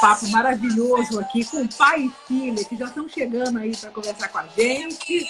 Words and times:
papo 0.00 0.28
maravilhoso 0.28 1.20
aqui 1.20 1.44
com 1.44 1.66
pai 1.66 2.02
e 2.02 2.12
filha 2.26 2.64
que 2.64 2.76
já 2.76 2.86
estão 2.86 3.08
chegando 3.08 3.58
aí 3.58 3.76
para 3.76 3.90
conversar 3.90 4.28
com 4.28 4.38
a 4.38 4.46
gente. 4.46 5.26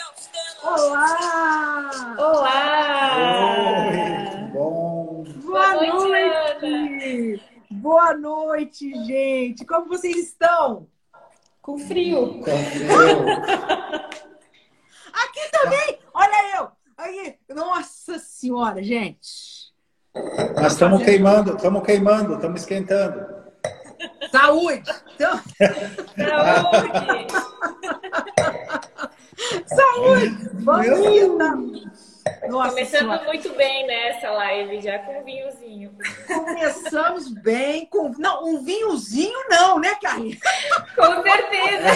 Olá! 0.62 2.16
Olá! 2.18 3.88
Oi, 3.88 4.52
bom. 4.52 5.24
Boa, 5.42 5.72
Boa 5.72 5.86
noite, 5.86 6.60
noite! 6.60 7.42
Boa 7.70 8.14
noite, 8.14 9.04
gente! 9.06 9.64
Como 9.64 9.88
vocês 9.88 10.16
estão? 10.16 10.86
Com 11.62 11.78
frio. 11.78 12.40
Confio. 12.40 12.48
Aqui 15.12 15.50
também! 15.50 15.98
Olha 16.12 16.56
eu! 16.56 16.68
Aí, 16.96 17.36
nossa 17.54 18.18
senhora, 18.18 18.82
gente! 18.82 19.72
Nós 20.60 20.72
estamos 20.72 21.02
queimando, 21.04 21.56
estamos 21.56 21.82
queimando, 21.84 22.34
estamos 22.34 22.60
esquentando. 22.60 23.37
Saúde! 24.30 24.82
Então, 25.14 25.40
Saúde! 26.16 27.32
saúde! 29.66 30.50
Vamos 30.54 30.86
Meu 30.86 31.04
esquentar! 31.04 31.56
Nossa 32.48 32.70
Começando 32.70 33.00
senhora! 33.00 33.24
muito 33.24 33.54
bem 33.54 33.86
nessa 33.86 34.30
live, 34.30 34.80
já 34.80 34.98
com 35.00 35.24
vinhozinho. 35.24 35.96
Começamos 36.26 37.28
bem 37.28 37.86
com. 37.86 38.12
Não, 38.18 38.44
um 38.44 38.64
vinhozinho 38.64 39.48
não, 39.48 39.78
né, 39.78 39.94
Carlinhos? 39.96 40.38
Com 40.94 41.22
certeza! 41.22 41.88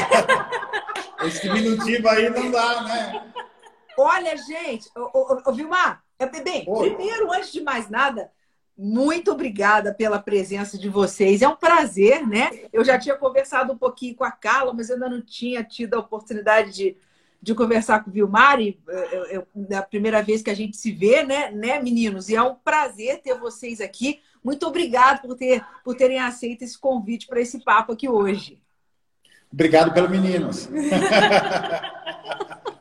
Esse 1.25 1.43
diminutivo 1.43 2.09
aí 2.09 2.31
não 2.31 2.51
dá, 2.51 2.83
né? 2.83 3.33
Olha, 3.98 4.37
gente, 4.37 4.89
ô, 4.97 5.11
ô, 5.13 5.43
ô, 5.45 5.53
Vilmar, 5.53 6.03
é, 6.19 6.27
bem, 6.27 6.65
Oi. 6.67 6.91
primeiro, 6.91 7.31
antes 7.33 7.53
de 7.53 7.61
mais 7.61 7.91
nada, 7.91 8.31
muito 8.77 9.31
obrigada 9.31 9.92
pela 9.92 10.19
presença 10.19 10.78
de 10.78 10.89
vocês. 10.89 11.42
É 11.42 11.48
um 11.48 11.56
prazer, 11.56 12.27
né? 12.27 12.51
Eu 12.73 12.84
já 12.84 12.98
tinha 12.98 13.14
conversado 13.14 13.73
um 13.73 13.77
pouquinho 13.77 14.14
com 14.14 14.25
a 14.25 14.31
Carla, 14.31 14.73
mas 14.73 14.89
eu 14.89 14.95
ainda 14.95 15.09
não 15.09 15.20
tinha 15.20 15.62
tido 15.62 15.95
a 15.95 15.98
oportunidade 15.98 16.73
de, 16.73 16.97
de 17.41 17.55
conversar 17.55 18.03
com 18.03 18.11
o 18.11 18.12
Vilmar. 18.12 18.61
E 18.61 18.81
eh, 18.89 19.45
é 19.70 19.77
a 19.77 19.83
primeira 19.83 20.23
vez 20.23 20.42
que 20.42 20.51
a 20.51 20.55
gente 20.55 20.77
se 20.77 20.91
vê, 20.91 21.23
né, 21.23 21.51
né, 21.51 21.81
meninos? 21.81 22.29
E 22.29 22.34
é 22.34 22.42
um 22.42 22.55
prazer 22.55 23.20
ter 23.20 23.39
vocês 23.39 23.81
aqui. 23.81 24.20
Muito 24.42 24.67
obrigada 24.67 25.20
por, 25.20 25.36
ter, 25.36 25.64
por 25.84 25.95
terem 25.95 26.19
aceito 26.19 26.62
esse 26.62 26.79
convite 26.79 27.27
para 27.27 27.41
esse 27.41 27.62
papo 27.62 27.92
aqui 27.92 28.09
hoje. 28.09 28.61
Obrigado 29.53 29.92
pelos 29.92 30.11
meninos. 30.11 30.69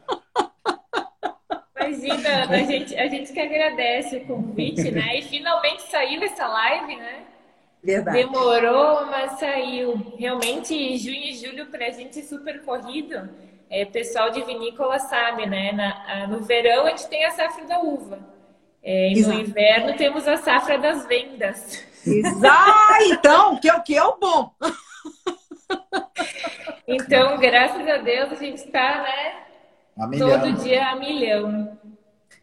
Imagina, 1.92 2.50
a 2.50 2.58
gente, 2.64 2.96
a 2.96 3.08
gente 3.08 3.34
que 3.34 3.40
agradece 3.40 4.18
o 4.18 4.26
convite, 4.26 4.90
né? 4.92 5.18
E 5.20 5.22
finalmente 5.24 5.84
saiu 5.84 6.22
essa 6.24 6.48
live, 6.48 6.96
né? 6.96 7.24
Verdade. 7.84 8.18
Demorou, 8.18 9.06
mas 9.08 9.34
saiu. 9.40 10.14
Realmente, 10.18 10.98
junho 10.98 11.24
e 11.24 11.34
julho 11.36 11.66
pra 11.68 11.90
gente 11.90 12.20
é 12.20 12.24
super 12.24 12.62
corrido. 12.64 13.30
É, 13.70 13.86
pessoal 13.86 14.30
de 14.30 14.42
vinícola 14.44 15.00
sabe, 15.00 15.46
né? 15.46 15.72
Na- 15.72 16.06
a- 16.08 16.28
no 16.28 16.42
verão 16.42 16.86
a 16.86 16.90
gente 16.90 17.08
tem 17.08 17.26
a 17.26 17.32
safra 17.32 17.66
da 17.66 17.80
uva. 17.80 18.20
É, 18.84 19.10
e 19.10 19.14
no 19.14 19.20
Exato. 19.20 19.40
inverno 19.40 19.94
temos 19.96 20.28
a 20.28 20.38
safra 20.38 20.78
das 20.78 21.06
vendas. 21.06 21.86
Ah, 22.44 22.98
então, 23.06 23.58
que 23.58 23.70
é 23.70 23.74
o 23.76 23.84
que 23.84 23.96
é 23.96 24.04
o 24.04 24.18
bom. 24.18 24.52
Então, 26.88 27.38
graças 27.38 27.88
a 27.88 27.98
Deus, 27.98 28.32
a 28.32 28.36
gente 28.36 28.58
está, 28.58 29.04
né? 29.04 29.34
A 29.98 30.10
Todo 30.10 30.54
dia 30.64 30.88
a 30.90 30.96
milhão. 30.96 31.78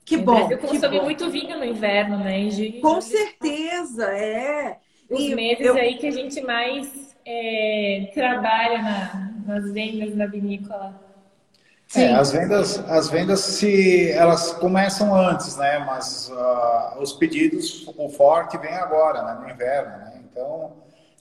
Que 0.09 0.17
bom. 0.17 0.35
Brasil 0.35 0.59
que 0.59 0.67
consome 0.67 0.99
bom. 0.99 1.05
muito 1.05 1.31
vinho 1.31 1.59
no 1.59 1.65
inverno, 1.65 2.19
né? 2.19 2.39
Em 2.39 2.51
junho 2.51 2.65
e 2.67 2.81
Com 2.81 3.01
certeza, 3.01 4.05
é. 4.07 4.79
Os 5.11 5.21
E 5.21 5.35
meses 5.35 5.65
eu- 5.67 5.75
aí 5.75 5.97
que 5.97 6.07
a 6.07 6.11
gente 6.11 6.41
mais 6.43 7.17
é, 7.25 8.11
trabalha 8.15 8.83
na- 8.83 9.33
nas 9.47 9.71
vendas 9.73 10.15
na 10.17 10.27
vinícola. 10.27 10.95
Sim. 11.87 12.03
É, 12.05 12.15
as 12.15 12.33
vendas, 12.33 12.79
as 12.91 13.09
vendas 13.09 13.41
se 13.41 14.11
elas 14.13 14.53
começam 14.53 15.15
antes, 15.15 15.57
né? 15.57 15.79
Mas 15.81 16.31
ah, 16.35 16.97
os 17.01 17.13
pedidos, 17.15 17.87
o 17.97 18.09
forte 18.11 18.59
vem 18.59 18.75
agora, 18.75 19.23
né? 19.23 19.39
No 19.43 19.51
inverno, 19.51 19.91
né? 19.99 20.21
Então 20.31 20.73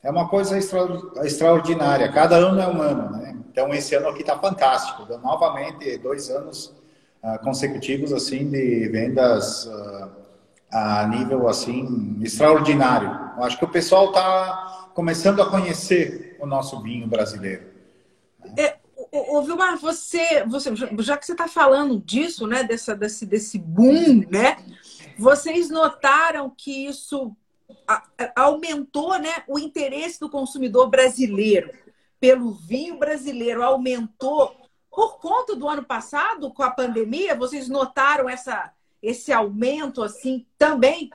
é 0.03 0.09
uma 0.12 0.28
coisa 0.30 0.58
extra- 0.58 0.88
extraordinária. 1.24 2.12
Cada 2.12 2.36
ano 2.36 2.59
é 2.62 2.68
um 2.68 2.81
ano, 2.81 3.12
né? 3.18 3.36
Então 3.52 3.74
esse 3.74 3.96
ano 3.96 4.09
aqui 4.09 4.22
está 4.22 4.38
fantástico. 4.38 5.06
Novamente 5.20 5.97
dois 5.97 6.30
anos 6.30 6.74
ah, 7.22 7.38
consecutivos 7.38 8.13
assim 8.13 8.50
de 8.50 8.88
vendas 8.89 9.67
ah, 10.72 11.01
a 11.01 11.07
nível 11.07 11.47
assim 11.47 12.17
extraordinário. 12.22 13.09
Eu 13.38 13.44
acho 13.44 13.57
que 13.57 13.66
o 13.66 13.69
pessoal 13.69 14.07
está 14.07 14.89
começando 14.94 15.41
a 15.41 15.50
conhecer 15.50 16.38
o 16.39 16.45
nosso 16.45 16.81
vinho 16.81 17.07
brasileiro. 17.07 17.67
Ô, 19.11 19.38
ô, 19.38 19.41
Vilmar, 19.41 19.78
você, 19.78 20.44
você, 20.45 20.75
já 20.75 21.17
que 21.17 21.25
você 21.25 21.31
está 21.31 21.47
falando 21.47 22.00
disso, 22.00 22.45
né, 22.45 22.63
dessa, 22.63 22.95
desse, 22.95 23.25
desse 23.25 23.57
boom, 23.57 24.23
né, 24.29 24.57
vocês 25.17 25.69
notaram 25.69 26.49
que 26.55 26.88
isso 26.88 27.35
aumentou, 28.35 29.17
né, 29.19 29.44
o 29.47 29.57
interesse 29.57 30.19
do 30.19 30.29
consumidor 30.29 30.89
brasileiro 30.89 31.72
pelo 32.19 32.51
vinho 32.51 32.97
brasileiro 32.97 33.63
aumentou 33.63 34.55
por 34.97 35.19
conta 35.19 35.56
do 35.56 35.69
ano 35.69 35.84
passado 35.84 36.52
com 36.52 36.63
a 36.63 36.72
pandemia? 36.72 37.35
Vocês 37.35 37.69
notaram 37.69 38.28
essa, 38.28 38.72
esse 39.00 39.31
aumento 39.31 40.02
assim 40.02 40.44
também? 40.58 41.12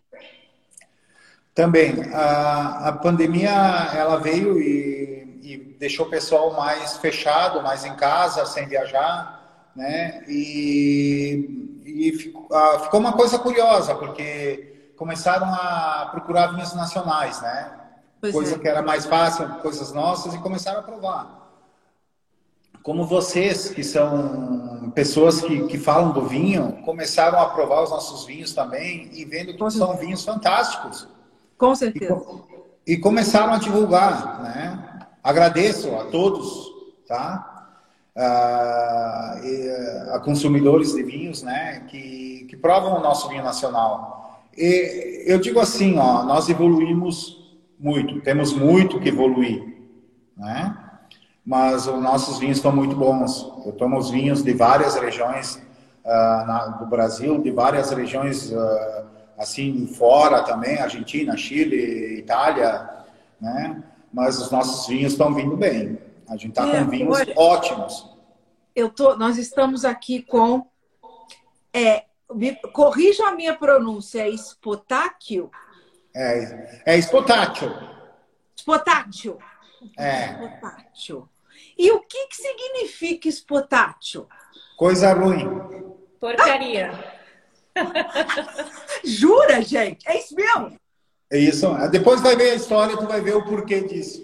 Também, 1.53 2.01
a, 2.15 2.91
a 2.91 2.93
pandemia 2.93 3.51
ela 3.51 4.21
veio 4.21 4.61
e, 4.61 5.41
e 5.43 5.57
deixou 5.81 6.07
o 6.07 6.09
pessoal 6.09 6.55
mais 6.55 6.97
fechado, 6.99 7.61
mais 7.61 7.85
em 7.85 7.97
casa, 7.97 8.47
sem 8.47 8.69
viajar, 8.69 9.73
né? 9.75 10.23
E, 10.29 11.83
e 11.85 12.13
ficou, 12.13 12.57
ah, 12.57 12.79
ficou 12.85 13.01
uma 13.01 13.15
coisa 13.15 13.37
curiosa, 13.37 13.97
porque 13.97 14.93
começaram 14.97 15.53
a 15.53 16.07
procurar 16.13 16.55
vinhos 16.55 16.73
nacionais, 16.73 17.43
né? 17.43 17.73
Pois 18.21 18.33
coisa 18.33 18.55
é. 18.55 18.59
que 18.61 18.69
era 18.69 18.81
mais 18.81 19.07
fácil, 19.07 19.49
coisas 19.57 19.93
nossas, 19.93 20.35
e 20.35 20.39
começaram 20.39 20.79
a 20.79 20.83
provar. 20.85 21.42
Como 22.83 23.05
vocês, 23.07 23.71
que 23.71 23.85
são 23.85 24.91
pessoas 24.95 25.41
que, 25.41 25.67
que 25.69 25.79
falam 25.79 26.13
do 26.13 26.23
vinho, 26.27 26.79
começaram 26.85 27.39
a 27.39 27.47
provar 27.51 27.83
os 27.83 27.91
nossos 27.91 28.25
vinhos 28.27 28.53
também 28.53 29.09
e 29.13 29.25
vendo 29.25 29.55
que 29.55 29.71
são 29.71 29.97
vinhos 29.97 30.25
fantásticos. 30.25 31.07
Com 31.57 31.73
E, 31.73 31.77
certeza. 31.77 32.15
co- 32.15 32.47
e 32.87 32.97
começaram 32.97 33.53
a 33.53 33.59
divulgar, 33.59 34.43
né? 34.43 35.07
Agradeço 35.23 35.95
a 35.95 36.05
todos, 36.07 36.69
tá? 37.07 37.49
Ah, 38.17 39.41
e, 39.43 40.11
a 40.13 40.19
consumidores 40.19 40.93
de 40.93 41.03
vinhos, 41.05 41.43
né? 41.43 41.81
Que, 41.89 42.47
que 42.51 42.57
provam 42.57 42.99
o 42.99 43.01
nosso 43.01 43.29
vinho 43.29 43.45
nacional. 43.45 44.43
E 44.59 45.23
eu 45.27 45.39
digo 45.39 45.61
assim, 45.61 45.97
ó, 45.99 46.25
nós 46.25 46.49
evoluímos 46.49 47.41
muito, 47.79 48.21
temos 48.21 48.53
muito 48.53 48.99
que 49.01 49.09
evoluir, 49.09 49.65
né? 50.37 50.77
Mas 51.45 51.87
os 51.87 52.01
nossos 52.01 52.39
vinhos 52.39 52.59
estão 52.59 52.71
muito 52.73 52.95
bons. 52.95 53.43
Eu 53.67 53.73
tomo 53.73 53.99
os 53.99 54.11
vinhos 54.11 54.43
de 54.43 54.53
várias 54.53 54.95
regiões 54.95 55.61
ah, 56.05 56.45
na- 56.47 56.67
do 56.79 56.87
Brasil, 56.87 57.41
de 57.43 57.51
várias 57.51 57.91
regiões 57.91 58.53
ah, 58.53 59.05
assim 59.39 59.87
fora 59.89 60.43
também, 60.45 60.79
Argentina, 60.79 61.37
Chile, 61.37 62.19
Itália, 62.19 62.89
né? 63.41 63.83
Mas 64.13 64.39
os 64.41 64.51
nossos 64.51 64.87
vinhos 64.87 65.13
estão 65.13 65.35
vindo 65.35 65.57
bem. 65.57 65.99
A 66.29 66.37
gente 66.37 66.51
está 66.51 66.67
É, 66.69 66.85
com 66.85 66.91
vinhos 66.91 67.19
olha- 67.19 67.35
ótimos. 67.37 68.09
eu 68.75 68.89
tô, 68.91 69.17
nós 69.17 69.37
estamos 69.37 69.85
aqui 69.85 70.23
com. 70.23 70.67
É, 71.73 72.05
me, 72.33 72.55
corrijam 72.73 73.27
a 73.27 73.33
minha 73.33 73.57
pronúncia, 73.57 74.23
é 74.23 74.29
espotáquio? 74.29 75.51
É, 76.15 76.83
é 76.87 76.99
espotátil. 76.99 77.73
Espotátil. 78.55 79.39
É, 79.99 80.27
Espotátil. 80.33 81.29
E 81.83 81.91
o 81.91 81.99
que, 81.99 82.29
que 82.29 82.37
significa 82.37 83.29
espotátil? 83.29 84.29
coisa 84.77 85.13
ruim. 85.13 85.45
Porcaria. 86.21 86.93
Jura, 89.03 89.61
gente? 89.63 90.09
É 90.09 90.17
isso 90.17 90.33
mesmo? 90.37 90.77
É 91.29 91.39
isso. 91.39 91.67
Depois 91.91 92.21
vai 92.21 92.37
ver 92.37 92.51
a 92.51 92.55
história, 92.55 92.97
tu 92.97 93.05
vai 93.09 93.21
ver 93.21 93.35
o 93.35 93.45
porquê 93.45 93.81
disso. 93.81 94.23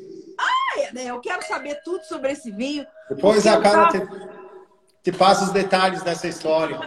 É, 0.76 0.93
né? 0.93 1.06
Eu 1.06 1.20
quero 1.20 1.44
saber 1.49 1.81
tudo 1.82 2.05
sobre 2.05 2.31
esse 2.31 2.52
vinho. 2.52 2.87
Depois 3.08 3.44
a 3.44 3.55
eu 3.55 3.62
cara 3.62 3.88
tava- 3.88 4.06
te, 4.06 5.10
te 5.10 5.12
passa 5.19 5.43
os 5.43 5.50
detalhes 5.50 6.00
dessa 6.05 6.28
história. 6.28 6.78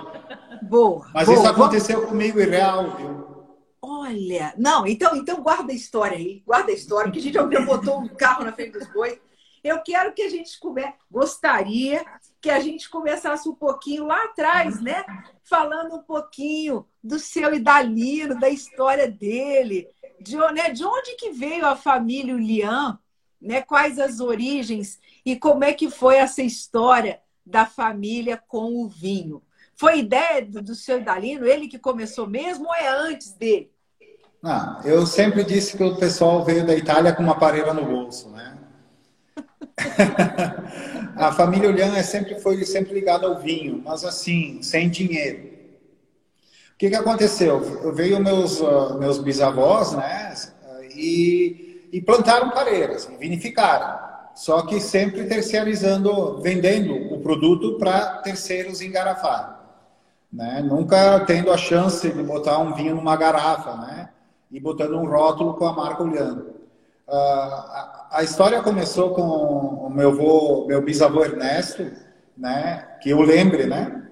Boa. 0.62 1.10
Mas 1.14 1.26
boa. 1.26 1.38
isso 1.38 1.48
aconteceu 1.48 2.08
comigo 2.08 2.40
e 2.40 2.46
real, 2.46 2.92
viu? 2.92 3.46
Olha, 3.82 4.54
não, 4.58 4.88
então, 4.88 5.18
então 5.18 5.44
guarda 5.44 5.74
a 5.74 5.76
história 5.76 6.16
aí, 6.18 6.42
guarda 6.46 6.72
a 6.72 6.76
história, 6.76 7.08
porque 7.08 7.20
a 7.20 7.22
gente 7.22 7.34
já 7.34 7.44
botou 7.66 8.00
um 8.00 8.08
carro 8.08 8.46
na 8.46 8.54
frente 8.54 8.72
dos 8.72 8.88
bois. 8.94 9.20
Eu 9.64 9.80
quero 9.84 10.14
que 10.14 10.24
a 10.24 10.30
gente 10.30 10.58
gostaria 11.10 12.04
que 12.42 12.50
a 12.50 12.60
gente 12.60 12.90
começasse 12.90 13.48
um 13.48 13.54
pouquinho 13.54 14.06
lá 14.06 14.24
atrás, 14.26 14.82
né? 14.82 15.06
Falando 15.44 15.96
um 15.96 16.02
pouquinho 16.02 16.86
do 17.04 17.20
seu 17.20 17.54
Idalino, 17.54 18.40
da 18.40 18.50
história 18.50 19.08
dele. 19.08 19.88
de, 20.20 20.38
né, 20.38 20.70
de 20.72 20.84
onde 20.84 21.16
que 21.16 21.32
veio 21.32 21.66
a 21.66 21.76
família 21.76 22.34
Lian, 22.34 22.98
né? 23.40 23.62
Quais 23.62 24.00
as 24.00 24.20
origens 24.20 25.00
e 25.26 25.36
como 25.36 25.64
é 25.64 25.74
que 25.74 25.90
foi 25.90 26.18
essa 26.18 26.42
história 26.42 27.22
da 27.46 27.66
família 27.66 28.42
com 28.48 28.84
o 28.84 28.88
vinho? 28.88 29.44
Foi 29.76 30.00
ideia 30.00 30.46
do, 30.46 30.62
do 30.62 30.76
seu 30.76 31.00
Idalino, 31.00 31.46
ele 31.46 31.68
que 31.68 31.80
começou 31.80 32.28
mesmo 32.28 32.68
ou 32.68 32.76
é 32.76 32.88
antes 32.88 33.34
dele? 33.34 33.72
Não, 34.42 34.82
eu 34.84 35.06
sempre 35.06 35.44
disse 35.44 35.78
que 35.78 35.84
o 35.84 35.96
pessoal 35.96 36.44
veio 36.44 36.66
da 36.66 36.76
Itália 36.76 37.14
com 37.14 37.22
uma 37.22 37.38
pareira 37.38 37.74
no 37.74 37.86
bolso, 37.86 38.30
né? 38.30 38.61
a 41.16 41.32
família 41.32 41.70
Ulian 41.70 41.96
é 41.96 42.04
sempre 42.04 42.40
foi 42.40 42.64
sempre 42.66 42.94
ligada 42.94 43.28
ao 43.28 43.40
vinho, 43.40 43.82
mas 43.84 44.04
assim, 44.04 44.62
sem 44.62 44.90
dinheiro. 44.90 45.50
O 46.74 46.78
que, 46.78 46.90
que 46.90 46.96
aconteceu? 46.96 47.60
Veio 47.94 48.20
meus 48.20 48.60
uh, 48.60 48.98
meus 49.00 49.20
bisavós, 49.20 49.94
né? 49.94 50.34
E, 50.96 51.88
e 51.92 52.02
plantaram 52.02 52.50
pareiras, 52.50 53.10
vinificaram. 53.20 54.12
Só 54.36 54.64
que 54.64 54.80
sempre 54.80 55.26
terceirizando, 55.26 56.42
vendendo 56.42 56.96
o 57.14 57.20
produto 57.20 57.78
para 57.78 58.18
terceiros 58.18 58.82
engarrafar. 58.82 59.60
Né? 60.32 60.62
Nunca 60.62 61.20
tendo 61.22 61.52
a 61.52 61.58
chance 61.58 62.10
de 62.10 62.24
botar 62.24 62.58
um 62.60 62.74
vinho 62.74 62.96
numa 62.96 63.16
garrafa, 63.18 63.76
né? 63.76 64.10
E 64.50 64.60
botando 64.60 64.98
um 64.98 65.06
rótulo 65.06 65.54
com 65.56 65.66
a 65.66 65.74
marca 65.74 66.04
Ulian. 66.04 66.46
Uh, 67.12 67.14
a, 67.14 68.08
a 68.12 68.24
história 68.24 68.62
começou 68.62 69.14
com 69.14 69.22
o 69.22 69.90
meu 69.90 70.12
avô, 70.12 70.66
meu 70.66 70.82
bisavô 70.82 71.26
Ernesto, 71.26 71.92
né? 72.38 72.88
Que 73.02 73.10
eu 73.10 73.20
lembre, 73.20 73.66
né? 73.66 74.08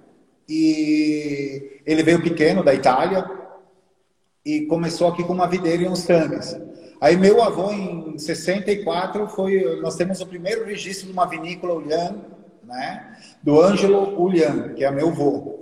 E 0.50 1.80
ele 1.86 2.04
veio 2.04 2.22
pequeno 2.22 2.62
da 2.62 2.74
Itália 2.74 3.26
e 4.46 4.66
começou 4.66 5.08
aqui 5.08 5.24
com 5.24 5.32
uma 5.32 5.48
videira 5.48 5.84
e 5.84 5.88
uns 5.88 6.04
tanques. 6.04 6.60
Aí 7.00 7.16
meu 7.16 7.42
avô 7.42 7.72
em 7.72 8.18
64 8.18 9.30
foi, 9.30 9.80
nós 9.80 9.96
temos 9.96 10.20
o 10.20 10.28
primeiro 10.28 10.66
registro 10.66 11.08
de 11.08 11.14
uma 11.14 11.26
vinícola 11.26 11.76
Ulian, 11.76 12.18
né? 12.66 13.18
Do 13.42 13.62
Ângelo 13.62 14.22
Ulian, 14.22 14.74
que 14.74 14.84
é 14.84 14.92
meu 14.92 15.08
avô. 15.08 15.58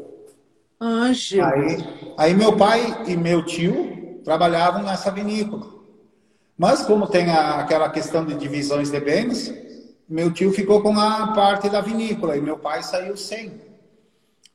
Ângelo. 0.82 1.46
Aí, 1.46 1.78
aí 2.18 2.34
meu 2.34 2.58
pai 2.58 3.04
e 3.08 3.16
meu 3.16 3.46
tio 3.46 4.22
trabalhavam 4.24 4.82
nessa 4.82 5.12
vinícola. 5.12 5.77
Mas 6.58 6.84
como 6.84 7.08
tem 7.08 7.30
a, 7.30 7.60
aquela 7.60 7.90
questão 7.90 8.26
de 8.26 8.34
divisões 8.36 8.90
de 8.90 9.00
bens, 9.00 9.54
meu 10.10 10.32
tio 10.34 10.52
ficou 10.52 10.82
com 10.82 10.98
a 11.00 11.34
parte 11.34 11.70
da 11.70 11.82
vinícola 11.82 12.36
e 12.36 12.42
meu 12.42 12.58
pai 12.58 12.82
saiu 12.82 13.16
sem. 13.16 13.62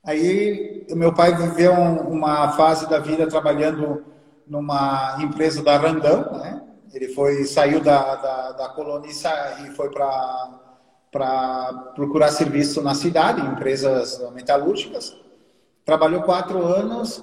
Aí 0.04 0.84
meu 0.90 1.14
pai 1.14 1.34
viveu 1.34 1.72
uma 1.72 2.52
fase 2.52 2.88
da 2.88 2.98
vida 2.98 3.26
trabalhando 3.28 4.04
numa 4.46 5.18
empresa 5.20 5.62
da 5.62 5.76
Randão, 5.76 6.32
né? 6.32 6.62
Ele 6.92 7.08
foi 7.08 7.44
saiu 7.44 7.80
da, 7.80 8.16
da, 8.16 8.52
da 8.52 8.74
e 9.64 9.70
foi 9.70 9.90
para 9.90 10.60
para 11.12 11.92
procurar 11.94 12.28
serviço 12.28 12.80
na 12.80 12.94
cidade, 12.94 13.42
em 13.42 13.52
empresas 13.52 14.18
metalúrgicas. 14.32 15.14
Trabalhou 15.84 16.22
quatro 16.22 16.64
anos 16.64 17.22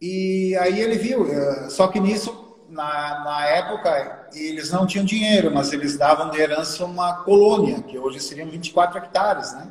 e 0.00 0.56
aí 0.60 0.80
ele 0.80 0.96
viu. 0.96 1.26
Eh, 1.26 1.68
só 1.68 1.88
que 1.88 1.98
nisso, 1.98 2.43
na, 2.74 3.22
na 3.24 3.46
época, 3.46 4.28
eles 4.34 4.70
não 4.70 4.86
tinham 4.86 5.04
dinheiro, 5.04 5.50
mas 5.52 5.72
eles 5.72 5.96
davam 5.96 6.28
de 6.30 6.40
herança 6.40 6.84
uma 6.84 7.22
colônia, 7.22 7.80
que 7.82 7.96
hoje 7.96 8.20
seriam 8.20 8.48
24 8.48 8.98
hectares, 8.98 9.54
né? 9.54 9.68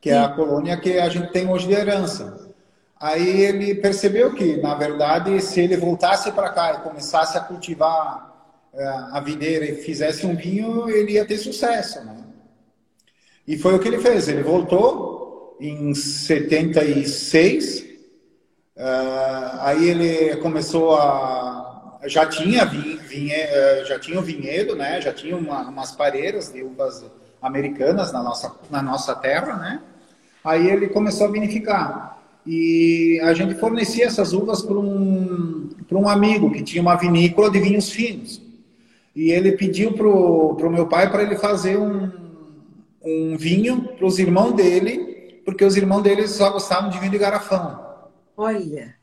Que 0.00 0.10
é 0.10 0.18
a 0.18 0.28
colônia 0.28 0.76
que 0.76 0.98
a 0.98 1.08
gente 1.08 1.32
tem 1.32 1.48
hoje 1.48 1.66
de 1.66 1.72
herança. 1.72 2.46
Aí 3.00 3.40
ele 3.40 3.74
percebeu 3.74 4.34
que, 4.34 4.58
na 4.58 4.74
verdade, 4.74 5.40
se 5.40 5.60
ele 5.60 5.76
voltasse 5.76 6.30
para 6.32 6.50
cá 6.50 6.74
e 6.74 6.82
começasse 6.82 7.36
a 7.36 7.40
cultivar 7.40 8.34
é, 8.72 8.86
a 8.86 9.20
videira 9.20 9.64
e 9.64 9.76
fizesse 9.76 10.26
um 10.26 10.36
vinho, 10.36 10.88
ele 10.88 11.12
ia 11.12 11.24
ter 11.24 11.38
sucesso, 11.38 12.04
né? 12.04 12.16
E 13.48 13.56
foi 13.56 13.74
o 13.74 13.78
que 13.78 13.88
ele 13.88 13.98
fez. 13.98 14.28
Ele 14.28 14.42
voltou 14.42 15.56
em 15.60 15.94
76, 15.94 17.80
uh, 17.80 17.84
é, 18.76 19.50
aí 19.60 19.88
ele 19.88 20.36
começou 20.36 20.94
a 20.96 21.55
já 22.04 22.26
tinha 22.26 22.64
vinhe, 22.64 23.32
é, 23.32 23.84
já 23.84 23.98
tinha 23.98 24.18
o 24.18 24.22
vinhedo, 24.22 24.74
né? 24.74 25.00
Já 25.00 25.12
tinha 25.12 25.36
uma, 25.36 25.62
umas 25.62 25.92
pareiras 25.92 26.52
de 26.52 26.62
uvas 26.62 27.04
americanas 27.40 28.12
na 28.12 28.22
nossa 28.22 28.54
na 28.70 28.82
nossa 28.82 29.14
terra, 29.14 29.56
né? 29.56 29.80
Aí 30.44 30.68
ele 30.68 30.88
começou 30.88 31.26
a 31.26 31.30
vinificar 31.30 32.18
e 32.46 33.20
a 33.22 33.34
gente 33.34 33.54
fornecia 33.54 34.06
essas 34.06 34.32
uvas 34.32 34.62
para 34.62 34.78
um 34.78 35.68
para 35.88 35.98
um 35.98 36.08
amigo 36.08 36.52
que 36.52 36.62
tinha 36.62 36.82
uma 36.82 36.96
vinícola 36.96 37.50
de 37.50 37.60
vinhos 37.60 37.90
finos. 37.90 38.42
E 39.14 39.30
ele 39.30 39.52
pediu 39.52 39.92
pro, 39.92 40.54
pro 40.56 40.70
meu 40.70 40.86
pai 40.86 41.10
para 41.10 41.22
ele 41.22 41.36
fazer 41.36 41.78
um, 41.78 42.10
um 43.02 43.36
vinho 43.36 43.94
para 43.96 44.06
os 44.06 44.18
irmãos 44.18 44.52
dele, 44.52 45.40
porque 45.44 45.64
os 45.64 45.76
irmãos 45.76 46.02
dele 46.02 46.28
só 46.28 46.50
gostavam 46.50 46.90
de 46.90 46.98
vinho 46.98 47.12
de 47.12 47.18
garrafão. 47.18 47.80
Olha. 48.36 48.94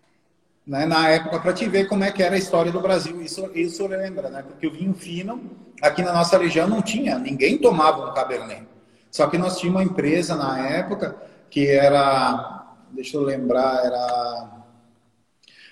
Né, 0.65 0.85
na 0.85 1.09
época, 1.09 1.39
para 1.39 1.51
te 1.53 1.67
ver 1.67 1.89
como 1.89 2.05
é 2.05 2.11
que 2.11 2.23
era 2.23 2.35
a 2.35 2.37
história 2.37 2.71
do 2.71 2.79
Brasil. 2.79 3.21
Isso, 3.21 3.51
isso 3.53 3.85
lembra, 3.85 4.29
né? 4.29 4.43
Porque 4.43 4.65
o 4.65 4.71
vinho 4.71 4.93
fino, 4.93 5.51
aqui 5.81 6.01
na 6.01 6.13
nossa 6.13 6.37
região, 6.37 6.67
não 6.67 6.81
tinha. 6.81 7.19
Ninguém 7.19 7.57
tomava 7.57 8.09
um 8.09 8.13
Cabernet. 8.13 8.65
Só 9.11 9.27
que 9.27 9.37
nós 9.37 9.59
tínhamos 9.59 9.81
uma 9.81 9.89
empresa 9.89 10.35
na 10.35 10.57
época 10.69 11.15
que 11.49 11.67
era, 11.67 12.65
deixa 12.91 13.17
eu 13.17 13.21
lembrar, 13.21 13.85
era 13.85 14.63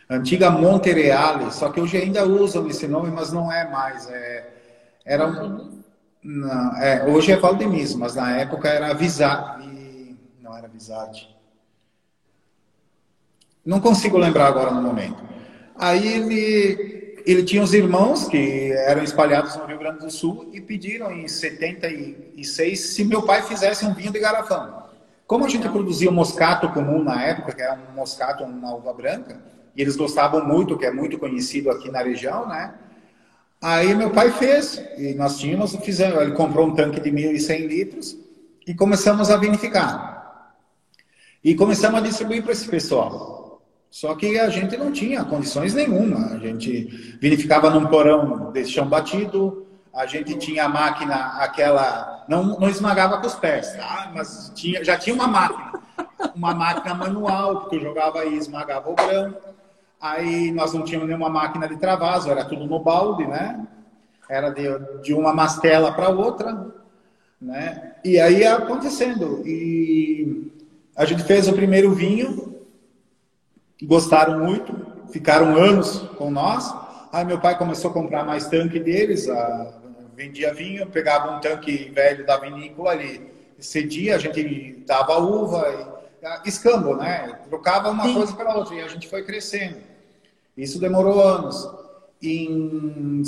antiga 0.10 0.52
Montereale, 0.52 1.52
só 1.52 1.70
que 1.70 1.80
hoje 1.80 1.98
ainda 1.98 2.26
usam 2.26 2.68
esse 2.68 2.88
nome, 2.88 3.10
mas 3.10 3.32
não 3.32 3.52
é 3.52 3.68
mais. 3.68 4.08
É, 4.10 4.48
era 5.06 5.26
um, 5.26 5.82
não, 6.24 6.78
é, 6.78 7.06
hoje 7.06 7.32
é 7.32 7.38
Valdemiro, 7.38 7.98
mas 7.98 8.14
na 8.14 8.38
época 8.38 8.70
era 8.70 8.94
Visade. 8.94 9.68
Não 10.40 10.56
era 10.56 10.68
Visade. 10.68 11.28
Não 13.66 13.80
consigo 13.80 14.18
lembrar 14.18 14.48
agora 14.48 14.72
no 14.72 14.82
momento. 14.82 15.24
Aí 15.78 16.08
ele, 16.08 17.22
ele 17.26 17.44
tinha 17.44 17.62
os 17.62 17.74
irmãos 17.74 18.28
que 18.28 18.72
eram 18.72 19.04
espalhados 19.04 19.56
no 19.56 19.66
Rio 19.66 19.80
Grande 19.80 20.00
do 20.00 20.12
Sul 20.12 20.50
e 20.54 20.60
pediram 20.60 21.12
em 21.12 21.28
76 21.28 22.80
se 22.80 23.04
meu 23.04 23.22
pai 23.22 23.44
fizesse 23.44 23.86
um 23.86 23.94
vinho 23.94 24.12
de 24.12 24.20
garrafão. 24.20 24.82
Como 25.28 25.46
a 25.46 25.50
gente 25.50 25.70
produzia 25.70 26.12
moscato 26.12 26.70
comum 26.70 27.04
na 27.04 27.24
época, 27.24 27.54
que 27.54 27.62
era 27.62 27.80
um 27.90 27.96
moscato, 27.96 28.44
uma 28.44 28.76
uva 28.76 28.94
branca, 28.94 29.40
e 29.76 29.82
eles 29.82 29.96
gostavam 29.96 30.46
muito, 30.46 30.78
que 30.78 30.86
é 30.86 30.92
muito 30.92 31.18
conhecido 31.18 31.72
aqui 31.72 31.90
na 31.90 32.02
região, 32.02 32.48
né? 32.48 32.74
Aí 33.62 33.94
meu 33.96 34.10
pai 34.10 34.32
fez, 34.32 34.84
e 34.98 35.14
nós 35.14 35.38
tínhamos, 35.38 35.76
fizemos, 35.78 36.20
ele 36.20 36.32
comprou 36.32 36.68
um 36.68 36.76
tanque 36.76 37.00
de 37.00 37.12
1.100 37.12 37.68
litros 37.68 38.18
e 38.68 38.74
começamos 38.74 39.30
a 39.30 39.38
vinificar. 39.38 40.54
E 41.44 41.56
começamos 41.56 42.00
a 42.00 42.04
distribuir 42.04 42.44
para 42.44 42.52
esse 42.52 42.68
pessoal. 42.68 43.41
Só 43.92 44.16
que 44.16 44.40
a 44.40 44.50
gente 44.50 44.78
não 44.78 44.90
tinha 44.90 45.26
condições 45.26 45.74
nenhuma. 45.74 46.34
A 46.34 46.38
gente 46.38 47.18
vinificava 47.20 47.70
num 47.70 47.86
porão 47.88 48.50
de 48.54 48.66
chão 48.66 48.88
batido, 48.88 49.68
a 49.94 50.06
gente 50.06 50.38
tinha 50.38 50.64
a 50.64 50.70
máquina, 50.70 51.14
aquela. 51.40 52.24
Não, 52.30 52.58
não 52.58 52.70
esmagava 52.70 53.20
com 53.20 53.28
os 53.28 53.36
pés, 53.36 53.74
tá? 53.74 54.10
mas 54.16 54.50
tinha, 54.56 54.82
já 54.84 54.98
tinha 54.98 55.14
uma 55.14 55.28
máquina. 55.28 55.72
Uma 56.34 56.54
máquina 56.54 56.96
manual, 56.96 57.68
que 57.68 57.76
eu 57.76 57.82
jogava 57.82 58.24
e 58.26 58.38
esmagava 58.38 58.90
o 58.90 58.96
grão. 58.96 59.36
Aí 60.00 60.52
nós 60.52 60.74
não 60.74 60.84
tínhamos 60.84 61.10
nenhuma 61.10 61.30
máquina 61.30 61.68
de 61.68 61.76
travaso, 61.76 62.32
era 62.32 62.46
tudo 62.46 62.66
no 62.66 62.80
balde, 62.80 63.28
né? 63.28 63.68
Era 64.30 64.50
de, 64.50 64.64
de 65.04 65.14
uma 65.14 65.34
mastela 65.34 65.92
para 65.92 66.10
outra, 66.10 66.68
né? 67.42 67.96
E 68.06 68.18
aí 68.18 68.40
ia 68.40 68.56
acontecendo. 68.56 69.46
E 69.46 70.50
a 70.96 71.04
gente 71.04 71.24
fez 71.24 71.50
o 71.50 71.54
primeiro 71.54 71.92
vinho, 71.94 72.51
gostaram 73.86 74.40
muito, 74.40 74.74
ficaram 75.12 75.56
anos 75.56 76.00
com 76.18 76.30
nós. 76.30 76.74
Aí 77.12 77.26
meu 77.26 77.40
pai 77.40 77.58
começou 77.58 77.92
a 77.92 77.94
comprar 77.94 78.24
mais 78.24 78.48
tanque 78.48 78.80
deles, 78.80 79.30
a, 79.30 79.74
vendia 80.16 80.54
vinho, 80.54 80.88
pegava 80.88 81.36
um 81.36 81.40
tanque 81.40 81.90
velho 81.90 82.26
da 82.26 82.38
vinícola 82.38 82.92
ali, 82.92 83.30
cedia, 83.60 84.16
a 84.16 84.20
gente 84.20 84.84
dava 84.86 85.18
uva, 85.18 86.00
e, 86.44 86.48
escambo, 86.48 86.96
né? 86.96 87.40
Trocava 87.50 87.90
uma 87.90 88.04
Sim. 88.04 88.14
coisa 88.14 88.34
pela 88.34 88.56
outra 88.56 88.76
e 88.76 88.82
a 88.82 88.88
gente 88.88 89.08
foi 89.08 89.24
crescendo. 89.24 89.78
Isso 90.56 90.80
demorou 90.80 91.20
anos. 91.22 91.68
Em 92.22 93.24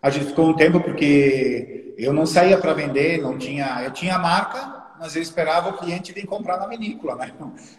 A 0.00 0.08
gente 0.08 0.28
ficou 0.28 0.48
um 0.48 0.56
tempo 0.56 0.80
porque 0.80 1.94
eu 1.98 2.14
não 2.14 2.24
saía 2.24 2.56
para 2.56 2.72
vender, 2.72 3.20
não 3.20 3.36
tinha, 3.36 3.82
eu 3.84 3.90
tinha 3.90 4.16
a 4.16 4.18
marca, 4.18 4.94
mas 4.98 5.14
eu 5.14 5.20
esperava 5.20 5.68
o 5.68 5.76
cliente 5.76 6.14
vir 6.14 6.24
comprar 6.24 6.56
na 6.56 6.66
vinícola, 6.66 7.16
né? 7.16 7.32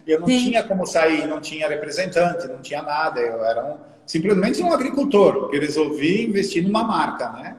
Eu 0.06 0.20
não 0.20 0.28
Sim. 0.28 0.38
tinha 0.38 0.62
como 0.62 0.86
sair, 0.86 1.26
não 1.26 1.40
tinha 1.40 1.68
representante, 1.68 2.46
não 2.46 2.62
tinha 2.62 2.82
nada. 2.82 3.20
Eu 3.20 3.44
era 3.44 3.64
um, 3.64 3.78
simplesmente 4.06 4.62
um 4.62 4.72
agricultor 4.72 5.50
que 5.50 5.58
resolvi 5.58 6.26
investir 6.26 6.62
numa 6.62 6.84
marca, 6.84 7.30
né? 7.30 7.56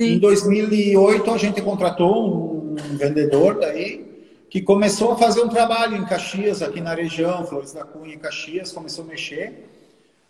Sim. 0.00 0.14
Em 0.14 0.18
2008 0.18 1.30
a 1.30 1.36
gente 1.36 1.60
contratou 1.60 2.72
um 2.72 2.96
vendedor 2.96 3.60
daí 3.60 4.08
que 4.48 4.62
começou 4.62 5.12
a 5.12 5.16
fazer 5.18 5.42
um 5.42 5.48
trabalho 5.48 5.94
em 5.94 6.06
Caxias, 6.06 6.62
aqui 6.62 6.80
na 6.80 6.94
região, 6.94 7.46
Flores 7.46 7.74
da 7.74 7.84
Cunha 7.84 8.14
e 8.14 8.16
Caxias, 8.16 8.72
começou 8.72 9.04
a 9.04 9.08
mexer 9.08 9.68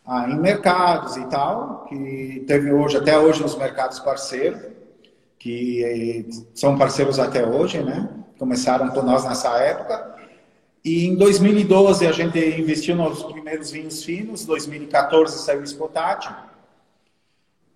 ah, 0.04 0.28
em 0.28 0.40
mercados 0.40 1.16
e 1.16 1.24
tal, 1.26 1.86
que 1.88 2.42
teve 2.48 2.72
hoje, 2.72 2.96
até 2.96 3.16
hoje, 3.16 3.40
nos 3.40 3.56
mercados 3.56 4.00
parceiros, 4.00 4.60
que 5.38 5.84
eh, 5.84 6.24
são 6.52 6.76
parceiros 6.76 7.20
até 7.20 7.46
hoje, 7.46 7.78
né? 7.78 8.08
começaram 8.40 8.88
com 8.88 9.02
nós 9.02 9.24
nessa 9.24 9.56
época. 9.58 10.16
E 10.84 11.06
em 11.06 11.14
2012 11.14 12.08
a 12.08 12.12
gente 12.12 12.38
investiu 12.60 12.96
nos 12.96 13.22
primeiros 13.22 13.70
vinhos 13.70 14.02
finos, 14.02 14.44
2014 14.44 15.44
saiu 15.44 15.60
o 15.60 15.64
Spotate. 15.64 16.28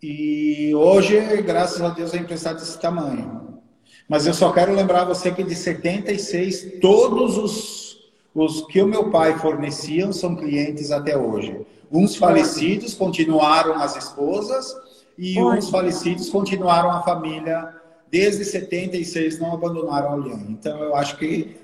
E 0.07 0.75
hoje, 0.75 1.19
graças 1.41 1.81
a 1.81 1.89
Deus, 1.89 2.13
é 2.13 2.19
emprestado 2.19 2.59
desse 2.59 2.79
tamanho. 2.79 3.59
Mas 4.07 4.27
eu 4.27 4.35
só 4.35 4.53
quero 4.53 4.75
lembrar 4.75 5.05
você 5.05 5.31
que 5.31 5.43
de 5.43 5.55
76, 5.55 6.79
todos 6.79 7.39
os, 7.39 8.13
os 8.35 8.67
que 8.67 8.83
o 8.83 8.87
meu 8.87 9.11
pai 9.11 9.39
forneciam 9.39 10.13
são 10.13 10.37
clientes 10.37 10.91
até 10.91 11.17
hoje. 11.17 11.59
Uns 11.91 12.17
falecidos 12.17 12.93
continuaram 12.93 13.77
as 13.77 13.97
esposas 13.97 14.77
e 15.17 15.41
uns 15.41 15.71
falecidos 15.71 16.29
continuaram 16.29 16.91
a 16.91 17.03
família 17.03 17.73
desde 18.11 18.45
76 18.45 19.39
não 19.39 19.55
abandonaram 19.55 20.11
a 20.11 20.15
Oliane. 20.17 20.51
Então 20.51 20.83
eu 20.83 20.95
acho 20.95 21.17
que 21.17 21.57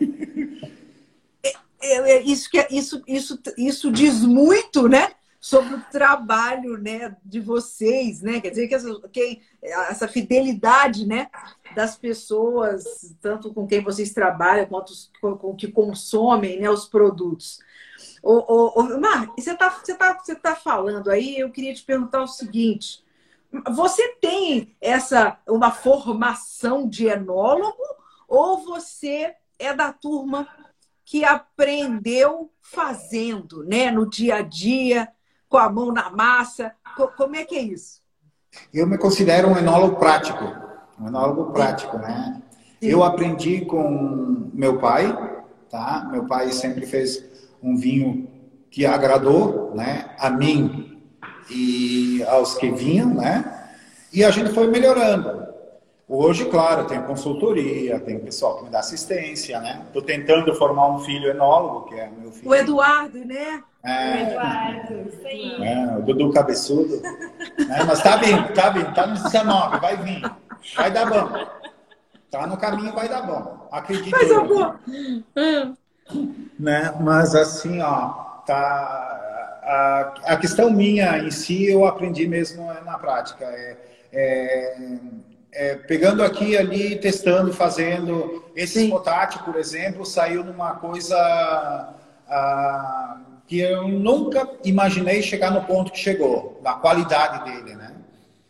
é, 1.44 1.52
é, 1.85 2.12
é, 2.12 2.23
isso, 2.23 2.50
que 2.50 2.66
isso, 2.70 3.02
isso, 3.06 3.38
isso 3.59 3.92
diz 3.92 4.23
muito, 4.23 4.88
né? 4.88 5.11
Sobre 5.40 5.75
o 5.75 5.85
trabalho 5.90 6.76
né, 6.76 7.16
de 7.25 7.40
vocês, 7.40 8.20
né? 8.20 8.40
Quer 8.40 8.50
dizer, 8.50 8.68
que 8.68 8.75
essa, 8.75 9.09
que 9.09 9.40
essa 9.62 10.06
fidelidade 10.06 11.06
né, 11.06 11.30
das 11.75 11.97
pessoas, 11.97 13.14
tanto 13.23 13.52
com 13.54 13.66
quem 13.66 13.82
vocês 13.82 14.12
trabalham, 14.12 14.66
quanto 14.66 14.92
com, 15.20 15.37
com 15.37 15.56
que 15.56 15.68
consomem 15.68 16.61
né, 16.61 16.68
os 16.68 16.87
produtos. 16.87 17.59
Ô, 18.23 18.82
Mar, 18.99 19.32
você 19.37 19.52
está 19.52 19.70
você 19.70 19.94
tá, 19.94 20.14
você 20.14 20.35
tá 20.35 20.54
falando 20.54 21.11
aí, 21.11 21.38
eu 21.38 21.50
queria 21.50 21.75
te 21.75 21.82
perguntar 21.82 22.23
o 22.23 22.26
seguinte: 22.26 23.02
você 23.70 24.14
tem 24.20 24.76
essa 24.80 25.38
uma 25.49 25.70
formação 25.70 26.88
de 26.88 27.06
enólogo 27.06 27.82
ou 28.28 28.59
você 28.59 29.35
é 29.59 29.75
da 29.75 29.92
turma 29.92 30.49
que 31.04 31.25
aprendeu 31.25 32.52
fazendo, 32.61 33.64
né, 33.64 33.90
no 33.90 34.09
dia 34.09 34.37
a 34.37 34.42
dia, 34.42 35.12
com 35.50 35.59
a 35.59 35.69
mão 35.69 35.92
na 35.92 36.09
massa? 36.09 36.73
Como 37.16 37.37
é 37.37 37.45
que 37.45 37.57
é 37.57 37.62
isso? 37.62 38.00
Eu 38.73 38.87
me 38.87 38.97
considero 38.97 39.49
um 39.49 39.59
enólogo 39.59 39.97
prático, 39.97 40.45
um 40.99 41.09
enólogo 41.09 41.52
prático, 41.52 41.99
né? 41.99 42.40
Sim. 42.80 42.88
Eu 42.88 43.02
aprendi 43.02 43.64
com 43.64 44.50
meu 44.54 44.78
pai, 44.78 45.12
tá? 45.69 46.09
Meu 46.11 46.25
pai 46.25 46.50
sempre 46.52 46.87
fez 46.87 47.23
um 47.62 47.76
vinho 47.76 48.30
que 48.71 48.87
agradou, 48.87 49.75
né? 49.75 50.14
A 50.19 50.30
mim 50.30 51.02
e 51.50 52.23
aos 52.28 52.54
que 52.54 52.71
vinham, 52.71 53.12
né? 53.12 53.69
E 54.12 54.25
a 54.25 54.30
gente 54.30 54.50
foi 54.52 54.69
melhorando. 54.69 55.50
Hoje, 56.09 56.45
claro, 56.47 56.87
tem 56.87 57.00
consultoria, 57.02 58.00
tem 58.00 58.19
pessoal 58.19 58.59
que 58.59 58.64
me 58.64 58.71
dá 58.71 58.80
assistência, 58.80 59.61
né? 59.61 59.83
Estou 59.87 60.02
tentando 60.02 60.52
formar 60.54 60.90
um 60.90 61.00
filho 61.00 61.30
enólogo, 61.30 61.88
que 61.88 61.95
é 61.95 62.09
meu 62.09 62.33
filho. 62.33 62.49
O 62.49 62.54
Eduardo, 62.54 63.25
né? 63.25 63.62
É, 63.82 64.12
o 64.12 64.28
Eduardo, 64.28 65.08
isso 65.08 65.26
aí. 65.26 65.64
É, 65.64 65.96
o 65.96 66.02
Dudu 66.02 66.32
Cabeçudo. 66.32 67.00
né? 67.00 67.84
Mas 67.87 68.02
tá 68.02 68.16
vindo, 68.16 68.52
tá 68.52 68.70
vindo, 68.70 68.94
tá 68.94 69.06
no 69.06 69.14
19, 69.14 69.80
vai 69.80 69.96
vir. 69.96 70.30
Vai 70.76 70.90
dar 70.90 71.06
bom. 71.06 71.46
Tá 72.30 72.46
no 72.46 72.56
caminho, 72.56 72.92
vai 72.92 73.08
dar 73.08 73.22
bom. 73.22 73.68
Acredito. 73.72 74.10
Mas 74.10 74.30
eu 74.30 74.46
vou. 74.46 74.75
Né? 76.58 76.94
Mas 77.00 77.34
assim, 77.34 77.80
ó, 77.80 78.08
tá 78.46 79.20
a, 79.62 80.14
a 80.26 80.37
questão 80.37 80.70
minha 80.70 81.18
em 81.18 81.30
si 81.30 81.66
eu 81.66 81.87
aprendi 81.87 82.26
mesmo 82.26 82.66
na 82.84 82.99
prática. 82.99 83.44
É, 83.44 83.76
é, 84.12 84.76
é, 85.52 85.75
pegando 85.76 86.22
aqui 86.22 86.56
ali, 86.56 86.96
testando, 86.96 87.52
fazendo. 87.52 88.44
Esse 88.54 88.84
Spotate, 88.87 89.38
por 89.42 89.56
exemplo, 89.56 90.04
saiu 90.04 90.44
numa 90.44 90.75
coisa 90.75 91.16
ah, 92.28 93.18
que 93.50 93.59
eu 93.59 93.88
nunca 93.88 94.49
imaginei 94.64 95.21
chegar 95.23 95.50
no 95.50 95.64
ponto 95.64 95.90
que 95.90 95.99
chegou, 95.99 96.61
da 96.62 96.75
qualidade 96.75 97.50
dele, 97.50 97.75
né? 97.75 97.97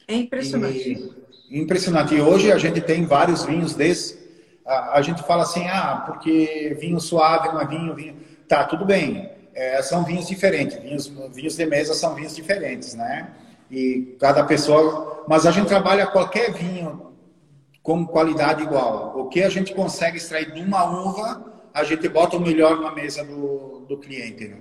É 0.07 0.15
impressionante. 0.15 1.11
E, 1.51 1.59
impressionante. 1.59 2.15
E 2.15 2.21
hoje 2.21 2.53
a 2.53 2.59
gente 2.59 2.83
tem 2.83 3.07
vários 3.07 3.43
vinhos 3.43 3.75
desses. 3.75 4.19
A, 4.67 4.99
a 4.99 5.01
gente 5.01 5.23
fala 5.23 5.45
assim, 5.45 5.67
ah, 5.69 6.05
porque 6.05 6.77
vinho 6.79 7.01
suave 7.01 7.49
não 7.49 7.63
é 7.63 7.67
vinho, 7.67 7.95
vinho. 7.95 8.17
Tá, 8.47 8.65
tudo 8.65 8.85
bem 8.85 9.31
é, 9.55 9.81
são 9.81 10.05
vinhos 10.05 10.29
diferentes. 10.29 10.77
Vinhos, 10.77 11.07
vinhos 11.33 11.57
de 11.57 11.65
mesa 11.65 11.95
são 11.95 12.15
vinhos 12.15 12.37
diferentes, 12.37 12.95
né? 12.95 13.31
E 13.71 14.17
cada 14.21 14.45
pessoa. 14.45 15.25
Mas 15.27 15.47
a 15.47 15.51
gente 15.51 15.69
trabalha 15.69 16.07
qualquer 16.07 16.53
vinho 16.53 17.13
com 17.83 18.07
qualidade 18.07 18.63
igual. 18.63 19.19
O 19.19 19.31
que 19.31 19.43
a 19.43 19.49
gente 19.49 19.75
consegue 19.75 20.19
extrair 20.19 20.53
de 20.53 20.61
uma 20.61 20.85
uva, 20.85 21.63
a 21.73 21.85
gente 21.85 22.07
bota 22.07 22.37
o 22.37 22.41
melhor 22.41 22.81
na 22.81 22.93
mesa 22.93 23.25
do, 23.25 23.87
do 23.89 23.97
cliente. 23.97 24.49
Né? 24.49 24.57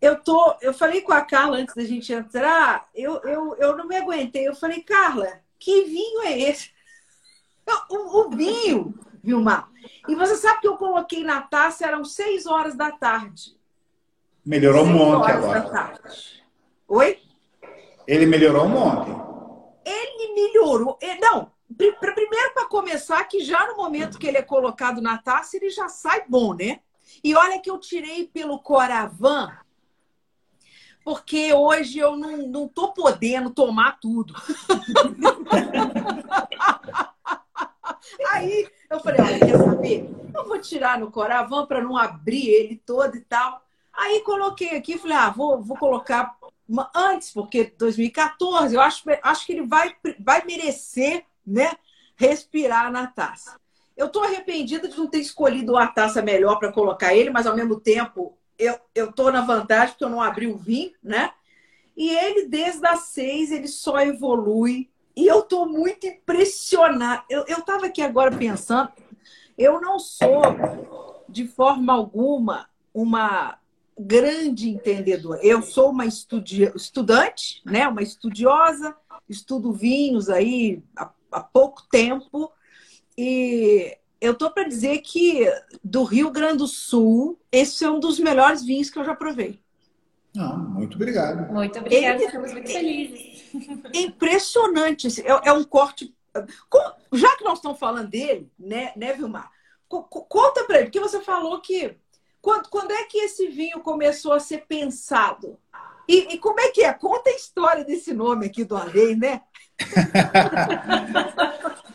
Eu 0.00 0.22
tô, 0.22 0.56
eu 0.62 0.72
falei 0.72 1.02
com 1.02 1.12
a 1.12 1.20
Carla 1.20 1.58
antes 1.58 1.74
da 1.74 1.84
gente 1.84 2.12
entrar, 2.12 2.88
eu, 2.94 3.20
eu, 3.22 3.54
eu 3.56 3.76
não 3.76 3.86
me 3.86 3.96
aguentei. 3.96 4.48
Eu 4.48 4.54
falei, 4.54 4.82
Carla, 4.82 5.40
que 5.58 5.84
vinho 5.84 6.22
é 6.22 6.38
esse? 6.38 6.70
O, 7.88 8.22
o 8.22 8.30
vinho, 8.30 8.98
Vilmar. 9.22 9.70
E 10.08 10.14
você 10.16 10.34
sabe 10.34 10.60
que 10.60 10.66
eu 10.66 10.76
coloquei 10.76 11.22
na 11.22 11.40
taça, 11.40 11.86
eram 11.86 12.04
seis 12.04 12.44
horas 12.44 12.74
da 12.74 12.90
tarde. 12.90 13.56
Melhorou 14.44 14.84
um 14.84 14.92
monte 14.92 15.30
agora. 15.30 15.94
Oi? 16.88 17.20
Ele 18.08 18.26
melhorou 18.26 18.64
um 18.64 18.70
monte. 18.70 19.10
Ele 19.84 20.34
melhorou. 20.34 20.98
Não, 21.20 21.52
primeiro 21.76 22.54
para 22.54 22.66
começar, 22.66 23.22
que 23.24 23.40
já 23.40 23.68
no 23.68 23.76
momento 23.76 24.18
que 24.18 24.26
ele 24.26 24.38
é 24.38 24.42
colocado 24.42 25.00
na 25.00 25.18
taça, 25.18 25.56
ele 25.56 25.70
já 25.70 25.88
sai 25.88 26.24
bom, 26.26 26.54
né? 26.54 26.80
E 27.22 27.34
olha 27.34 27.60
que 27.60 27.70
eu 27.70 27.78
tirei 27.78 28.26
pelo 28.26 28.58
Coravan, 28.58 29.52
porque 31.04 31.52
hoje 31.52 31.98
eu 31.98 32.16
não, 32.16 32.38
não 32.46 32.68
tô 32.68 32.92
podendo 32.92 33.50
tomar 33.50 33.98
tudo. 34.00 34.34
Aí 38.28 38.68
eu 38.88 39.00
falei, 39.00 39.20
olha, 39.20 39.38
quer 39.38 39.58
saber? 39.58 40.10
Eu 40.34 40.46
vou 40.46 40.60
tirar 40.60 40.98
no 40.98 41.10
Coravan 41.10 41.66
para 41.66 41.82
não 41.82 41.96
abrir 41.96 42.48
ele 42.48 42.76
todo 42.84 43.16
e 43.16 43.20
tal. 43.20 43.64
Aí 43.92 44.20
coloquei 44.20 44.76
aqui, 44.76 44.98
falei, 44.98 45.16
ah, 45.16 45.30
vou, 45.30 45.62
vou 45.62 45.76
colocar 45.76 46.36
antes, 46.94 47.32
porque 47.32 47.74
2014, 47.76 48.74
eu 48.74 48.80
acho, 48.80 49.04
acho 49.22 49.46
que 49.46 49.52
ele 49.52 49.66
vai, 49.66 49.94
vai 50.18 50.44
merecer, 50.44 51.24
né, 51.46 51.72
respirar 52.16 52.90
na 52.92 53.06
taça. 53.06 53.58
Eu 53.96 54.06
estou 54.06 54.22
arrependida 54.22 54.88
de 54.88 54.96
não 54.96 55.06
ter 55.06 55.18
escolhido 55.18 55.72
uma 55.72 55.86
taça 55.86 56.22
melhor 56.22 56.58
para 56.58 56.72
colocar 56.72 57.14
ele, 57.14 57.30
mas 57.30 57.46
ao 57.46 57.56
mesmo 57.56 57.78
tempo 57.78 58.38
eu, 58.60 58.78
eu 58.94 59.12
tô 59.12 59.30
na 59.32 59.40
vantagem 59.40 59.90
porque 59.90 60.04
eu 60.04 60.10
não 60.10 60.20
abri 60.20 60.46
o 60.46 60.56
vinho, 60.56 60.92
né? 61.02 61.32
E 61.96 62.10
ele, 62.10 62.46
desde 62.46 62.86
as 62.86 63.08
seis, 63.08 63.50
ele 63.50 63.68
só 63.68 64.00
evolui. 64.00 64.90
E 65.16 65.26
eu 65.26 65.40
estou 65.40 65.68
muito 65.68 66.06
impressionada. 66.06 67.24
Eu 67.28 67.44
estava 67.58 67.86
aqui 67.86 68.00
agora 68.00 68.36
pensando, 68.36 68.90
eu 69.58 69.80
não 69.80 69.98
sou, 69.98 71.24
de 71.28 71.46
forma 71.46 71.92
alguma, 71.92 72.68
uma 72.94 73.58
grande 73.98 74.70
entendedora. 74.70 75.40
Eu 75.42 75.62
sou 75.62 75.90
uma 75.90 76.06
estudi 76.06 76.64
estudante, 76.74 77.60
né? 77.64 77.86
uma 77.88 78.02
estudiosa, 78.02 78.94
estudo 79.28 79.72
vinhos 79.72 80.30
aí 80.30 80.82
há, 80.96 81.10
há 81.32 81.40
pouco 81.40 81.82
tempo, 81.90 82.50
E 83.16 83.98
eu 84.20 84.34
tô 84.34 84.50
para 84.50 84.68
dizer 84.68 84.98
que 84.98 85.50
do 85.82 86.04
Rio 86.04 86.30
Grande 86.30 86.58
do 86.58 86.66
Sul, 86.66 87.40
esse 87.50 87.84
é 87.84 87.90
um 87.90 87.98
dos 87.98 88.18
melhores 88.18 88.62
vinhos 88.62 88.90
que 88.90 88.98
eu 88.98 89.04
já 89.04 89.14
provei. 89.14 89.58
Ah, 90.36 90.56
muito 90.56 90.94
obrigado. 90.94 91.52
Muito 91.52 91.78
obrigada, 91.78 92.22
estamos 92.22 92.52
muito 92.52 92.70
felizes. 92.70 93.50
Impressionante. 93.94 95.08
É, 95.22 95.48
é 95.48 95.52
um 95.52 95.64
corte. 95.64 96.14
Já 97.12 97.36
que 97.36 97.44
nós 97.44 97.58
estamos 97.58 97.78
falando 97.78 98.10
dele, 98.10 98.50
né, 98.58 98.92
né 98.94 99.12
Vilmar? 99.14 99.50
Conta 99.88 100.64
para 100.64 100.76
ele, 100.76 100.86
porque 100.86 101.00
você 101.00 101.20
falou 101.20 101.60
que. 101.60 101.96
Quando, 102.40 102.68
quando 102.70 102.92
é 102.92 103.04
que 103.04 103.18
esse 103.18 103.48
vinho 103.48 103.80
começou 103.80 104.32
a 104.32 104.40
ser 104.40 104.64
pensado? 104.66 105.58
E, 106.08 106.34
e 106.34 106.38
como 106.38 106.60
é 106.60 106.68
que 106.68 106.82
é? 106.82 106.92
Conta 106.92 107.28
a 107.28 107.34
história 107.34 107.84
desse 107.84 108.14
nome 108.14 108.46
aqui 108.46 108.64
do 108.64 108.76
Além, 108.76 109.16
né? 109.16 109.42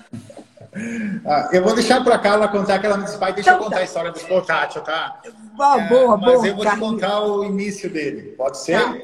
ah, 1.25 1.50
eu 1.51 1.63
vou 1.63 1.74
deixar 1.74 2.03
para 2.03 2.20
Carla 2.20 2.48
contar 2.48 2.79
que 2.79 2.86
ela 2.86 2.98
me 2.98 3.05
disse, 3.05 3.17
pai, 3.17 3.34
deixa 3.34 3.50
então, 3.50 3.60
eu 3.60 3.63
contar 3.63 3.77
tá. 3.77 3.82
a 3.82 3.86
história 3.86 4.12
dos 4.12 4.24
potátil, 4.24 4.82
tá? 4.82 5.22
Boa, 5.55 5.82
é, 5.82 5.88
boa, 5.88 6.17
mas 6.17 6.34
boa, 6.34 6.48
eu 6.48 6.55
vou 6.55 6.65
te 6.65 6.77
contar 6.77 7.22
o 7.22 7.44
início 7.46 7.89
dele, 7.89 8.34
pode 8.36 8.58
ser? 8.58 8.79
Tá. 8.79 8.98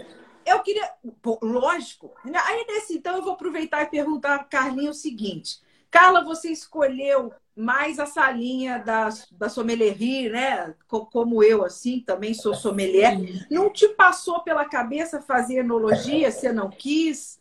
Eu 0.46 0.60
queria, 0.60 0.90
pô, 1.22 1.40
lógico. 1.42 2.12
Aí 2.26 2.66
nesse 2.68 2.98
então 2.98 3.16
eu 3.16 3.24
vou 3.24 3.34
aproveitar 3.34 3.84
e 3.84 3.86
perguntar 3.86 4.36
a 4.36 4.44
Carlinha 4.44 4.92
o 4.92 4.94
seguinte: 4.94 5.60
Carla, 5.90 6.24
você 6.24 6.50
escolheu 6.50 7.32
mais 7.56 8.00
a 8.00 8.06
salinha 8.06 8.80
da, 8.80 9.10
da 9.32 9.50
sommelierie, 9.50 10.30
né? 10.30 10.74
Como 10.88 11.44
eu, 11.44 11.64
assim, 11.64 12.00
também 12.00 12.34
sou 12.34 12.54
sommelier. 12.54 13.18
Não 13.50 13.70
te 13.70 13.88
passou 13.90 14.42
pela 14.42 14.66
cabeça 14.66 15.22
fazer 15.22 15.60
enologia? 15.60 16.32
Você 16.32 16.52
não 16.52 16.70
quis? 16.70 17.40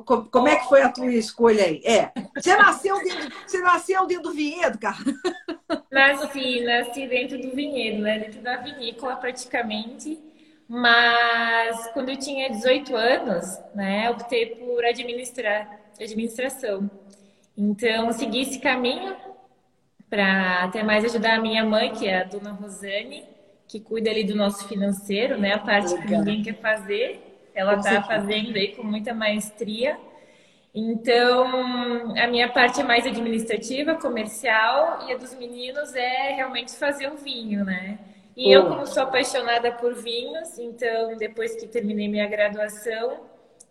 Como 0.00 0.48
é 0.48 0.56
que 0.56 0.68
foi 0.68 0.82
a 0.82 0.88
tua 0.88 1.12
escolha 1.12 1.64
aí? 1.64 1.80
É, 1.84 2.10
você 2.34 2.56
nasceu 2.56 3.02
dentro, 3.02 3.32
você 3.46 3.60
nasceu 3.60 4.06
dentro 4.06 4.24
do 4.24 4.32
vinhedo, 4.32 4.78
cara? 4.78 4.96
Nasci, 5.90 6.64
nasci 6.64 7.06
dentro 7.06 7.38
do 7.38 7.50
vinhedo, 7.54 8.02
né? 8.02 8.18
Dentro 8.18 8.40
da 8.42 8.56
vinícola, 8.56 9.16
praticamente. 9.16 10.18
Mas 10.68 11.88
quando 11.92 12.08
eu 12.08 12.16
tinha 12.16 12.50
18 12.50 12.96
anos, 12.96 13.58
né, 13.74 14.10
optei 14.10 14.46
por 14.56 14.84
administrar, 14.84 15.78
administração. 16.00 16.90
Então, 17.56 18.10
segui 18.12 18.40
esse 18.42 18.58
caminho 18.58 19.14
para 20.08 20.64
até 20.64 20.82
mais 20.82 21.04
ajudar 21.04 21.38
a 21.38 21.40
minha 21.40 21.64
mãe, 21.64 21.92
que 21.92 22.06
é 22.06 22.20
a 22.20 22.24
dona 22.24 22.52
Rosane, 22.52 23.24
que 23.68 23.78
cuida 23.80 24.10
ali 24.10 24.24
do 24.24 24.34
nosso 24.34 24.66
financeiro, 24.68 25.38
né? 25.38 25.54
A 25.54 25.58
parte 25.58 25.92
Legal. 25.92 26.06
que 26.06 26.16
ninguém 26.16 26.42
quer 26.42 26.60
fazer, 26.60 27.33
ela 27.54 27.74
está 27.74 28.02
fazendo 28.02 28.56
aí 28.56 28.74
com 28.74 28.82
muita 28.82 29.14
maestria. 29.14 29.96
Então, 30.74 32.16
a 32.16 32.26
minha 32.26 32.48
parte 32.48 32.80
é 32.80 32.84
mais 32.84 33.06
administrativa, 33.06 33.94
comercial, 33.94 35.06
e 35.06 35.12
a 35.12 35.16
dos 35.16 35.32
meninos 35.34 35.94
é 35.94 36.32
realmente 36.32 36.72
fazer 36.72 37.06
o 37.12 37.16
vinho, 37.16 37.64
né? 37.64 37.98
E 38.36 38.50
eu, 38.50 38.66
como 38.66 38.84
sou 38.84 39.04
apaixonada 39.04 39.70
por 39.70 39.94
vinhos, 39.94 40.58
então, 40.58 41.16
depois 41.16 41.54
que 41.54 41.68
terminei 41.68 42.08
minha 42.08 42.26
graduação, 42.26 43.20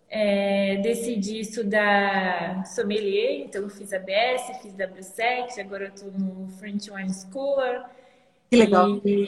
é, 0.10 0.78
decidi 0.78 1.42
estudar 1.42 2.65
sommelier, 2.67 3.41
então 3.41 3.67
fiz 3.67 3.91
a 3.91 4.00
BS, 4.00 4.62
fiz 4.62 4.74
W7, 4.74 5.60
agora 5.60 5.88
estou 5.88 6.10
no 6.12 6.48
French 6.60 6.89
Wine 6.89 7.13
Scholar. 7.13 7.91
Que 8.50 8.58
legal. 8.58 9.02
E, 9.04 9.28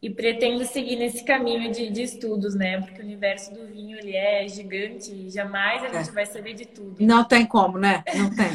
e 0.00 0.08
pretendo 0.08 0.64
seguir 0.64 0.96
nesse 0.96 1.24
caminho 1.24 1.72
de, 1.72 1.90
de, 1.90 2.02
estudos, 2.02 2.54
né? 2.54 2.80
Porque 2.80 3.00
o 3.00 3.04
universo 3.04 3.52
do 3.52 3.66
vinho 3.66 3.98
ele 3.98 4.14
é 4.14 4.46
gigante 4.46 5.12
e 5.12 5.28
jamais 5.30 5.82
a 5.82 5.88
gente 5.88 6.10
é. 6.10 6.12
vai 6.12 6.26
saber 6.26 6.54
de 6.54 6.66
tudo. 6.66 6.96
Não 7.00 7.24
tem 7.24 7.44
como, 7.44 7.78
né? 7.78 8.04
Não 8.14 8.30
tem. 8.30 8.50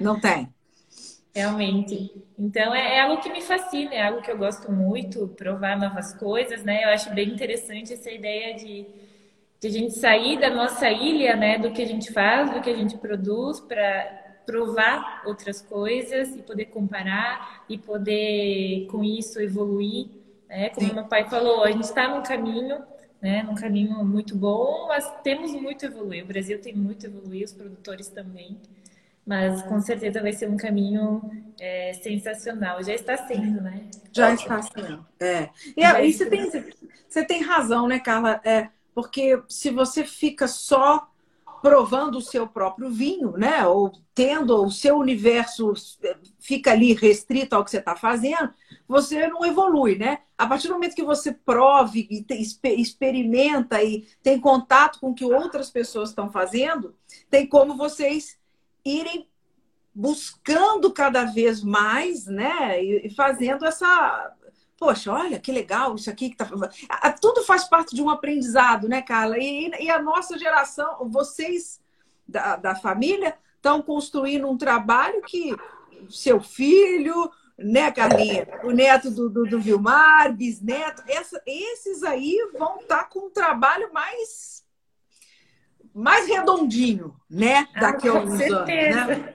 Não 0.00 0.20
tem. 0.20 0.48
Realmente. 1.34 2.12
Então 2.38 2.72
é, 2.72 2.96
é, 2.96 3.00
algo 3.00 3.20
que 3.20 3.28
me 3.28 3.42
fascina, 3.42 3.92
é 3.92 4.06
algo 4.06 4.22
que 4.22 4.30
eu 4.30 4.38
gosto 4.38 4.70
muito, 4.70 5.26
provar 5.28 5.76
novas 5.76 6.14
coisas, 6.14 6.62
né? 6.62 6.84
Eu 6.84 6.90
acho 6.90 7.12
bem 7.12 7.28
interessante 7.28 7.92
essa 7.92 8.10
ideia 8.10 8.54
de 8.54 8.86
de 9.64 9.68
a 9.68 9.70
gente 9.70 9.98
sair 9.98 10.38
da 10.38 10.50
nossa 10.50 10.90
ilha, 10.90 11.36
né, 11.36 11.58
do 11.58 11.72
que 11.72 11.80
a 11.80 11.86
gente 11.86 12.12
faz, 12.12 12.50
do 12.50 12.60
que 12.60 12.68
a 12.68 12.76
gente 12.76 12.98
produz, 12.98 13.60
para 13.60 14.22
provar 14.44 15.22
outras 15.24 15.62
coisas 15.62 16.36
e 16.36 16.42
poder 16.42 16.66
comparar 16.66 17.64
e 17.66 17.78
poder 17.78 18.86
com 18.90 19.02
isso 19.02 19.40
evoluir, 19.40 20.08
né? 20.54 20.70
Como 20.70 20.86
Sim. 20.86 20.94
meu 20.94 21.04
pai 21.04 21.28
falou, 21.28 21.64
a 21.64 21.70
gente 21.70 21.82
está 21.82 22.08
num 22.08 22.22
caminho, 22.22 22.84
né, 23.20 23.42
num 23.42 23.56
caminho 23.56 24.04
muito 24.04 24.36
bom, 24.36 24.86
mas 24.86 25.10
temos 25.24 25.50
muito 25.52 25.84
a 25.84 25.88
evoluir. 25.88 26.22
O 26.22 26.28
Brasil 26.28 26.60
tem 26.60 26.72
muito 26.72 27.06
a 27.06 27.08
evoluir, 27.08 27.44
os 27.44 27.52
produtores 27.52 28.08
também. 28.08 28.56
Mas 29.26 29.62
com 29.62 29.80
certeza 29.80 30.20
vai 30.20 30.32
ser 30.32 30.48
um 30.48 30.56
caminho 30.56 31.22
é, 31.58 31.92
sensacional. 31.94 32.82
Já 32.84 32.94
está 32.94 33.16
sendo, 33.16 33.60
né? 33.62 33.86
Já 34.12 34.32
Ótimo. 34.32 34.58
está 34.58 34.62
sendo. 34.62 35.06
É. 35.18 35.48
E 35.76 35.82
aí 35.82 36.12
você 36.12 36.26
tem, 36.26 36.50
você 37.08 37.24
tem 37.24 37.42
razão, 37.42 37.88
né, 37.88 37.98
Carla? 37.98 38.40
É, 38.44 38.68
porque 38.94 39.42
se 39.48 39.70
você 39.70 40.04
fica 40.04 40.46
só 40.46 41.08
provando 41.62 42.18
o 42.18 42.22
seu 42.22 42.46
próprio 42.46 42.90
vinho, 42.90 43.32
né? 43.38 43.66
Ou 43.66 43.90
tendo 44.14 44.62
o 44.62 44.70
seu 44.70 44.98
universo 44.98 45.72
fica 46.38 46.72
ali 46.72 46.92
restrito 46.92 47.56
ao 47.56 47.64
que 47.64 47.70
você 47.70 47.78
está 47.78 47.96
fazendo, 47.96 48.52
você 48.86 49.26
não 49.28 49.44
evolui, 49.44 49.96
né? 49.96 50.20
A 50.36 50.46
partir 50.46 50.68
do 50.68 50.74
momento 50.74 50.94
que 50.94 51.04
você 51.04 51.32
prove 51.32 52.06
e 52.10 52.26
experimenta 52.80 53.82
e 53.82 54.06
tem 54.22 54.38
contato 54.38 55.00
com 55.00 55.10
o 55.10 55.14
que 55.14 55.24
outras 55.24 55.70
pessoas 55.70 56.10
estão 56.10 56.30
fazendo, 56.30 56.94
tem 57.30 57.46
como 57.46 57.76
vocês 57.76 58.38
irem 58.84 59.28
buscando 59.94 60.92
cada 60.92 61.24
vez 61.24 61.62
mais, 61.62 62.26
né? 62.26 62.82
E 62.82 63.08
fazendo 63.10 63.64
essa 63.64 64.34
poxa, 64.76 65.12
olha 65.12 65.40
que 65.40 65.50
legal 65.50 65.94
isso 65.94 66.10
aqui 66.10 66.30
que 66.30 66.36
tá. 66.36 66.46
Tudo 67.20 67.42
faz 67.44 67.64
parte 67.64 67.94
de 67.94 68.02
um 68.02 68.10
aprendizado, 68.10 68.88
né, 68.88 69.00
Carla? 69.00 69.38
E, 69.38 69.70
e 69.80 69.90
a 69.90 70.02
nossa 70.02 70.38
geração, 70.38 71.08
vocês 71.08 71.80
da, 72.26 72.56
da 72.56 72.74
família, 72.74 73.36
estão 73.56 73.80
construindo 73.80 74.48
um 74.48 74.58
trabalho 74.58 75.22
que 75.22 75.56
seu 76.10 76.40
filho, 76.40 77.30
né, 77.58 77.90
Carlinha? 77.90 78.46
O 78.62 78.70
neto 78.70 79.10
do, 79.10 79.28
do, 79.28 79.44
do 79.44 79.60
Vilmar, 79.60 80.32
bisneto, 80.32 81.02
essa, 81.08 81.40
esses 81.46 82.02
aí 82.02 82.36
vão 82.58 82.80
estar 82.80 82.98
tá 82.98 83.04
com 83.04 83.26
um 83.26 83.30
trabalho 83.30 83.92
mais 83.92 84.64
mais 85.94 86.26
redondinho, 86.26 87.14
né? 87.30 87.68
Daqui 87.80 88.08
a 88.08 88.12
ah, 88.12 88.16
alguns 88.16 88.40
anos. 88.40 88.66
Né? 88.66 89.34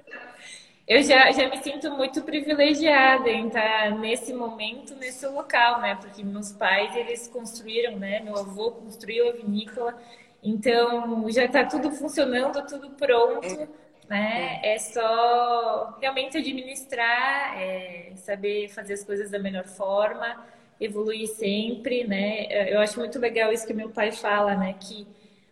eu 0.85 1.01
já, 1.03 1.31
já 1.31 1.47
me 1.47 1.57
sinto 1.63 1.91
muito 1.91 2.21
privilegiada 2.23 3.29
em 3.29 3.47
estar 3.47 3.91
nesse 3.97 4.33
momento, 4.33 4.93
nesse 4.95 5.25
local, 5.27 5.79
né? 5.79 5.95
Porque 5.95 6.21
meus 6.21 6.51
pais, 6.51 6.93
eles 6.95 7.27
construíram, 7.27 7.97
né? 7.97 8.19
Meu 8.19 8.35
avô 8.35 8.71
construiu 8.71 9.29
a 9.29 9.31
vinícola, 9.31 9.97
então 10.43 11.29
já 11.29 11.45
está 11.45 11.63
tudo 11.63 11.91
funcionando, 11.91 12.65
tudo 12.67 12.89
pronto, 12.89 13.45
é. 13.45 13.67
Né? 14.09 14.59
É 14.63 14.77
só 14.79 15.97
realmente 16.01 16.37
administrar, 16.37 17.61
é, 17.61 18.13
saber 18.15 18.69
fazer 18.69 18.93
as 18.93 19.03
coisas 19.03 19.29
da 19.29 19.37
melhor 19.37 19.65
forma, 19.65 20.43
evoluir 20.79 21.27
sempre, 21.27 22.05
né? 22.05 22.47
Eu 22.73 22.79
acho 22.79 22.97
muito 22.99 23.19
legal 23.19 23.53
isso 23.53 23.67
que 23.67 23.73
meu 23.73 23.89
pai 23.89 24.11
fala, 24.11 24.55
né? 24.55 24.75
Que 24.79 25.05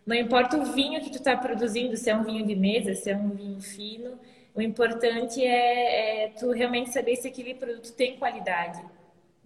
não 0.04 0.16
importa 0.16 0.56
o 0.56 0.64
vinho 0.64 1.00
que 1.00 1.10
tu 1.10 1.18
está 1.18 1.36
produzindo, 1.36 1.96
se 1.96 2.10
é 2.10 2.16
um 2.16 2.24
vinho 2.24 2.44
de 2.46 2.56
mesa, 2.56 2.94
se 2.94 3.10
é 3.10 3.16
um 3.16 3.30
vinho 3.30 3.60
fino, 3.60 4.18
o 4.54 4.60
importante 4.60 5.44
é, 5.44 6.24
é, 6.24 6.28
tu 6.30 6.50
realmente 6.50 6.90
saber 6.90 7.14
se 7.16 7.28
aquele 7.28 7.54
produto 7.54 7.92
tem 7.92 8.16
qualidade. 8.16 8.82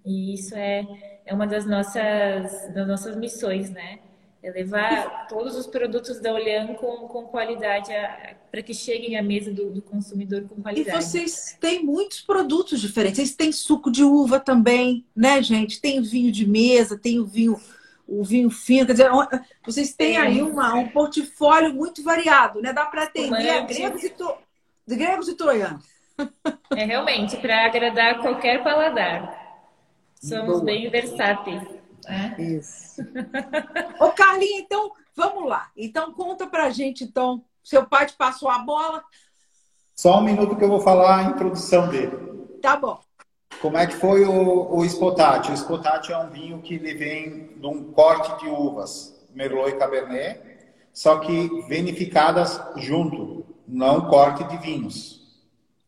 E 0.07 0.35
isso 0.35 0.55
é, 0.55 0.87
é 1.27 1.35
uma 1.35 1.47
das 1.47 1.67
nossas, 1.67 2.73
das 2.73 2.89
nossas 2.89 3.17
missões, 3.17 3.71
né? 3.71 3.99
É 4.43 4.51
levar 4.51 5.29
todos 5.29 5.55
os 5.55 5.69
produtos 5.69 6.19
da 6.19 6.33
Olhão 6.33 6.75
com, 6.75 7.07
com 7.07 7.25
qualidade 7.27 7.93
para 8.51 8.61
que 8.61 8.75
cheguem 8.75 9.17
à 9.17 9.23
mesa 9.23 9.53
do, 9.53 9.71
do, 9.71 9.81
consumidor 9.81 10.43
com 10.49 10.61
qualidade. 10.61 10.97
E 10.97 11.01
vocês 11.01 11.57
têm 11.61 11.85
muitos 11.85 12.21
produtos 12.21 12.81
diferentes. 12.81 13.19
Vocês 13.19 13.37
têm 13.37 13.53
suco 13.53 13.91
de 13.91 14.03
uva 14.03 14.41
também, 14.41 15.07
né, 15.15 15.41
gente? 15.41 15.81
Tem 15.81 16.03
vinho 16.03 16.33
de 16.33 16.45
mesa, 16.45 16.99
tem 16.99 17.21
o 17.21 17.27
vinho 17.27 17.61
o 18.07 18.23
vinho 18.23 18.51
fino, 18.51 18.85
quer 18.85 18.93
dizer, 18.93 19.11
vocês 19.65 19.95
têm 19.95 20.19
aí 20.19 20.43
uma, 20.43 20.75
um 20.75 20.89
portfólio 20.89 21.73
muito 21.73 22.03
variado, 22.03 22.61
né? 22.61 22.73
Dá 22.73 22.85
para 22.85 23.05
atender 23.05 23.49
a 23.49 23.61
gregos 23.61 24.03
e, 24.03 24.11
to, 24.11 24.35
de 24.87 24.97
gregos 24.97 25.29
e 25.29 25.35
troianos. 25.35 25.87
É 26.77 26.85
realmente 26.85 27.37
para 27.39 27.65
agradar 27.65 28.21
qualquer 28.21 28.63
paladar. 28.63 29.41
Somos 30.21 30.47
Boa. 30.47 30.65
bem 30.65 30.91
versáteis. 30.91 31.63
Né? 32.09 32.35
Isso. 32.39 33.03
Ô, 34.01 34.11
Carlinha, 34.11 34.61
então 34.61 34.93
vamos 35.15 35.49
lá. 35.49 35.71
Então 35.77 36.13
conta 36.13 36.47
pra 36.47 36.71
gente, 36.71 37.05
então. 37.05 37.45
Seu 37.63 37.87
pai 37.87 38.07
te 38.07 38.15
passou 38.15 38.49
a 38.49 38.59
bola? 38.59 39.05
Só 39.95 40.19
um 40.19 40.23
minuto 40.23 40.57
que 40.57 40.65
eu 40.65 40.69
vou 40.69 40.81
falar 40.81 41.19
a 41.19 41.23
introdução 41.25 41.89
dele. 41.89 42.11
Tá 42.61 42.77
bom. 42.77 43.01
Como 43.61 43.77
é 43.77 43.87
que 43.87 43.95
foi 43.95 44.25
o, 44.25 44.75
o 44.75 44.85
Spotate? 44.85 45.53
O 45.53 45.55
Spotate 45.55 46.13
é 46.13 46.19
um 46.19 46.31
vinho 46.31 46.61
que 46.61 46.75
ele 46.75 46.95
vem 46.95 47.57
de 47.57 47.67
um 47.67 47.93
corte 47.93 48.43
de 48.43 48.51
uvas, 48.51 49.15
Merlot 49.33 49.71
e 49.71 49.79
Cabernet, 49.79 50.41
só 50.93 51.19
que 51.19 51.49
vinificadas 51.69 52.61
junto 52.77 53.47
não 53.67 54.09
corte 54.09 54.43
de 54.45 54.57
vinhos. 54.57 55.23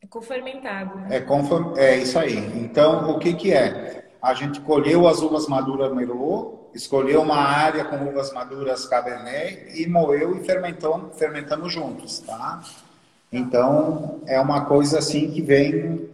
É 0.00 0.06
cofermentado. 0.06 0.96
Né? 0.96 1.16
É, 1.16 1.20
conform... 1.20 1.76
é 1.76 1.96
isso 1.96 2.18
aí. 2.18 2.36
Então, 2.36 3.10
o 3.10 3.18
que 3.18 3.34
que 3.34 3.52
é? 3.52 4.03
A 4.24 4.32
gente 4.32 4.58
colheu 4.60 5.06
as 5.06 5.20
uvas 5.20 5.46
maduras 5.46 5.92
Merlot, 5.92 6.70
escolheu 6.74 7.20
uma 7.20 7.36
área 7.36 7.84
com 7.84 7.96
uvas 8.08 8.32
maduras 8.32 8.86
Cabernet 8.86 9.78
e 9.78 9.86
moeu 9.86 10.34
e 10.34 10.42
fermentou, 10.42 11.10
fermentamos 11.14 11.70
juntos, 11.70 12.20
tá? 12.20 12.62
Então, 13.30 14.22
é 14.26 14.40
uma 14.40 14.64
coisa 14.64 14.98
assim 14.98 15.30
que 15.30 15.42
vem, 15.42 16.08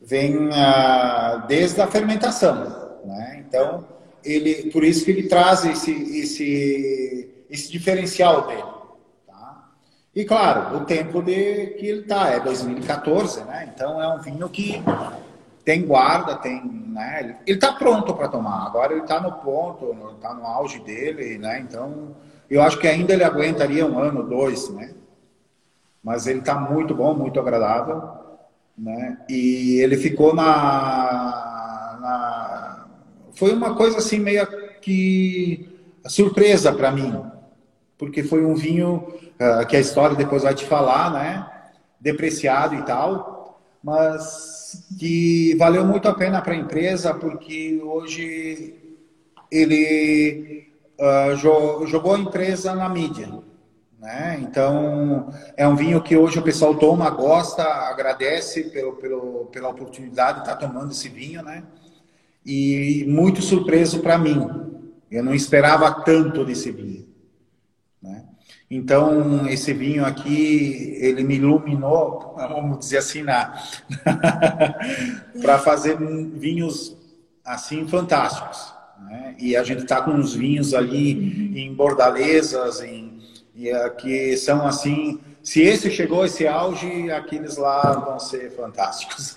vem 0.00 0.48
uh, 0.48 1.46
desde 1.46 1.80
a 1.80 1.86
fermentação, 1.86 2.98
né? 3.04 3.44
Então, 3.46 3.84
ele, 4.24 4.72
por 4.72 4.82
isso 4.82 5.04
que 5.04 5.12
ele 5.12 5.28
traz 5.28 5.64
esse, 5.64 5.92
esse, 5.92 7.30
esse 7.48 7.70
diferencial 7.70 8.48
dele. 8.48 8.64
Tá? 9.28 9.70
E 10.12 10.24
claro, 10.24 10.78
o 10.78 10.84
tempo 10.84 11.22
de 11.22 11.68
que 11.78 11.86
ele 11.86 12.00
está 12.00 12.30
é 12.30 12.40
2014, 12.40 13.44
né? 13.44 13.72
Então 13.72 14.02
é 14.02 14.08
um 14.08 14.20
vinho 14.20 14.48
que 14.48 14.82
tem 15.68 15.84
guarda, 15.84 16.34
tem, 16.34 16.64
né? 16.64 17.36
Ele 17.46 17.58
está 17.58 17.74
pronto 17.74 18.14
para 18.14 18.26
tomar. 18.26 18.64
Agora 18.64 18.94
ele 18.94 19.02
está 19.02 19.20
no 19.20 19.32
ponto, 19.32 19.94
está 20.16 20.32
no 20.32 20.46
auge 20.46 20.78
dele, 20.78 21.36
né? 21.36 21.60
Então 21.60 22.16
eu 22.48 22.62
acho 22.62 22.78
que 22.78 22.88
ainda 22.88 23.12
ele 23.12 23.22
aguentaria 23.22 23.84
um 23.84 23.98
ano, 23.98 24.22
dois, 24.22 24.70
né? 24.70 24.94
Mas 26.02 26.26
ele 26.26 26.38
está 26.38 26.54
muito 26.54 26.94
bom, 26.94 27.12
muito 27.12 27.38
agradável, 27.38 28.02
né? 28.78 29.18
E 29.28 29.78
ele 29.82 29.98
ficou 29.98 30.34
na, 30.34 31.98
na 32.00 32.86
foi 33.34 33.52
uma 33.52 33.74
coisa 33.74 33.98
assim 33.98 34.18
meio 34.18 34.46
que 34.80 35.68
surpresa 36.06 36.72
para 36.72 36.90
mim, 36.90 37.22
porque 37.98 38.22
foi 38.22 38.42
um 38.42 38.54
vinho 38.54 39.06
uh, 39.38 39.66
que 39.66 39.76
a 39.76 39.80
história 39.80 40.16
depois 40.16 40.44
vai 40.44 40.54
te 40.54 40.64
falar, 40.64 41.12
né? 41.12 41.46
Depreciado 42.00 42.74
e 42.74 42.82
tal, 42.84 43.37
mas 43.82 44.86
que 44.98 45.54
valeu 45.56 45.84
muito 45.84 46.08
a 46.08 46.14
pena 46.14 46.42
para 46.42 46.52
a 46.52 46.56
empresa 46.56 47.14
porque 47.14 47.80
hoje 47.82 48.74
ele 49.50 50.68
uh, 50.98 51.36
jogou 51.86 52.14
a 52.14 52.18
empresa 52.18 52.74
na 52.74 52.88
mídia. 52.88 53.28
Né? 53.98 54.38
Então, 54.42 55.32
é 55.56 55.66
um 55.66 55.74
vinho 55.74 56.02
que 56.02 56.16
hoje 56.16 56.38
o 56.38 56.42
pessoal 56.42 56.74
toma, 56.76 57.10
gosta, 57.10 57.64
agradece 57.64 58.64
pelo, 58.64 58.92
pelo, 58.94 59.46
pela 59.46 59.68
oportunidade 59.68 60.38
de 60.38 60.44
estar 60.44 60.56
tomando 60.56 60.92
esse 60.92 61.08
vinho, 61.08 61.42
né? 61.42 61.64
e 62.46 63.04
muito 63.08 63.42
surpreso 63.42 64.00
para 64.00 64.16
mim. 64.16 64.46
Eu 65.10 65.24
não 65.24 65.34
esperava 65.34 65.90
tanto 66.02 66.44
desse 66.44 66.70
vinho. 66.70 67.08
Né? 68.00 68.24
Então, 68.70 69.48
esse 69.48 69.72
vinho 69.72 70.04
aqui, 70.04 70.98
ele 71.00 71.24
me 71.24 71.36
iluminou, 71.36 72.34
vamos 72.36 72.78
dizer 72.80 72.98
assim, 72.98 73.22
na... 73.22 73.62
para 75.40 75.58
fazer 75.58 75.96
vinhos 75.98 76.94
assim 77.42 77.88
fantásticos. 77.88 78.74
Né? 79.00 79.34
E 79.38 79.56
a 79.56 79.62
gente 79.62 79.82
está 79.82 80.02
com 80.02 80.10
uns 80.10 80.34
vinhos 80.34 80.74
ali 80.74 81.58
em 81.58 81.72
bordalezas, 81.72 82.82
em, 82.82 83.22
e, 83.56 83.70
que 83.98 84.36
são 84.36 84.66
assim 84.66 85.18
se 85.48 85.62
esse 85.62 85.90
chegou 85.90 86.20
a 86.20 86.26
esse 86.26 86.46
auge, 86.46 87.10
aqueles 87.10 87.56
lá 87.56 87.92
vão 87.92 88.18
ser 88.18 88.50
fantásticos. 88.50 89.34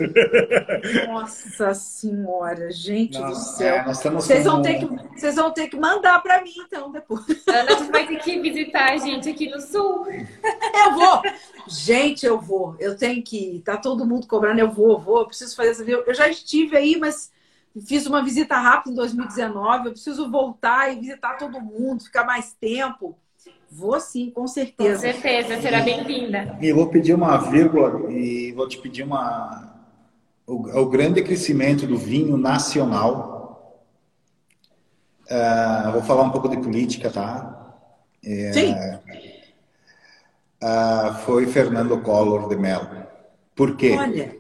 Nossa 1.08 1.74
senhora, 1.74 2.70
gente 2.70 3.18
Não, 3.18 3.30
do 3.30 3.36
céu. 3.36 3.76
É, 3.76 3.84
vocês, 3.86 4.44
vão 4.44 4.62
ter 4.62 4.80
que, 4.80 4.86
vocês 4.86 5.36
vão 5.36 5.52
ter 5.52 5.70
que 5.70 5.78
mandar 5.78 6.22
para 6.22 6.44
mim, 6.44 6.54
então, 6.68 6.92
depois. 6.92 7.24
Ana, 7.48 7.78
você 7.78 7.90
vai 7.90 8.06
ter 8.06 8.18
que 8.18 8.42
visitar 8.42 8.92
a 8.92 8.98
gente 8.98 9.30
aqui 9.30 9.50
no 9.50 9.62
Sul. 9.62 10.06
Eu 10.06 10.94
vou. 10.96 11.22
Gente, 11.66 12.26
eu 12.26 12.42
vou. 12.42 12.76
Eu 12.78 12.98
tenho 12.98 13.24
que 13.24 13.56
ir. 13.56 13.62
Tá 13.62 13.78
todo 13.78 14.06
mundo 14.06 14.28
cobrando, 14.28 14.60
eu 14.60 14.70
vou, 14.70 14.92
eu 14.92 15.00
vou. 15.00 15.20
Eu 15.20 15.28
preciso 15.28 15.56
fazer 15.56 15.70
essa... 15.70 15.84
Eu 15.84 16.14
já 16.14 16.28
estive 16.28 16.76
aí, 16.76 16.98
mas 17.00 17.32
fiz 17.88 18.06
uma 18.06 18.22
visita 18.22 18.58
rápida 18.58 18.92
em 18.92 18.96
2019. 18.96 19.86
Eu 19.86 19.92
preciso 19.94 20.30
voltar 20.30 20.92
e 20.92 21.00
visitar 21.00 21.38
todo 21.38 21.62
mundo, 21.62 22.04
ficar 22.04 22.26
mais 22.26 22.52
tempo. 22.52 23.18
Vou 23.72 23.98
sim, 24.02 24.30
com 24.30 24.46
certeza. 24.48 25.08
Com 25.08 25.14
certeza, 25.14 25.62
será 25.62 25.80
bem-vinda. 25.80 26.58
E 26.60 26.74
vou 26.74 26.88
pedir 26.88 27.14
uma 27.14 27.38
vírgula 27.38 28.12
e 28.12 28.52
vou 28.52 28.68
te 28.68 28.78
pedir 28.78 29.04
uma 29.04 29.72
o, 30.46 30.82
o 30.82 30.90
grande 30.90 31.24
crescimento 31.24 31.88
do 31.88 31.98
vinho 31.98 32.36
nacional. 32.36 33.80
Uh, 35.24 35.92
vou 35.94 36.02
falar 36.02 36.24
um 36.24 36.32
pouco 36.32 36.50
de 36.50 36.58
política, 36.58 37.10
tá? 37.10 37.78
É, 38.22 38.52
sim. 38.52 38.76
Uh, 40.62 41.14
foi 41.26 41.48
Fernando 41.48 41.98
Collor 42.02 42.50
de 42.50 42.58
Mello. 42.58 43.08
Por 43.56 43.78
quê? 43.78 43.96
Olha, 43.98 44.36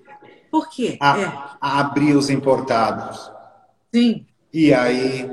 por 0.51 0.69
quê? 0.69 0.97
A, 0.99 1.17
é. 1.17 1.33
Abrir 1.61 2.17
os 2.17 2.29
importados. 2.29 3.31
Sim. 3.95 4.25
E 4.51 4.73
aí, 4.73 5.25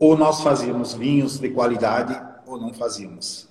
ou 0.00 0.16
nós 0.16 0.40
fazíamos 0.40 0.94
vinhos 0.94 1.38
de 1.38 1.48
qualidade 1.50 2.25
ou 2.56 2.60
não 2.62 2.74
fazíamos. 2.74 3.48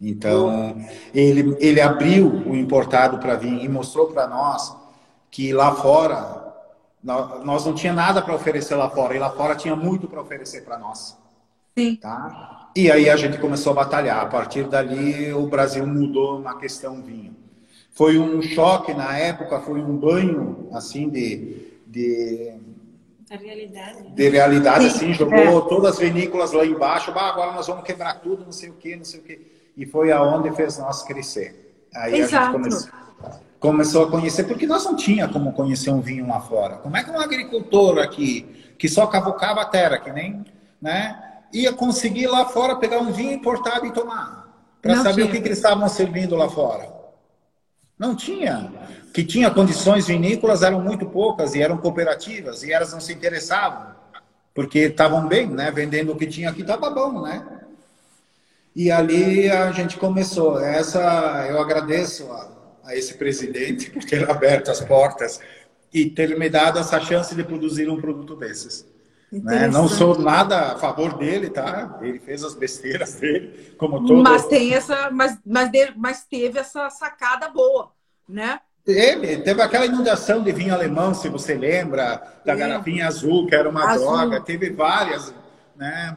Então, 0.00 0.76
ele, 1.14 1.56
ele 1.58 1.80
abriu 1.80 2.26
o 2.46 2.54
importado 2.54 3.18
para 3.18 3.34
vir 3.34 3.64
e 3.64 3.68
mostrou 3.68 4.08
para 4.08 4.26
nós 4.26 4.76
que 5.30 5.52
lá 5.52 5.74
fora, 5.74 6.54
nós 7.02 7.64
não 7.64 7.74
tinha 7.74 7.92
nada 7.92 8.20
para 8.20 8.34
oferecer 8.34 8.74
lá 8.74 8.90
fora, 8.90 9.14
e 9.14 9.18
lá 9.18 9.30
fora 9.30 9.54
tinha 9.54 9.74
muito 9.74 10.06
para 10.06 10.20
oferecer 10.20 10.64
para 10.64 10.78
nós. 10.78 11.16
Sim. 11.76 11.96
Tá? 11.96 12.70
E 12.74 12.90
aí 12.90 13.08
a 13.08 13.16
gente 13.16 13.38
começou 13.38 13.72
a 13.72 13.76
batalhar. 13.76 14.20
A 14.22 14.26
partir 14.26 14.68
dali, 14.68 15.32
o 15.32 15.46
Brasil 15.46 15.86
mudou 15.86 16.40
na 16.40 16.54
questão 16.56 17.02
vinho. 17.02 17.34
Foi 17.90 18.18
um 18.18 18.42
choque 18.42 18.92
na 18.92 19.16
época, 19.16 19.60
foi 19.60 19.80
um 19.80 19.96
banho, 19.96 20.68
assim, 20.72 21.08
de, 21.08 21.78
de 21.86 22.54
a 23.30 23.36
realidade. 23.36 24.10
De 24.10 24.28
realidade, 24.28 24.86
assim, 24.86 25.12
jogou 25.12 25.36
é. 25.36 25.68
todas 25.68 25.94
as 25.94 25.98
vinícolas 25.98 26.52
lá 26.52 26.64
embaixo, 26.64 27.12
bah, 27.12 27.28
agora 27.28 27.52
nós 27.52 27.66
vamos 27.66 27.84
quebrar 27.84 28.20
tudo, 28.20 28.44
não 28.44 28.52
sei 28.52 28.70
o 28.70 28.74
que, 28.74 28.94
não 28.94 29.04
sei 29.04 29.20
o 29.20 29.22
que. 29.24 29.72
E 29.76 29.84
foi 29.84 30.12
aonde 30.12 30.54
fez 30.54 30.78
nós 30.78 31.02
crescer. 31.02 31.86
Aí 31.94 32.20
Exato. 32.20 32.36
a 32.36 32.44
gente 32.44 32.52
começou, 32.52 32.90
começou 33.58 34.04
a 34.04 34.10
conhecer, 34.10 34.44
porque 34.44 34.66
nós 34.66 34.84
não 34.84 34.94
tinha 34.94 35.26
como 35.26 35.52
conhecer 35.52 35.90
um 35.90 36.00
vinho 36.00 36.28
lá 36.28 36.40
fora. 36.40 36.76
Como 36.76 36.96
é 36.96 37.02
que 37.02 37.10
um 37.10 37.18
agricultor 37.18 37.98
aqui, 37.98 38.74
que 38.78 38.88
só 38.88 39.06
cavucava 39.06 39.62
a 39.62 39.64
terra, 39.64 39.98
que 39.98 40.12
nem, 40.12 40.44
né, 40.80 41.20
ia 41.52 41.72
conseguir 41.72 42.28
lá 42.28 42.44
fora 42.44 42.76
pegar 42.76 42.98
um 42.98 43.12
vinho 43.12 43.32
importado 43.32 43.86
e 43.86 43.92
tomar? 43.92 44.46
Para 44.80 44.96
saber 44.98 45.14
tinha. 45.14 45.26
o 45.26 45.30
que, 45.30 45.40
que 45.40 45.48
eles 45.48 45.58
estavam 45.58 45.88
servindo 45.88 46.36
lá 46.36 46.48
fora. 46.48 46.95
Não 47.98 48.14
tinha. 48.14 48.72
Que 49.12 49.24
tinha 49.24 49.50
condições 49.50 50.06
vinícolas 50.06 50.62
eram 50.62 50.80
muito 50.80 51.06
poucas 51.06 51.54
e 51.54 51.62
eram 51.62 51.78
cooperativas 51.78 52.62
e 52.62 52.72
elas 52.72 52.92
não 52.92 53.00
se 53.00 53.12
interessavam 53.12 53.96
porque 54.56 54.78
estavam 54.78 55.28
bem, 55.28 55.46
né? 55.46 55.70
Vendendo 55.70 56.12
o 56.12 56.16
que 56.16 56.26
tinha 56.26 56.48
aqui 56.48 56.62
estava 56.62 56.88
bom, 56.88 57.20
né? 57.20 57.46
E 58.74 58.90
ali 58.90 59.50
a 59.50 59.70
gente 59.70 59.98
começou. 59.98 60.58
Essa 60.58 61.46
eu 61.46 61.60
agradeço 61.60 62.24
a, 62.32 62.50
a 62.86 62.96
esse 62.96 63.14
presidente 63.14 63.90
por 63.92 64.02
ter 64.02 64.28
aberto 64.28 64.70
as 64.70 64.80
portas 64.80 65.38
e 65.92 66.08
ter 66.08 66.38
me 66.38 66.48
dado 66.48 66.78
essa 66.78 66.98
chance 66.98 67.34
de 67.34 67.44
produzir 67.44 67.90
um 67.90 68.00
produto 68.00 68.34
desses. 68.34 68.86
Né? 69.32 69.66
Não 69.66 69.88
sou 69.88 70.18
nada 70.18 70.72
a 70.72 70.78
favor 70.78 71.18
dele, 71.18 71.50
tá? 71.50 71.98
Ele 72.00 72.18
fez 72.18 72.44
as 72.44 72.54
besteiras 72.54 73.14
dele, 73.20 73.74
como 73.76 74.06
todo. 74.06 74.22
Mas 74.22 74.46
tem 74.46 74.74
essa, 74.74 75.10
mas, 75.10 75.38
mas, 75.44 75.70
mas 75.96 76.24
teve 76.24 76.58
essa 76.58 76.88
sacada 76.90 77.48
boa, 77.48 77.90
né? 78.28 78.60
Teve, 78.84 79.38
teve 79.38 79.60
aquela 79.60 79.84
inundação 79.84 80.44
de 80.44 80.52
vinho 80.52 80.72
alemão, 80.72 81.12
se 81.12 81.28
você 81.28 81.54
lembra, 81.54 82.22
da 82.44 82.52
é. 82.52 82.56
garrafinha 82.56 83.08
azul, 83.08 83.46
que 83.48 83.54
era 83.54 83.68
uma 83.68 83.84
azul. 83.84 84.06
droga, 84.06 84.40
teve 84.40 84.70
várias, 84.70 85.34
né? 85.74 86.16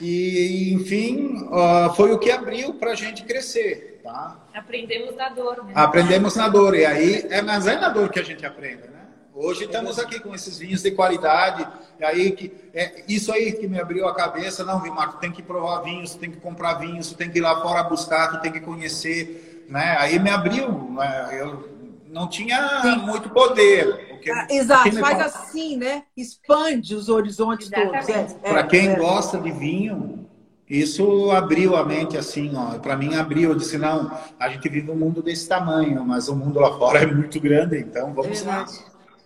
E, 0.00 0.72
enfim, 0.72 1.46
uh, 1.50 1.92
foi 1.94 2.10
o 2.12 2.18
que 2.18 2.30
abriu 2.30 2.72
para 2.72 2.92
a 2.92 2.94
gente 2.94 3.24
crescer, 3.24 4.00
tá? 4.02 4.40
Aprendemos 4.54 5.14
na 5.14 5.28
dor, 5.28 5.62
né? 5.66 5.72
Aprendemos 5.76 6.34
na 6.34 6.48
dor, 6.48 6.74
e 6.74 6.86
aí, 6.86 7.26
é, 7.28 7.42
mas 7.42 7.66
é 7.66 7.78
na 7.78 7.90
dor 7.90 8.08
que 8.08 8.18
a 8.18 8.24
gente 8.24 8.46
aprende, 8.46 8.88
né? 8.88 8.99
Hoje 9.34 9.64
estamos 9.64 9.98
aqui 9.98 10.18
com 10.18 10.34
esses 10.34 10.58
vinhos 10.58 10.82
de 10.82 10.90
qualidade, 10.90 11.66
e 11.98 12.04
aí 12.04 12.32
que 12.32 12.52
é 12.74 13.04
isso 13.08 13.32
aí 13.32 13.52
que 13.52 13.68
me 13.68 13.80
abriu 13.80 14.06
a 14.08 14.14
cabeça, 14.14 14.64
não, 14.64 14.80
viu, 14.80 14.92
Marco, 14.92 15.18
tem 15.18 15.30
que 15.30 15.42
provar 15.42 15.80
vinhos, 15.80 16.14
tem 16.14 16.30
que 16.30 16.38
comprar 16.38 16.74
vinhos, 16.74 17.12
tem 17.12 17.30
que 17.30 17.38
ir 17.38 17.42
lá 17.42 17.62
fora 17.62 17.82
buscar, 17.84 18.32
tu 18.32 18.40
tem 18.40 18.50
que 18.50 18.60
conhecer, 18.60 19.66
né? 19.68 19.96
Aí 19.98 20.18
me 20.18 20.30
abriu, 20.30 20.68
né? 20.92 21.38
eu 21.40 21.68
não 22.08 22.28
tinha 22.28 22.82
Sim. 22.82 22.96
muito 22.98 23.30
poder. 23.30 24.18
Que, 24.20 24.30
ah, 24.30 24.46
exato, 24.50 24.92
faz 24.92 25.16
fala... 25.16 25.24
assim, 25.24 25.76
né? 25.76 26.02
Expande 26.16 26.94
os 26.94 27.08
horizontes 27.08 27.70
Exatamente. 27.72 28.06
todos. 28.06 28.32
É, 28.42 28.50
Para 28.50 28.60
é, 28.60 28.66
quem 28.66 28.88
é. 28.88 28.96
gosta 28.96 29.38
de 29.38 29.50
vinho, 29.52 30.28
isso 30.68 31.30
abriu 31.30 31.76
a 31.76 31.84
mente 31.84 32.18
assim, 32.18 32.52
ó. 32.54 32.78
Para 32.78 32.96
mim 32.96 33.14
abriu, 33.14 33.50
eu 33.50 33.56
disse 33.56 33.78
não, 33.78 34.10
a 34.38 34.48
gente 34.48 34.68
vive 34.68 34.90
um 34.90 34.96
mundo 34.96 35.22
desse 35.22 35.48
tamanho, 35.48 36.04
mas 36.04 36.28
o 36.28 36.36
mundo 36.36 36.58
lá 36.60 36.76
fora 36.76 36.98
é 37.04 37.06
muito 37.06 37.40
grande, 37.40 37.78
então 37.78 38.12
vamos 38.12 38.42
lá. 38.44 38.66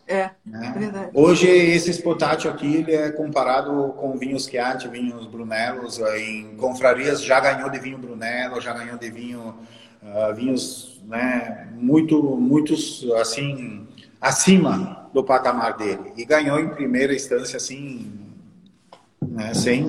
É, 0.06 0.30
né? 0.44 0.72
é 0.74 0.78
verdade. 0.78 1.10
Hoje, 1.14 1.46
esse 1.48 1.90
Spotatio 1.90 2.50
aqui, 2.50 2.76
ele 2.76 2.94
é 2.94 3.10
comparado 3.10 3.94
com 3.98 4.16
vinhos 4.18 4.46
Chianti, 4.46 4.86
vinhos 4.88 5.26
Brunelos, 5.26 5.98
em 5.98 6.56
confrarias 6.56 7.22
já 7.22 7.40
ganhou 7.40 7.70
de 7.70 7.78
vinho 7.78 7.98
Brunello, 7.98 8.60
já 8.60 8.72
ganhou 8.74 8.98
de 8.98 9.10
vinho 9.10 9.54
uh, 10.02 10.34
vinhos 10.34 11.00
né, 11.06 11.68
muito, 11.74 12.22
muitos 12.22 13.06
assim 13.16 13.86
acima 14.20 15.08
do 15.12 15.22
patamar 15.22 15.76
dele 15.76 16.12
e 16.16 16.24
ganhou 16.24 16.58
em 16.58 16.68
primeira 16.68 17.14
instância 17.14 17.56
assim, 17.56 18.12
né, 19.20 19.52
sem, 19.54 19.84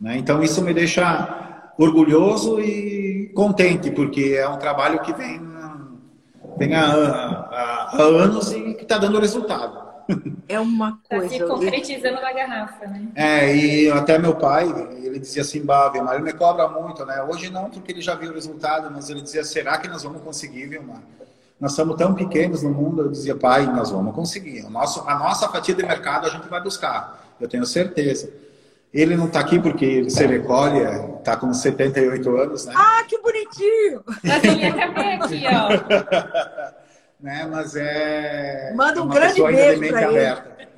né, 0.00 0.16
então 0.16 0.42
isso 0.42 0.62
me 0.62 0.74
deixa 0.74 1.72
orgulhoso 1.78 2.60
e 2.60 3.30
contente 3.34 3.90
porque 3.90 4.36
é 4.36 4.48
um 4.48 4.58
trabalho 4.58 5.00
que 5.00 5.12
vem 5.12 5.49
vem 6.60 6.74
há, 6.74 6.84
há, 6.84 7.90
há 7.96 8.02
anos 8.02 8.52
e 8.52 8.74
que 8.74 8.82
está 8.82 8.98
dando 8.98 9.18
resultado. 9.18 9.90
É 10.46 10.60
uma 10.60 11.00
coisa. 11.08 11.24
Está 11.24 11.46
se 11.46 11.50
concretizando 11.50 12.20
na 12.20 12.32
garrafa, 12.32 12.86
né? 12.86 13.08
É, 13.14 13.56
e 13.56 13.90
até 13.90 14.18
meu 14.18 14.34
pai, 14.36 14.68
ele 15.02 15.18
dizia 15.18 15.40
assim, 15.40 15.64
Bah, 15.64 15.88
Vilmar, 15.88 16.16
ele 16.16 16.24
me 16.24 16.32
cobra 16.34 16.68
muito, 16.68 17.04
né? 17.06 17.22
Hoje 17.22 17.50
não, 17.50 17.70
porque 17.70 17.92
ele 17.92 18.02
já 18.02 18.14
viu 18.14 18.30
o 18.30 18.34
resultado, 18.34 18.90
mas 18.90 19.08
ele 19.08 19.22
dizia, 19.22 19.42
será 19.42 19.78
que 19.78 19.88
nós 19.88 20.02
vamos 20.02 20.20
conseguir, 20.22 20.66
Vilmar? 20.66 21.00
Nós 21.58 21.72
somos 21.72 21.96
tão 21.96 22.14
pequenos 22.14 22.62
no 22.62 22.70
mundo, 22.70 23.02
eu 23.02 23.10
dizia, 23.10 23.34
pai, 23.34 23.66
nós 23.66 23.90
vamos 23.90 24.14
conseguir. 24.14 24.62
O 24.64 24.70
nosso, 24.70 25.02
a 25.08 25.18
nossa 25.18 25.48
fatia 25.48 25.74
de 25.74 25.82
mercado 25.82 26.26
a 26.26 26.30
gente 26.30 26.48
vai 26.48 26.62
buscar, 26.62 27.34
eu 27.40 27.48
tenho 27.48 27.64
certeza. 27.64 28.30
Ele 28.92 29.16
não 29.16 29.26
está 29.26 29.40
aqui 29.40 29.60
porque 29.60 29.84
ele 29.84 30.10
se 30.10 30.26
recolhe, 30.26 30.80
está 31.18 31.36
com 31.36 31.52
78 31.52 32.36
anos, 32.36 32.66
né? 32.66 32.74
Ah, 32.76 33.04
que 33.06 33.18
bonitinho! 33.18 34.02
A 34.06 34.38
minha 34.40 34.72
também 34.74 35.22
aqui, 35.22 35.44
ó. 35.46 36.74
né? 37.22 37.48
Mas 37.48 37.76
é. 37.76 38.72
Manda 38.74 39.02
um 39.02 39.12
é 39.12 39.14
grande 39.14 39.42
beijo 39.42 39.88
para 39.88 40.02
ele. 40.02 40.04
Aberta, 40.04 40.68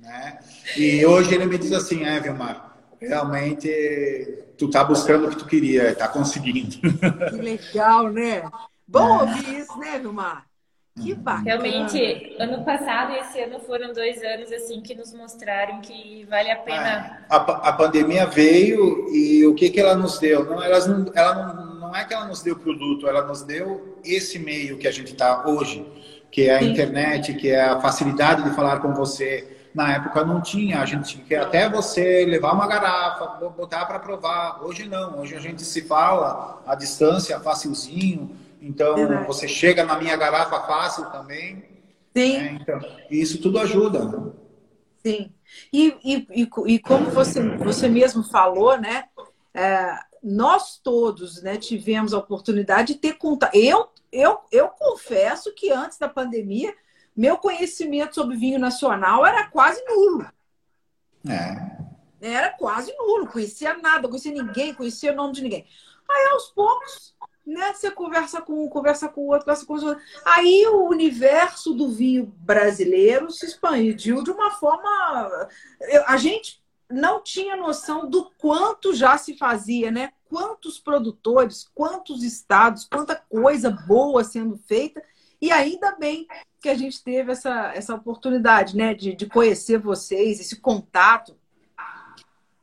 né? 0.00 0.38
E 0.76 1.04
hoje 1.04 1.34
ele 1.34 1.46
me 1.46 1.58
diz 1.58 1.72
assim, 1.72 2.04
é, 2.04 2.18
Vilmar, 2.18 2.76
realmente 2.98 4.44
tu 4.56 4.70
tá 4.70 4.82
buscando 4.82 5.26
o 5.26 5.30
que 5.30 5.36
tu 5.36 5.46
queria, 5.46 5.94
tá 5.94 6.08
conseguindo. 6.08 6.76
Que 6.80 7.36
legal, 7.36 8.08
né? 8.10 8.42
Bom 8.88 9.20
é. 9.20 9.22
ouvir 9.22 9.58
isso, 9.58 9.78
né, 9.78 9.98
Vilmar? 9.98 10.49
Que 10.98 11.14
bacana. 11.14 11.44
Realmente, 11.44 12.36
ano 12.38 12.64
passado 12.64 13.12
e 13.12 13.18
esse 13.18 13.40
ano 13.40 13.60
foram 13.60 13.92
dois 13.92 14.22
anos 14.22 14.50
assim 14.52 14.80
que 14.80 14.94
nos 14.94 15.12
mostraram 15.14 15.80
que 15.80 16.26
vale 16.28 16.50
a 16.50 16.56
pena. 16.56 17.20
É. 17.30 17.34
A, 17.34 17.36
a 17.36 17.72
pandemia 17.72 18.26
veio 18.26 19.08
e 19.14 19.46
o 19.46 19.54
que, 19.54 19.70
que 19.70 19.80
ela 19.80 19.94
nos 19.94 20.18
deu? 20.18 20.44
Não, 20.44 20.62
elas 20.62 20.86
não, 20.86 21.10
ela 21.14 21.54
não, 21.54 21.74
não 21.76 21.96
é 21.96 22.04
que 22.04 22.12
ela 22.12 22.26
nos 22.26 22.42
deu 22.42 22.56
produto, 22.56 23.08
ela 23.08 23.22
nos 23.22 23.42
deu 23.42 23.98
esse 24.04 24.38
meio 24.38 24.78
que 24.78 24.88
a 24.88 24.90
gente 24.90 25.12
está 25.12 25.46
hoje, 25.48 25.86
que 26.30 26.48
é 26.48 26.56
a 26.56 26.58
Sim. 26.58 26.72
internet, 26.72 27.34
que 27.34 27.48
é 27.48 27.62
a 27.62 27.80
facilidade 27.80 28.42
de 28.42 28.50
falar 28.54 28.80
com 28.80 28.92
você. 28.92 29.56
Na 29.72 29.94
época 29.94 30.24
não 30.24 30.40
tinha, 30.40 30.80
a 30.80 30.84
gente 30.84 31.08
tinha 31.08 31.24
que 31.24 31.34
até 31.36 31.68
você 31.68 32.24
levar 32.26 32.52
uma 32.52 32.66
garrafa, 32.66 33.26
botar 33.56 33.86
para 33.86 34.00
provar. 34.00 34.60
Hoje 34.64 34.88
não, 34.88 35.20
hoje 35.20 35.36
a 35.36 35.40
gente 35.40 35.62
se 35.62 35.82
fala 35.82 36.60
à 36.66 36.74
distância, 36.74 37.38
facilzinho. 37.38 38.36
Então 38.60 38.94
Verdade. 38.94 39.26
você 39.26 39.48
chega 39.48 39.84
na 39.84 39.98
minha 39.98 40.16
garrafa 40.16 40.60
fácil 40.66 41.10
também. 41.10 41.64
Sim. 42.14 42.38
Né? 42.38 42.58
Então, 42.60 42.80
isso 43.10 43.40
tudo 43.40 43.58
ajuda. 43.58 44.04
Né? 44.04 44.32
Sim. 45.04 45.34
E, 45.72 45.96
e, 46.04 46.42
e, 46.42 46.50
e, 46.66 46.78
como 46.78 47.10
você, 47.10 47.42
você 47.56 47.88
mesmo 47.88 48.22
falou, 48.22 48.78
né? 48.78 49.04
É, 49.54 49.98
nós 50.22 50.78
todos 50.78 51.42
né, 51.42 51.56
tivemos 51.56 52.12
a 52.12 52.18
oportunidade 52.18 52.94
de 52.94 53.00
ter 53.00 53.14
contato. 53.14 53.54
Eu, 53.54 53.88
eu, 54.12 54.40
eu 54.52 54.68
confesso 54.68 55.54
que 55.54 55.70
antes 55.70 55.98
da 55.98 56.08
pandemia, 56.08 56.74
meu 57.16 57.38
conhecimento 57.38 58.14
sobre 58.14 58.36
vinho 58.36 58.58
nacional 58.58 59.24
era 59.24 59.46
quase 59.48 59.82
nulo. 59.86 60.26
É. 61.26 61.80
Era 62.20 62.50
quase 62.50 62.94
nulo, 62.98 63.26
conhecia 63.26 63.74
nada, 63.78 64.06
conhecia 64.06 64.32
ninguém, 64.32 64.74
conhecia 64.74 65.12
o 65.12 65.16
nome 65.16 65.32
de 65.32 65.42
ninguém. 65.42 65.66
Aí 66.08 66.26
aos 66.32 66.50
poucos, 66.50 67.14
né, 67.50 67.72
você 67.72 67.90
conversa 67.90 68.40
com 68.40 68.64
um, 68.64 68.68
conversa 68.68 69.08
com 69.08 69.22
o 69.22 69.26
outro, 69.26 69.44
conversa 69.44 69.66
com 69.66 69.74
o 69.74 69.84
outro. 69.84 70.02
Aí 70.24 70.66
o 70.68 70.88
universo 70.88 71.74
do 71.74 71.88
vinho 71.88 72.26
brasileiro 72.38 73.30
se 73.30 73.44
expandiu 73.44 74.22
de 74.22 74.30
uma 74.30 74.52
forma. 74.52 75.48
A 76.06 76.16
gente 76.16 76.62
não 76.88 77.22
tinha 77.22 77.56
noção 77.56 78.08
do 78.08 78.30
quanto 78.38 78.94
já 78.94 79.18
se 79.18 79.36
fazia, 79.36 79.90
né? 79.90 80.12
Quantos 80.28 80.78
produtores, 80.78 81.68
quantos 81.74 82.22
estados, 82.22 82.84
quanta 82.84 83.16
coisa 83.16 83.70
boa 83.70 84.22
sendo 84.22 84.56
feita. 84.56 85.02
E 85.40 85.50
ainda 85.50 85.96
bem 85.96 86.28
que 86.60 86.68
a 86.68 86.74
gente 86.74 87.02
teve 87.02 87.32
essa, 87.32 87.72
essa 87.74 87.94
oportunidade, 87.94 88.76
né? 88.76 88.94
De, 88.94 89.14
de 89.14 89.26
conhecer 89.26 89.78
vocês, 89.78 90.38
esse 90.38 90.60
contato. 90.60 91.36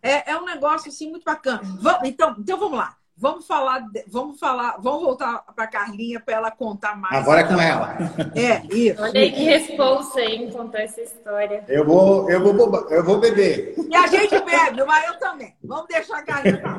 É, 0.02 0.32
é 0.32 0.38
um 0.40 0.46
negócio 0.46 0.90
assim 0.90 1.10
muito 1.10 1.26
bacana. 1.26 1.62
Vamos, 1.82 2.08
então, 2.08 2.36
então 2.40 2.58
vamos 2.58 2.78
lá. 2.78 2.98
Vamos 3.20 3.48
falar, 3.48 3.84
vamos 4.08 4.40
falar, 4.40 4.78
vamos 4.80 5.02
voltar 5.02 5.44
para 5.56 5.64
a 5.64 5.68
Carlinha 5.68 6.20
para 6.20 6.36
ela 6.36 6.52
contar 6.52 6.96
mais. 6.96 7.16
Agora 7.16 7.42
é 7.42 7.44
com 7.46 7.60
ela. 7.60 7.98
É, 8.36 8.62
isso. 8.72 9.02
Olha 9.02 9.20
aí 9.20 9.32
que 9.32 9.44
responsa 9.44 10.22
em 10.22 10.52
contar 10.52 10.82
essa 10.84 11.02
história. 11.02 11.66
Eu 11.68 11.84
vou, 11.84 12.30
eu 12.30 12.40
vou, 12.40 12.90
eu 12.92 13.04
vou 13.04 13.20
beber. 13.20 13.74
E 13.90 13.96
a 13.96 14.06
gente 14.06 14.40
bebe, 14.40 14.84
mas 14.86 15.08
eu 15.08 15.18
também. 15.18 15.56
Vamos 15.64 15.88
deixar 15.88 16.20
a 16.20 16.22
Carlinha 16.22 16.78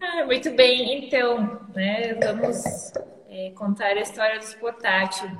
ah, 0.00 0.24
Muito 0.24 0.50
bem, 0.52 1.04
então, 1.04 1.60
né, 1.74 2.14
vamos 2.14 2.92
é, 3.28 3.50
contar 3.50 3.88
a 3.88 4.00
história 4.00 4.38
dos 4.38 4.54
potátil. 4.54 5.30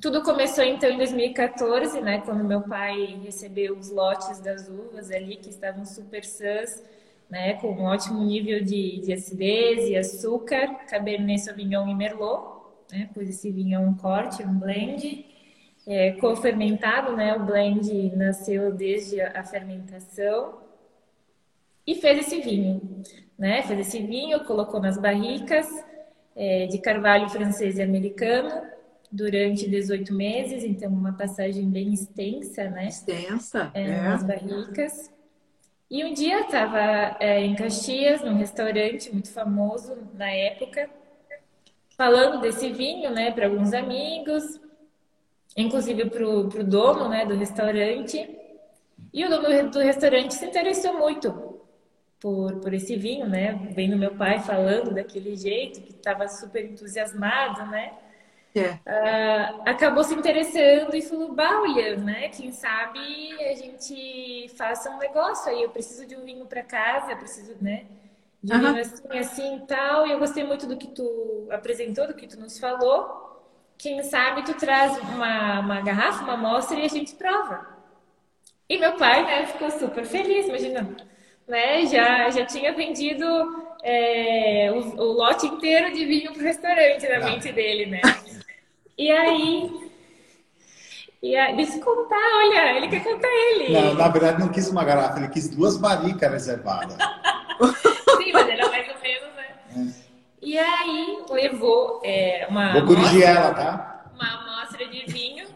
Tudo 0.00 0.22
começou 0.22 0.64
então 0.64 0.88
em 0.88 0.96
2014, 0.96 2.00
né, 2.00 2.22
quando 2.24 2.42
meu 2.42 2.62
pai 2.62 3.20
recebeu 3.22 3.76
os 3.76 3.90
lotes 3.90 4.40
das 4.40 4.66
uvas 4.66 5.10
ali 5.10 5.36
que 5.36 5.50
estavam 5.50 5.84
super 5.84 6.24
sãs, 6.24 6.82
né, 7.28 7.54
com 7.54 7.72
um 7.72 7.82
ótimo 7.82 8.24
nível 8.24 8.64
de, 8.64 8.98
de 9.00 9.12
acidez 9.12 9.90
e 9.90 9.96
açúcar, 9.96 10.86
Cabernet 10.88 11.42
Sauvignon 11.42 11.86
e 11.86 11.94
Merlot, 11.94 12.62
né, 12.90 13.10
pois 13.12 13.28
esse 13.28 13.50
vinho 13.50 13.74
é 13.76 13.78
um 13.78 13.92
corte, 13.92 14.42
um 14.42 14.58
blend, 14.58 15.26
é, 15.86 16.12
co-fermentado, 16.12 17.14
né, 17.14 17.36
o 17.36 17.44
blend 17.44 18.16
nasceu 18.16 18.72
desde 18.72 19.20
a, 19.20 19.44
fermentação 19.44 20.60
e 21.86 21.94
fez 21.96 22.20
esse 22.20 22.40
vinho, 22.40 23.02
né, 23.38 23.60
fez 23.64 23.80
esse 23.80 23.98
vinho, 23.98 24.44
colocou 24.44 24.80
nas 24.80 24.96
barricas 24.96 25.66
é, 26.34 26.66
de 26.68 26.78
carvalho 26.78 27.28
francês 27.28 27.76
e 27.76 27.82
americano 27.82 28.79
durante 29.10 29.68
18 29.68 30.12
meses, 30.14 30.64
então 30.64 30.90
uma 30.90 31.12
passagem 31.12 31.68
bem 31.68 31.92
extensa, 31.92 32.68
né? 32.70 32.86
Extensa, 32.86 33.70
é, 33.74 33.82
é. 33.82 34.00
Nas 34.02 34.22
barricas. 34.22 35.10
E 35.90 36.04
um 36.04 36.14
dia 36.14 36.42
estava 36.42 37.16
é, 37.18 37.40
em 37.40 37.54
Caxias, 37.56 38.22
num 38.22 38.36
restaurante 38.36 39.12
muito 39.12 39.32
famoso 39.32 39.96
na 40.14 40.30
época, 40.30 40.88
falando 41.96 42.40
desse 42.40 42.70
vinho, 42.70 43.10
né, 43.10 43.32
para 43.32 43.46
alguns 43.46 43.72
amigos, 43.72 44.60
inclusive 45.56 46.08
para 46.08 46.24
o 46.28 46.64
dono, 46.64 47.08
né, 47.08 47.26
do 47.26 47.34
restaurante. 47.34 48.38
E 49.12 49.24
o 49.24 49.28
dono 49.28 49.70
do 49.70 49.80
restaurante 49.80 50.34
se 50.34 50.46
interessou 50.46 50.96
muito 50.96 51.60
por, 52.20 52.60
por 52.60 52.72
esse 52.72 52.94
vinho, 52.96 53.26
né? 53.26 53.54
Vendo 53.74 53.96
meu 53.96 54.14
pai 54.14 54.40
falando 54.40 54.94
daquele 54.94 55.34
jeito, 55.34 55.80
que 55.80 55.92
estava 55.92 56.28
super 56.28 56.64
entusiasmado, 56.64 57.66
né? 57.70 57.92
É. 58.54 58.72
Uh, 58.72 59.62
acabou 59.64 60.02
se 60.02 60.14
interessando 60.14 60.94
e 60.94 61.02
falou, 61.02 61.32
bah, 61.32 61.60
olha, 61.62 61.96
né? 61.96 62.28
Quem 62.28 62.50
sabe 62.50 62.98
a 63.44 63.54
gente 63.54 64.48
faça 64.56 64.90
um 64.90 64.98
negócio 64.98 65.50
aí. 65.50 65.62
Eu 65.62 65.70
preciso 65.70 66.06
de 66.06 66.16
um 66.16 66.24
vinho 66.24 66.46
para 66.46 66.62
casa, 66.62 67.12
eu 67.12 67.16
preciso, 67.16 67.56
né? 67.60 67.84
De 68.42 68.52
um 68.52 68.56
uhum. 68.56 68.72
vinho 68.72 68.80
assim, 68.80 69.18
assim 69.18 69.56
e 69.56 69.66
tal. 69.66 70.06
E 70.06 70.12
eu 70.12 70.18
gostei 70.18 70.44
muito 70.44 70.66
do 70.66 70.76
que 70.76 70.88
tu 70.88 71.48
apresentou, 71.50 72.06
do 72.06 72.14
que 72.14 72.26
tu 72.26 72.40
nos 72.40 72.58
falou. 72.58 73.28
Quem 73.78 74.02
sabe 74.02 74.42
tu 74.42 74.54
traz 74.54 74.98
uma, 74.98 75.60
uma 75.60 75.80
garrafa, 75.80 76.24
uma 76.24 76.34
amostra 76.34 76.78
e 76.78 76.84
a 76.84 76.88
gente 76.88 77.14
prova. 77.14 77.66
E 78.68 78.78
meu 78.78 78.96
pai, 78.96 79.24
né, 79.24 79.46
ficou 79.46 79.70
super 79.70 80.04
feliz, 80.04 80.46
imagina, 80.46 80.88
né? 81.48 81.86
Já, 81.86 82.30
já 82.30 82.44
tinha 82.44 82.72
vendido 82.72 83.24
é, 83.82 84.70
o, 84.70 85.00
o, 85.00 85.12
lote 85.12 85.46
inteiro 85.46 85.92
de 85.92 86.04
vinho 86.04 86.32
pro 86.32 86.42
restaurante 86.42 87.08
na 87.08 87.18
mente 87.20 87.50
dele, 87.50 87.86
né? 87.86 88.00
E 88.96 89.10
aí. 89.10 89.90
E 91.22 91.36
aí, 91.36 91.54
deixa 91.54 91.76
eu 91.76 91.84
contar, 91.84 92.16
olha, 92.16 92.76
ele 92.76 92.88
quer 92.88 93.04
contar 93.04 93.28
ele. 93.28 93.74
Não, 93.74 93.94
na 93.94 94.08
verdade 94.08 94.40
não 94.40 94.48
quis 94.48 94.68
uma 94.70 94.82
garrafa, 94.82 95.18
ele 95.18 95.28
quis 95.28 95.48
duas 95.48 95.76
barricas 95.76 96.32
reservadas. 96.32 96.94
Sim, 98.16 98.32
mas 98.32 98.48
era 98.48 98.70
mais 98.70 98.88
ou 98.88 99.00
menos, 99.02 99.34
né? 99.36 99.54
É. 99.76 100.10
E 100.40 100.58
aí 100.58 101.22
levou 101.28 102.00
é, 102.02 102.46
uma. 102.48 102.72
Vou 102.72 102.86
corrigir 102.86 103.28
amostra, 103.28 103.44
ela, 103.44 103.54
tá? 103.54 104.04
Uma 104.14 104.60
amostra 104.60 104.86
de 104.86 105.04
vinho. 105.12 105.46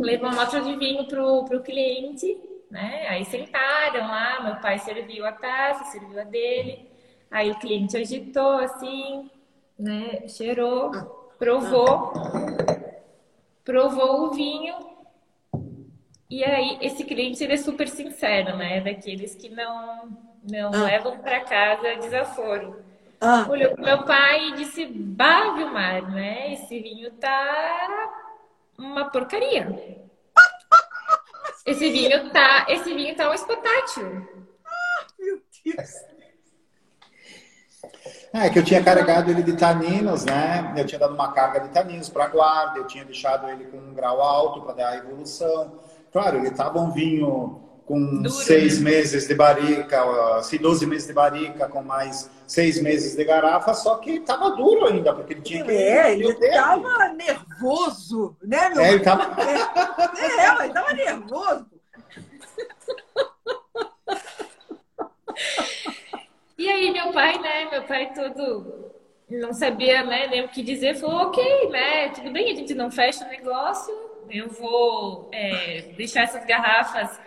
levou 0.00 0.28
uma 0.28 0.36
amostra 0.36 0.60
de 0.60 0.76
vinho 0.76 1.08
pro, 1.08 1.44
pro 1.44 1.62
cliente, 1.62 2.38
né? 2.70 3.08
Aí 3.08 3.24
sentaram 3.24 4.06
lá, 4.06 4.40
meu 4.44 4.56
pai 4.56 4.78
serviu 4.78 5.26
a 5.26 5.32
taça, 5.32 5.90
serviu 5.90 6.20
a 6.20 6.24
dele. 6.24 6.88
Aí 7.28 7.50
o 7.50 7.58
cliente 7.58 7.96
agitou 7.96 8.58
assim, 8.58 9.28
né? 9.76 10.28
Cheirou 10.28 11.17
provou, 11.38 12.12
provou 13.64 14.26
o 14.26 14.30
vinho 14.32 14.74
E 16.28 16.44
aí, 16.44 16.78
esse 16.82 17.04
cliente 17.04 17.42
ele 17.42 17.54
é 17.54 17.56
super 17.56 17.88
sincero, 17.88 18.56
né? 18.56 18.80
Daqueles 18.80 19.34
que 19.34 19.48
não, 19.48 20.08
não 20.50 20.74
ah. 20.74 20.84
levam 20.84 21.18
para 21.18 21.40
casa 21.40 21.96
desaforo. 21.96 22.82
Ah. 23.20 23.46
Olhou 23.48 23.74
pro 23.74 23.84
meu 23.84 24.04
pai 24.04 24.48
e 24.48 24.52
disse: 24.56 24.86
Bah, 24.86 25.54
Vilmar, 25.54 26.10
né? 26.10 26.52
Esse 26.52 26.78
vinho 26.80 27.10
tá 27.12 28.14
uma 28.76 29.10
porcaria. 29.10 29.66
Esse 31.66 31.90
vinho 31.90 32.30
tá, 32.30 32.64
esse 32.70 32.94
vinho 32.94 33.14
tá 33.14 33.28
um 33.28 33.34
espetáculo. 33.34 34.26
Ah, 34.64 35.06
meu 35.18 35.42
Deus. 35.64 36.07
É 38.32 38.50
que 38.50 38.58
eu 38.58 38.64
tinha 38.64 38.82
carregado 38.82 39.30
ele 39.30 39.42
de 39.42 39.54
taninos, 39.54 40.24
né? 40.24 40.74
Eu 40.76 40.86
tinha 40.86 40.98
dado 40.98 41.14
uma 41.14 41.32
carga 41.32 41.60
de 41.60 41.68
taninos 41.68 42.08
para 42.08 42.26
guarda, 42.28 42.78
eu 42.78 42.86
tinha 42.86 43.04
deixado 43.04 43.48
ele 43.48 43.64
com 43.66 43.78
um 43.78 43.94
grau 43.94 44.20
alto 44.20 44.62
para 44.62 44.74
dar 44.74 44.88
a 44.90 44.96
evolução. 44.96 45.80
Claro, 46.12 46.38
ele 46.38 46.48
estava 46.48 46.78
um 46.78 46.90
vinho 46.90 47.60
com 47.88 48.22
Duro, 48.22 48.30
seis 48.30 48.80
né? 48.80 48.90
meses 48.90 49.26
de 49.26 49.34
barrica, 49.34 50.02
assim, 50.36 50.58
12 50.58 50.86
meses 50.86 51.06
de 51.06 51.14
barrica, 51.14 51.66
com 51.68 51.82
mais 51.82 52.30
seis 52.46 52.80
meses 52.82 53.16
de 53.16 53.24
garrafa, 53.24 53.72
só 53.72 53.96
que 53.96 54.10
estava 54.10 54.50
duro 54.50 54.86
ainda, 54.86 55.14
porque 55.14 55.32
ele 55.32 55.40
tinha 55.40 55.64
que. 55.64 55.70
É, 55.70 56.12
ele 56.12 56.28
estava 56.28 57.08
nervoso, 57.08 58.36
né, 58.42 58.68
meu? 58.68 58.82
É, 58.82 58.88
ele 58.88 58.98
estava. 58.98 59.22
É, 59.42 59.52
é, 60.20 60.54
ele 60.58 60.66
estava 60.66 60.92
nervoso. 60.92 61.66
E 66.58 66.68
aí, 66.68 66.90
meu 66.90 67.12
pai, 67.12 67.38
né? 67.38 67.70
Meu 67.70 67.84
pai 67.84 68.12
todo 68.12 68.90
não 69.30 69.52
sabia 69.52 70.02
né, 70.02 70.26
nem 70.26 70.44
o 70.44 70.48
que 70.48 70.60
dizer, 70.62 70.96
falou: 70.96 71.28
ok, 71.28 71.70
né? 71.70 72.08
Tudo 72.08 72.32
bem, 72.32 72.50
a 72.50 72.54
gente 72.56 72.74
não 72.74 72.90
fecha 72.90 73.24
o 73.24 73.28
negócio, 73.28 73.94
eu 74.28 74.48
vou 74.48 75.28
é, 75.32 75.92
deixar 75.96 76.22
essas 76.22 76.44
garrafas 76.44 77.20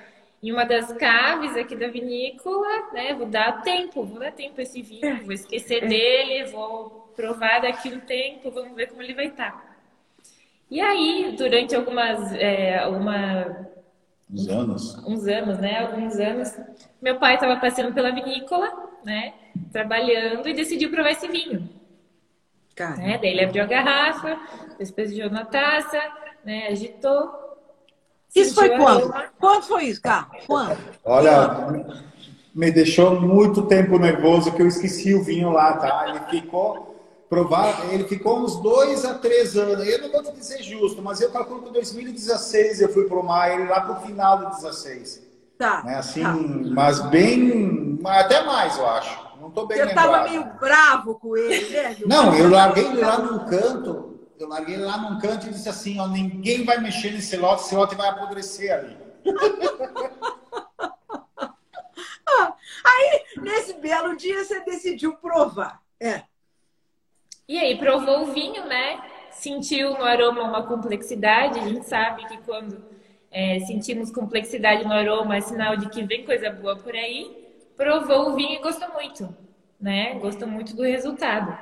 em 0.44 0.52
uma 0.52 0.66
das 0.66 0.92
caves 0.94 1.56
aqui 1.56 1.78
da 1.78 1.88
vinícola, 1.88 2.92
né? 2.92 3.14
Vou 3.14 3.28
dar 3.28 3.62
tempo, 3.62 4.04
vou 4.04 4.20
dar 4.20 4.34
tempo 4.34 4.60
a 4.60 4.64
esse 4.64 4.82
vinho, 4.82 5.24
vou 5.24 5.32
esquecer 5.32 5.88
dele, 5.88 6.52
vou 6.52 7.10
provar 7.16 7.62
daqui 7.62 7.90
um 7.90 8.02
tempo, 8.02 8.52
vamos 8.52 8.76
ver 8.76 8.88
como 8.88 9.02
ele 9.02 9.14
vai 9.14 9.28
estar. 9.28 9.80
E 10.70 10.82
aí, 10.82 11.36
durante 11.38 11.74
algumas, 11.76 12.34
é, 12.34 12.86
uma, 12.88 13.68
uns 14.30 14.48
anos, 14.50 14.98
uns 15.06 15.28
anos, 15.28 15.58
né? 15.60 15.80
Alguns 15.80 16.20
anos, 16.20 16.60
meu 17.02 17.18
pai 17.18 17.36
estava 17.36 17.58
passando 17.58 17.94
pela 17.94 18.12
vinícola, 18.12 18.91
né? 19.04 19.34
Trabalhando 19.72 20.48
e 20.48 20.54
decidiu 20.54 20.92
provar 20.92 21.12
esse 21.12 21.28
vinho. 21.28 21.70
Cara. 22.76 22.98
Né? 22.98 23.18
Daí 23.22 23.32
ele 23.32 23.44
abriu 23.44 23.64
a 23.64 23.68
garrafa, 23.68 24.40
depois 24.80 25.14
deu 25.14 25.30
na 25.30 25.46
taça, 25.46 26.00
né? 26.44 26.68
Agitou, 26.68 27.42
isso 28.34 28.56
foi 28.56 28.70
quando? 28.78 29.14
Quando 29.40 29.64
foi 29.64 29.86
isso, 29.86 30.02
Carlos? 30.02 30.46
Quando? 30.48 30.78
Olha, 31.04 31.86
me 32.56 32.72
deixou 32.72 33.20
muito 33.20 33.64
tempo 33.64 34.00
nervoso 34.00 34.54
que 34.54 34.62
eu 34.62 34.68
esqueci 34.68 35.14
o 35.14 35.22
vinho 35.22 35.52
lá, 35.52 35.74
tá? 35.74 36.06
Ele 36.10 36.42
ficou 36.42 36.96
provar, 37.30 37.94
ele 37.94 38.06
ficou 38.06 38.40
uns 38.40 38.58
dois 38.58 39.06
a 39.06 39.16
três 39.16 39.58
anos. 39.58 39.86
Eu 39.86 40.02
não 40.02 40.12
vou 40.12 40.24
te 40.24 40.32
dizer 40.32 40.64
justo, 40.64 41.02
mas 41.02 41.20
eu 41.22 41.30
calculo 41.32 41.64
que 41.64 41.70
em 41.70 41.74
2016 41.74 42.82
eu 42.82 42.90
fui 42.90 43.06
pro 43.06 43.24
mar, 43.24 43.54
ele 43.54 43.70
lá 43.70 43.82
pro 43.82 44.08
final 44.08 44.38
de 44.38 44.56
16. 44.56 45.31
Tá. 45.62 45.84
Né? 45.84 45.96
Assim, 45.96 46.24
tá. 46.24 46.34
mas 46.34 47.00
bem, 47.10 48.00
até 48.04 48.44
mais, 48.44 48.78
eu 48.78 48.90
acho. 48.90 49.32
Não 49.40 49.52
tô 49.52 49.68
bem 49.68 49.78
Você 49.78 49.86
lembrado. 49.86 50.12
tava 50.12 50.30
meio 50.30 50.44
bravo 50.60 51.16
com 51.16 51.38
ele, 51.38 51.70
né? 51.70 51.96
Não, 52.08 52.34
eu 52.34 52.50
larguei 52.50 52.86
ele 52.86 53.02
lá 53.02 53.20
num 53.20 53.46
canto 53.46 54.12
eu 54.42 54.48
larguei 54.48 54.78
lá 54.78 54.98
num 54.98 55.20
canto 55.20 55.46
e 55.46 55.52
disse 55.52 55.70
assim, 55.70 56.00
ó, 56.00 56.08
ninguém 56.08 56.66
vai 56.66 56.80
mexer 56.80 57.12
nesse 57.12 57.38
lote, 57.38 57.62
esse 57.62 57.76
lote 57.76 57.94
vai 57.94 58.10
apodrecer 58.10 58.74
ali. 58.74 58.98
aí, 62.84 63.24
nesse 63.38 63.74
belo 63.74 64.18
dia, 64.18 64.44
você 64.44 64.62
decidiu 64.62 65.14
provar. 65.18 65.80
É. 66.00 66.24
E 67.48 67.60
aí, 67.60 67.78
provou 67.78 68.24
o 68.24 68.34
vinho, 68.34 68.66
né? 68.66 69.00
Sentiu 69.30 69.92
no 69.92 70.04
aroma 70.04 70.42
uma 70.42 70.64
complexidade. 70.64 71.60
A 71.60 71.68
gente 71.68 71.88
sabe 71.88 72.26
que 72.26 72.40
quando 72.40 72.84
é, 73.32 73.60
sentimos 73.62 74.12
complexidade 74.12 74.84
no 74.84 74.92
aroma 74.92 75.38
é 75.38 75.42
sinal 75.42 75.78
de 75.78 75.88
que 75.90 76.04
vem 76.04 76.26
coisa 76.26 76.50
boa 76.50 76.76
por 76.76 76.94
aí. 76.94 77.40
Provou 77.78 78.30
o 78.30 78.36
vinho 78.36 78.60
e 78.60 78.62
gostou 78.62 78.90
muito, 78.90 79.34
né? 79.80 80.16
Gostou 80.16 80.48
muito 80.48 80.76
do 80.76 80.84
resultado. 80.84 81.58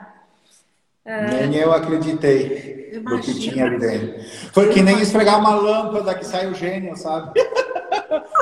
Nem 1.06 1.56
eu 1.56 1.72
acreditei 1.72 2.90
Imagina. 2.94 3.10
do 3.10 3.22
que 3.22 3.40
tinha 3.40 3.66
ali 3.66 3.80
dentro. 3.80 4.22
Foi 4.52 4.70
que 4.70 4.82
nem 4.82 5.00
esfregar 5.00 5.40
uma 5.40 5.56
lâmpada 5.56 6.14
que 6.14 6.26
sai 6.26 6.48
o 6.48 6.54
gênio, 6.54 6.94
sabe? 6.96 7.40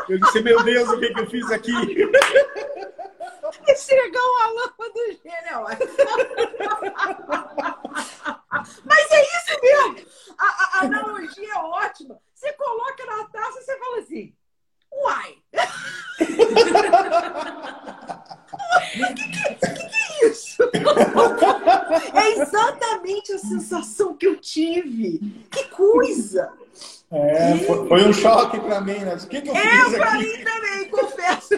Eu 0.09 0.19
disse, 0.19 0.41
meu 0.41 0.61
Deus, 0.63 0.89
o 0.89 0.99
que, 0.99 1.13
que 1.13 1.19
eu 1.19 1.27
fiz 1.27 1.51
aqui? 1.51 1.73
Esfregar 3.67 4.23
uma 4.23 4.47
lâmpada 4.51 4.93
do 4.93 5.11
gênio, 5.11 5.65
Mas 8.85 9.11
é 9.11 9.21
isso 9.21 9.59
mesmo! 9.61 9.97
A, 10.37 10.45
a, 10.45 10.79
a 10.79 10.85
analogia 10.85 11.53
é 11.53 11.57
ótima. 11.57 12.17
Você 12.37 12.53
coloca 12.53 13.03
na 13.03 13.23
taça 13.29 13.59
e 13.59 13.63
você 13.63 13.79
fala 13.79 13.97
assim, 13.99 14.31
uai! 14.93 15.37
O 18.97 19.13
que, 19.15 19.23
que, 19.23 19.55
que, 19.55 19.55
que 19.55 19.95
é 19.95 20.27
isso? 20.27 20.63
É 22.13 22.29
exatamente 22.31 23.31
a 23.33 23.39
sensação 23.39 24.15
que 24.15 24.27
eu 24.27 24.39
tive. 24.39 25.19
Que 25.51 25.63
coisa! 25.69 26.53
É, 27.11 27.57
foi, 27.59 27.87
foi 27.87 28.07
um 28.07 28.13
choque 28.13 28.59
para 28.59 28.81
mim, 28.81 28.99
né? 28.99 29.15
O 29.15 29.27
que, 29.27 29.41
que 29.41 29.49
eu 29.49 29.55
é, 29.55 29.85
fiz 29.85 29.97
para 29.97 30.13
mim 30.13 30.43
também, 30.43 30.89
confesso. 30.89 31.55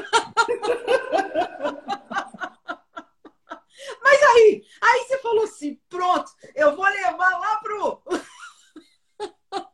Mas 4.04 4.24
aí, 4.24 4.63
aí 4.82 5.06
você 5.08 5.18
falou 5.20 5.44
assim, 5.44 5.78
pronto, 5.89 6.32
eu 6.56 6.76
vou 6.76 6.86
levar 6.86 7.39
lá 7.39 7.56
pro... 7.58 8.02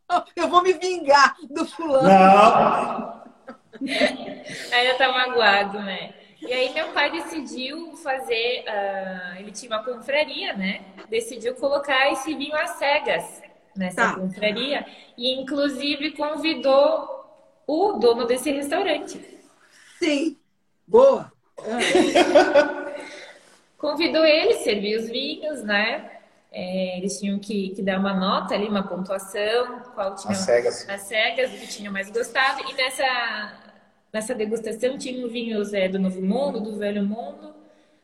eu 0.36 0.48
vou 0.48 0.62
me 0.62 0.74
vingar 0.74 1.36
do 1.50 1.66
fulano. 1.66 2.08
Não. 2.08 3.26
Ainda 4.72 4.94
tá 4.98 5.12
magoado, 5.12 5.80
né? 5.82 6.14
E 6.42 6.54
aí 6.54 6.74
meu 6.74 6.90
pai 6.90 7.12
decidiu 7.12 7.96
fazer, 7.98 8.64
uh, 8.68 9.40
ele 9.40 9.52
tinha 9.52 9.72
uma 9.72 9.84
confraria, 9.84 10.54
né? 10.54 10.82
Decidiu 11.10 11.56
colocar 11.56 12.12
esse 12.12 12.34
vinho 12.36 12.56
às 12.56 12.72
cegas 12.72 13.42
nessa 13.76 14.10
tá. 14.10 14.16
confraria 14.16 14.86
e 15.18 15.34
inclusive 15.34 16.12
convidou 16.12 17.26
o 17.68 17.94
dono 17.94 18.26
desse 18.26 18.52
restaurante. 18.52 19.20
Sim, 20.00 20.38
boa. 20.88 21.32
convidou 23.78 24.26
ele, 24.26 24.56
serviu 24.56 25.00
os 25.00 25.10
vinhos, 25.10 25.64
né? 25.64 26.15
É, 26.58 26.98
eles 26.98 27.20
tinham 27.20 27.38
que, 27.38 27.72
que, 27.72 27.82
dar 27.82 28.00
uma 28.00 28.14
nota 28.14 28.56
ali, 28.56 28.68
uma 28.68 28.88
pontuação, 28.88 29.82
qual 29.94 30.16
tinha 30.16 30.32
as 30.32 30.38
cegas, 30.38 30.88
as 30.88 31.02
cegas, 31.02 31.54
o 31.54 31.58
que 31.58 31.68
tinha 31.68 31.92
mais 31.92 32.10
gostado. 32.10 32.62
E 32.70 32.74
nessa 32.74 33.66
Nessa 34.16 34.34
degustação 34.34 34.98
tinham 34.98 35.28
vinhos 35.28 35.74
é, 35.74 35.90
do 35.90 36.00
Novo 36.00 36.22
Mundo, 36.22 36.62
do 36.62 36.78
Velho 36.78 37.04
Mundo, 37.04 37.54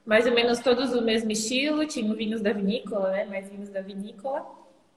mais 0.05 0.25
ou 0.27 0.33
menos 0.33 0.59
todos 0.59 0.89
do 0.89 1.01
mesmo 1.01 1.31
estilo. 1.31 1.87
Tinham 1.87 2.13
vinhos 2.13 2.41
da 2.41 2.51
vinícola, 2.51 3.11
né? 3.11 3.23
Mais 3.23 3.47
vinhos 3.47 3.69
da 3.69 3.79
vinícola. 3.79 4.45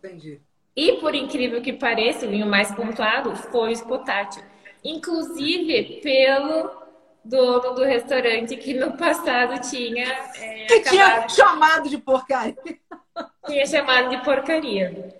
Entendi. 0.00 0.40
E 0.74 0.94
por 0.94 1.14
incrível 1.14 1.62
que 1.62 1.72
pareça, 1.72 2.26
o 2.26 2.30
vinho 2.30 2.48
mais 2.48 2.74
pontuado 2.74 3.36
foi 3.36 3.68
o 3.68 3.76
Spotatio. 3.76 4.42
Inclusive 4.82 6.00
pelo 6.02 6.82
dono 7.24 7.76
do 7.76 7.84
restaurante 7.84 8.56
que 8.56 8.74
no 8.74 8.96
passado 8.96 9.60
tinha. 9.70 10.08
É, 10.34 10.66
que 10.66 10.74
acabado... 10.74 11.28
tinha 11.28 11.28
chamado 11.28 11.88
de 11.88 11.98
porcaria. 11.98 12.56
Tinha 13.46 13.66
chamado 13.66 14.10
de 14.10 14.24
porcaria. 14.24 15.14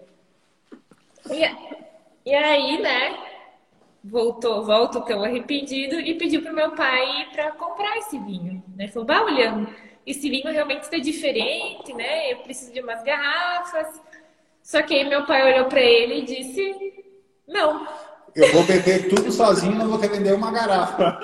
E, 1.30 2.30
e 2.30 2.34
aí, 2.34 2.80
né? 2.80 3.34
voltou, 4.04 4.62
volta 4.62 5.00
tão 5.00 5.24
arrependido 5.24 5.98
e 5.98 6.14
pediu 6.14 6.42
para 6.42 6.52
o 6.52 6.54
meu 6.54 6.72
pai 6.72 7.26
para 7.32 7.52
comprar 7.52 7.96
esse 7.96 8.18
vinho. 8.18 8.62
Né? 8.76 8.88
Falou, 8.88 9.06
bah, 9.06 9.22
olhando, 9.22 9.66
esse 10.06 10.28
vinho 10.28 10.52
realmente 10.52 10.82
está 10.82 10.98
diferente, 10.98 11.94
né? 11.94 12.32
Eu 12.32 12.36
preciso 12.38 12.72
de 12.72 12.82
umas 12.82 13.02
garrafas. 13.02 14.02
Só 14.62 14.82
que 14.82 14.94
aí 14.94 15.08
meu 15.08 15.24
pai 15.24 15.54
olhou 15.54 15.64
para 15.66 15.80
ele 15.80 16.18
e 16.18 16.22
disse, 16.22 16.92
não. 17.48 17.88
Eu 18.34 18.52
vou 18.52 18.64
beber 18.64 19.08
tudo 19.08 19.32
sozinho, 19.32 19.76
não 19.76 19.88
vou 19.88 19.98
ter 19.98 20.10
vender 20.10 20.34
uma 20.34 20.50
garrafa. 20.50 21.18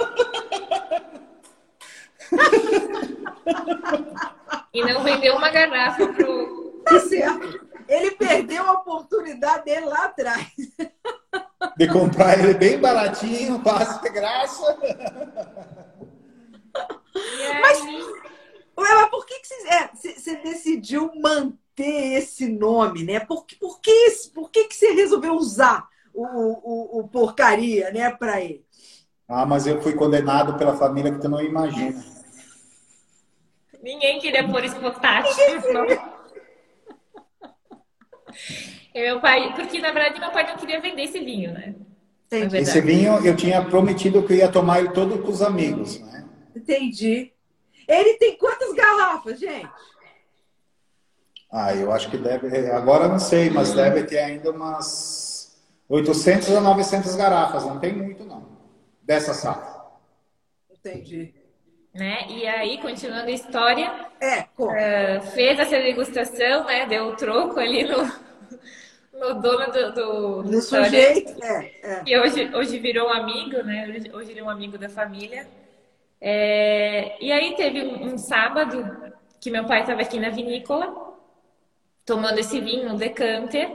e 4.72 4.84
não 4.84 5.02
vendeu 5.02 5.34
uma 5.36 5.50
garrafa 5.50 6.06
pro. 6.06 6.59
Tá 6.90 7.00
certo. 7.00 7.66
Ele 7.88 8.10
perdeu 8.12 8.64
a 8.64 8.72
oportunidade 8.72 9.64
dele 9.64 9.86
lá 9.86 10.04
atrás 10.04 10.52
de 11.76 11.88
comprar 11.88 12.38
ele 12.38 12.54
bem 12.54 12.78
baratinho, 12.78 13.60
quase 13.62 14.00
de 14.00 14.10
graça. 14.10 14.78
Mas, 17.60 17.78
mas 18.76 19.10
por 19.10 19.26
que, 19.26 19.40
que 19.40 19.46
você, 19.46 19.68
é, 19.68 19.90
você, 19.94 20.36
decidiu 20.36 21.10
manter 21.20 22.18
esse 22.18 22.48
nome, 22.48 23.04
né? 23.04 23.20
Por, 23.20 23.44
por, 23.58 23.80
que, 23.80 24.06
por 24.34 24.50
que, 24.50 24.64
que 24.64 24.74
você 24.74 24.92
resolveu 24.92 25.34
usar 25.34 25.88
o, 26.14 26.24
o, 26.24 27.00
o, 27.00 27.08
porcaria, 27.08 27.90
né, 27.90 28.10
para 28.10 28.40
ele. 28.40 28.64
Ah, 29.28 29.46
mas 29.46 29.66
eu 29.66 29.80
fui 29.80 29.94
condenado 29.94 30.58
pela 30.58 30.76
família 30.76 31.12
que 31.12 31.20
tu 31.20 31.28
não 31.28 31.40
imagina. 31.40 32.04
Ninguém 33.82 34.18
queria 34.18 34.46
pôr 34.46 34.64
isso 34.64 34.80
no 34.80 34.92
meu 38.94 39.20
pai, 39.20 39.54
porque 39.54 39.78
na 39.80 39.92
verdade 39.92 40.20
meu 40.20 40.30
pai 40.30 40.46
não 40.46 40.56
queria 40.56 40.80
vender 40.80 41.02
esse 41.02 41.20
vinho, 41.20 41.52
né? 41.52 41.74
Entendi. 42.26 42.56
Esse 42.58 42.80
vinho 42.80 43.24
eu 43.26 43.34
tinha 43.34 43.62
prometido 43.64 44.22
que 44.22 44.34
eu 44.34 44.36
ia 44.38 44.48
tomar 44.50 44.78
ele 44.78 44.90
todo 44.90 45.18
com 45.18 45.30
os 45.30 45.42
amigos, 45.42 45.98
né? 46.00 46.24
Entendi. 46.54 47.32
Ele 47.88 48.14
tem 48.18 48.36
quantas 48.36 48.72
garrafas, 48.72 49.40
gente? 49.40 49.68
Ah, 51.50 51.74
eu 51.74 51.90
acho 51.90 52.08
que 52.08 52.16
deve. 52.16 52.70
Agora 52.70 53.08
não 53.08 53.18
sei, 53.18 53.50
mas 53.50 53.72
deve 53.72 54.04
ter 54.04 54.18
ainda 54.18 54.52
umas 54.52 55.60
800 55.88 56.54
a 56.54 56.60
900 56.60 57.16
garrafas. 57.16 57.64
Não 57.64 57.80
tem 57.80 57.92
muito, 57.92 58.24
não. 58.24 58.46
Dessa 59.02 59.34
safra. 59.34 59.80
Entendi. 60.70 61.34
Né? 61.92 62.26
E 62.28 62.46
aí, 62.46 62.78
continuando 62.78 63.28
a 63.28 63.32
história, 63.32 63.92
é, 64.20 64.46
uh, 64.56 65.22
fez 65.32 65.58
essa 65.58 65.76
degustação, 65.76 66.64
né? 66.64 66.86
Deu 66.86 67.08
o 67.08 67.16
troco 67.16 67.58
ali 67.58 67.82
no, 67.82 68.04
no 69.12 69.40
dono 69.40 69.72
do, 69.72 69.92
do, 69.92 70.42
do 70.44 70.62
sujeito. 70.62 71.42
É, 71.42 71.70
é. 71.82 72.02
E 72.06 72.16
hoje, 72.16 72.48
hoje 72.54 72.78
virou 72.78 73.08
um 73.08 73.12
amigo, 73.12 73.62
né? 73.64 73.88
Hoje, 73.88 74.10
hoje 74.12 74.30
ele 74.30 74.40
é 74.40 74.44
um 74.44 74.50
amigo 74.50 74.78
da 74.78 74.88
família. 74.88 75.48
É, 76.20 77.16
e 77.20 77.32
aí 77.32 77.56
teve 77.56 77.82
um, 77.82 78.12
um 78.12 78.18
sábado 78.18 79.12
que 79.40 79.50
meu 79.50 79.64
pai 79.64 79.80
estava 79.80 80.02
aqui 80.02 80.20
na 80.20 80.30
vinícola, 80.30 81.16
tomando 82.04 82.38
esse 82.38 82.60
vinho, 82.60 82.92
um 82.92 82.96
decanter. 82.96 83.68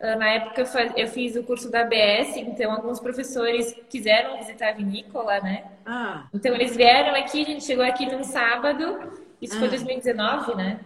Ah, 0.00 0.16
na 0.16 0.28
época 0.28 0.64
eu 0.96 1.08
fiz 1.08 1.36
o 1.36 1.42
curso 1.42 1.70
da 1.70 1.80
ABS, 1.80 2.36
então 2.36 2.70
alguns 2.70 3.00
professores 3.00 3.74
quiseram 3.88 4.36
visitar 4.38 4.68
a 4.68 4.72
vinícola, 4.72 5.40
né? 5.40 5.64
Ah. 5.86 6.26
Então 6.34 6.54
eles 6.54 6.76
vieram 6.76 7.14
aqui, 7.14 7.42
a 7.42 7.46
gente 7.46 7.64
chegou 7.64 7.84
aqui 7.84 8.04
num 8.06 8.22
sábado, 8.22 9.12
isso 9.40 9.56
ah. 9.56 9.60
foi 9.60 9.68
2019, 9.68 10.54
né? 10.54 10.80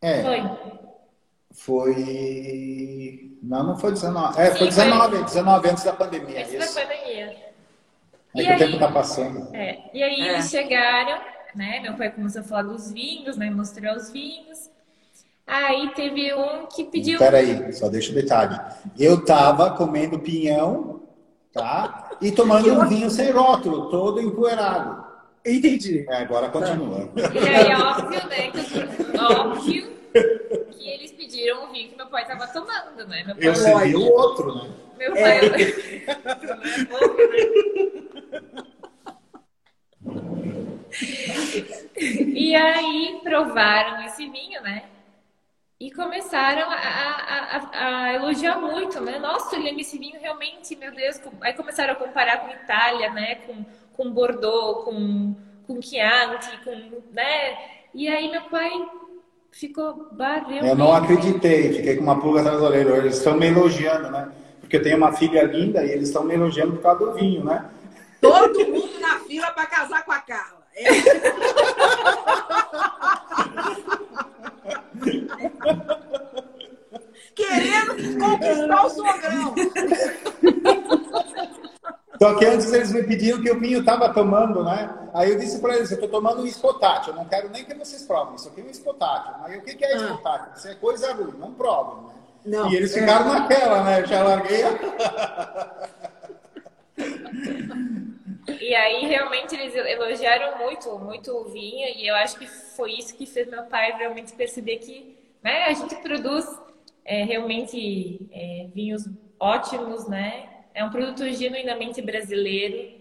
É. 0.00 0.22
Foi. 0.22 0.42
Foi. 1.52 3.38
Não, 3.42 3.62
não 3.64 3.76
foi 3.76 3.92
19. 3.92 4.40
É, 4.40 4.50
Sim, 4.52 4.58
foi 4.58 4.66
19, 4.68 5.16
foi... 5.16 5.24
19 5.24 5.68
antes 5.68 5.84
da 5.84 5.92
pandemia. 5.92 6.40
Antes 6.40 6.54
isso. 6.54 6.74
da 6.74 6.82
pandemia. 6.82 7.50
É 8.34 8.40
e 8.40 8.44
que 8.44 8.48
aí, 8.48 8.56
o 8.56 8.58
tempo 8.58 8.74
está 8.74 8.90
passando. 8.90 9.54
É, 9.54 9.90
e 9.92 10.02
aí 10.02 10.20
é. 10.20 10.32
eles 10.32 10.48
chegaram, 10.48 11.20
né? 11.54 11.80
Meu 11.80 11.94
pai 11.94 12.10
começou 12.10 12.40
a 12.40 12.44
falar 12.44 12.62
dos 12.62 12.90
vinhos, 12.90 13.36
né? 13.36 13.50
Mostrar 13.50 13.94
os 13.94 14.10
vinhos. 14.10 14.69
Aí 15.46 15.90
teve 15.94 16.32
um 16.34 16.66
que 16.66 16.84
pediu. 16.84 17.18
Peraí, 17.18 17.72
só 17.72 17.88
deixa 17.88 18.12
o 18.12 18.14
detalhe. 18.14 18.58
Eu 18.98 19.24
tava 19.24 19.70
comendo 19.72 20.18
pinhão, 20.18 21.02
tá? 21.52 22.10
E 22.20 22.30
tomando 22.30 22.72
um 22.72 22.86
vinho 22.88 23.10
sem 23.10 23.30
rótulo, 23.30 23.90
todo 23.90 24.20
empoeirado. 24.20 25.04
Entendi. 25.44 26.06
É, 26.08 26.18
agora 26.18 26.48
continua. 26.50 27.10
E 27.16 27.48
aí, 27.48 27.74
óbvio, 27.74 28.28
né? 28.28 28.50
Que, 28.50 29.18
óbvio 29.18 29.90
que 30.72 30.88
eles 30.88 31.12
pediram 31.12 31.64
o 31.64 31.72
vinho 31.72 31.90
que 31.90 31.96
meu 31.96 32.06
pai 32.06 32.26
tava 32.26 32.46
tomando, 32.48 33.06
né? 33.08 33.24
Meu 33.24 33.36
pai 33.36 33.48
eu 33.48 33.54
servi 33.54 33.96
o 33.96 34.12
outro, 34.12 34.54
né? 34.54 34.70
Meu 34.98 35.12
pai. 35.12 35.38
É. 35.38 36.18
Não 36.44 36.62
é 36.62 36.84
pouco, 36.84 37.16
né? 37.16 37.40
e 42.08 42.54
aí 42.54 43.20
provaram 43.22 44.02
esse 44.04 44.28
vinho, 44.28 44.60
né? 44.62 44.84
E 45.80 45.90
começaram 45.90 46.70
a, 46.70 46.74
a, 46.74 47.56
a, 47.56 48.04
a, 48.04 48.12
elogiar 48.12 48.58
muito, 48.58 49.00
né? 49.00 49.18
Nossa, 49.18 49.56
William, 49.56 49.80
esse 49.80 49.98
vinho 49.98 50.20
realmente, 50.20 50.76
meu 50.76 50.92
Deus. 50.94 51.18
Aí 51.40 51.54
começaram 51.54 51.94
a 51.94 51.96
comparar 51.96 52.36
com 52.40 52.52
Itália, 52.52 53.08
né? 53.08 53.36
Com, 53.46 53.64
com 53.94 54.10
Bordeaux, 54.10 54.84
com, 54.84 55.34
com 55.66 55.80
Chianti, 55.80 56.50
com, 56.64 56.70
né? 57.14 57.56
E 57.94 58.08
aí 58.08 58.30
meu 58.30 58.42
pai 58.42 58.70
ficou 59.50 60.06
barreu. 60.12 60.66
Eu 60.66 60.76
não 60.76 60.92
acreditei, 60.92 61.72
fiquei 61.72 61.96
com 61.96 62.02
uma 62.02 62.20
pulga 62.20 62.40
atrás 62.40 62.60
da 62.60 62.66
orelha. 62.66 62.96
Eles 62.96 63.16
estão 63.16 63.38
me 63.38 63.46
elogiando, 63.46 64.10
né? 64.10 64.30
Porque 64.60 64.76
eu 64.76 64.82
tenho 64.82 64.98
uma 64.98 65.12
filha 65.14 65.44
linda 65.44 65.82
e 65.82 65.92
eles 65.92 66.08
estão 66.08 66.24
me 66.24 66.34
elogiando 66.34 66.74
por 66.74 66.82
causa 66.82 67.06
do 67.06 67.14
vinho, 67.14 67.42
né? 67.42 67.70
Todo 68.20 68.66
mundo 68.66 69.00
na 69.00 69.18
fila 69.20 69.50
para 69.52 69.64
casar 69.64 70.04
com 70.04 70.12
a 70.12 70.18
Carla. 70.18 70.60
É. 70.76 70.84
Querendo 77.34 78.18
conquistar 78.18 78.86
o 78.86 78.90
sogrão. 78.90 79.54
Só 82.20 82.34
que 82.34 82.44
antes 82.44 82.72
eles 82.72 82.92
me 82.92 83.02
pediram 83.02 83.40
que 83.40 83.50
o 83.50 83.58
vinho 83.58 83.80
estava 83.80 84.12
tomando, 84.12 84.62
né? 84.62 84.94
Aí 85.14 85.30
eu 85.30 85.38
disse 85.38 85.58
para 85.58 85.76
eles, 85.76 85.90
eu 85.90 85.94
estou 85.94 86.10
tomando 86.10 86.42
um 86.42 86.46
espotátil, 86.46 87.12
eu 87.12 87.16
não 87.16 87.24
quero 87.24 87.48
nem 87.48 87.64
que 87.64 87.74
vocês 87.74 88.02
provem, 88.02 88.34
isso 88.34 88.48
aqui 88.48 88.60
é 88.60 88.64
um 88.64 88.70
espotátil. 88.70 89.32
Mas 89.40 89.56
o 89.56 89.62
que, 89.62 89.74
que 89.74 89.84
é 89.84 89.94
ah. 89.94 89.96
espotátil? 89.96 90.52
Isso 90.54 90.68
é 90.68 90.74
coisa 90.74 91.14
ruim, 91.14 91.34
não 91.38 91.54
provem, 91.54 92.04
né? 92.04 92.12
Não, 92.44 92.70
e 92.70 92.76
eles 92.76 92.92
ficaram 92.92 93.34
é... 93.34 93.40
naquela, 93.40 93.84
né? 93.84 94.02
Eu 94.02 94.06
já 94.06 94.22
larguei. 94.22 94.64
E 98.60 98.74
aí, 98.74 99.06
realmente, 99.06 99.54
eles 99.54 99.74
elogiaram 99.74 100.58
muito, 100.58 100.98
muito 100.98 101.30
o 101.32 101.44
vinho, 101.44 101.86
e 101.96 102.06
eu 102.06 102.14
acho 102.14 102.38
que 102.38 102.46
foi 102.46 102.92
isso 102.92 103.16
que 103.16 103.26
fez 103.26 103.48
meu 103.48 103.64
pai 103.64 103.92
realmente 103.96 104.32
perceber 104.32 104.78
que 104.78 105.16
né, 105.42 105.64
a 105.64 105.72
gente 105.72 105.94
produz 105.96 106.46
é, 107.04 107.24
realmente 107.24 108.20
é, 108.32 108.68
vinhos 108.74 109.08
ótimos, 109.38 110.08
né? 110.08 110.48
É 110.74 110.84
um 110.84 110.90
produto 110.90 111.28
genuinamente 111.32 112.00
brasileiro. 112.00 113.00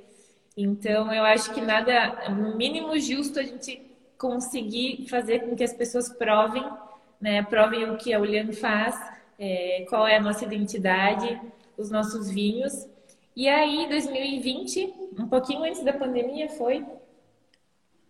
Então, 0.56 1.14
eu 1.14 1.24
acho 1.24 1.54
que 1.54 1.62
nada, 1.62 2.30
no 2.30 2.58
mínimo 2.58 2.98
justo 3.00 3.40
a 3.40 3.44
gente 3.44 3.82
conseguir 4.18 5.08
fazer 5.08 5.40
com 5.40 5.56
que 5.56 5.64
as 5.64 5.74
pessoas 5.74 6.10
provem, 6.10 6.66
né? 7.22 7.44
Provem 7.44 7.90
o 7.90 7.98
que 7.98 8.14
a 8.14 8.20
Ulian 8.20 8.52
faz, 8.52 9.00
é, 9.38 9.86
qual 9.90 10.08
é 10.08 10.18
a 10.18 10.22
nossa 10.22 10.44
identidade, 10.46 11.40
os 11.78 11.90
nossos 11.90 12.30
vinhos. 12.30 12.88
E 13.40 13.48
aí, 13.48 13.88
2020, 13.88 14.94
um 15.18 15.26
pouquinho 15.30 15.64
antes 15.64 15.82
da 15.82 15.94
pandemia, 15.94 16.50
foi. 16.50 16.86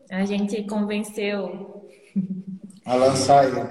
A 0.10 0.26
gente 0.26 0.64
convenceu. 0.64 1.88
A 2.84 2.96
lançar 2.96 3.46
ele. 3.46 3.62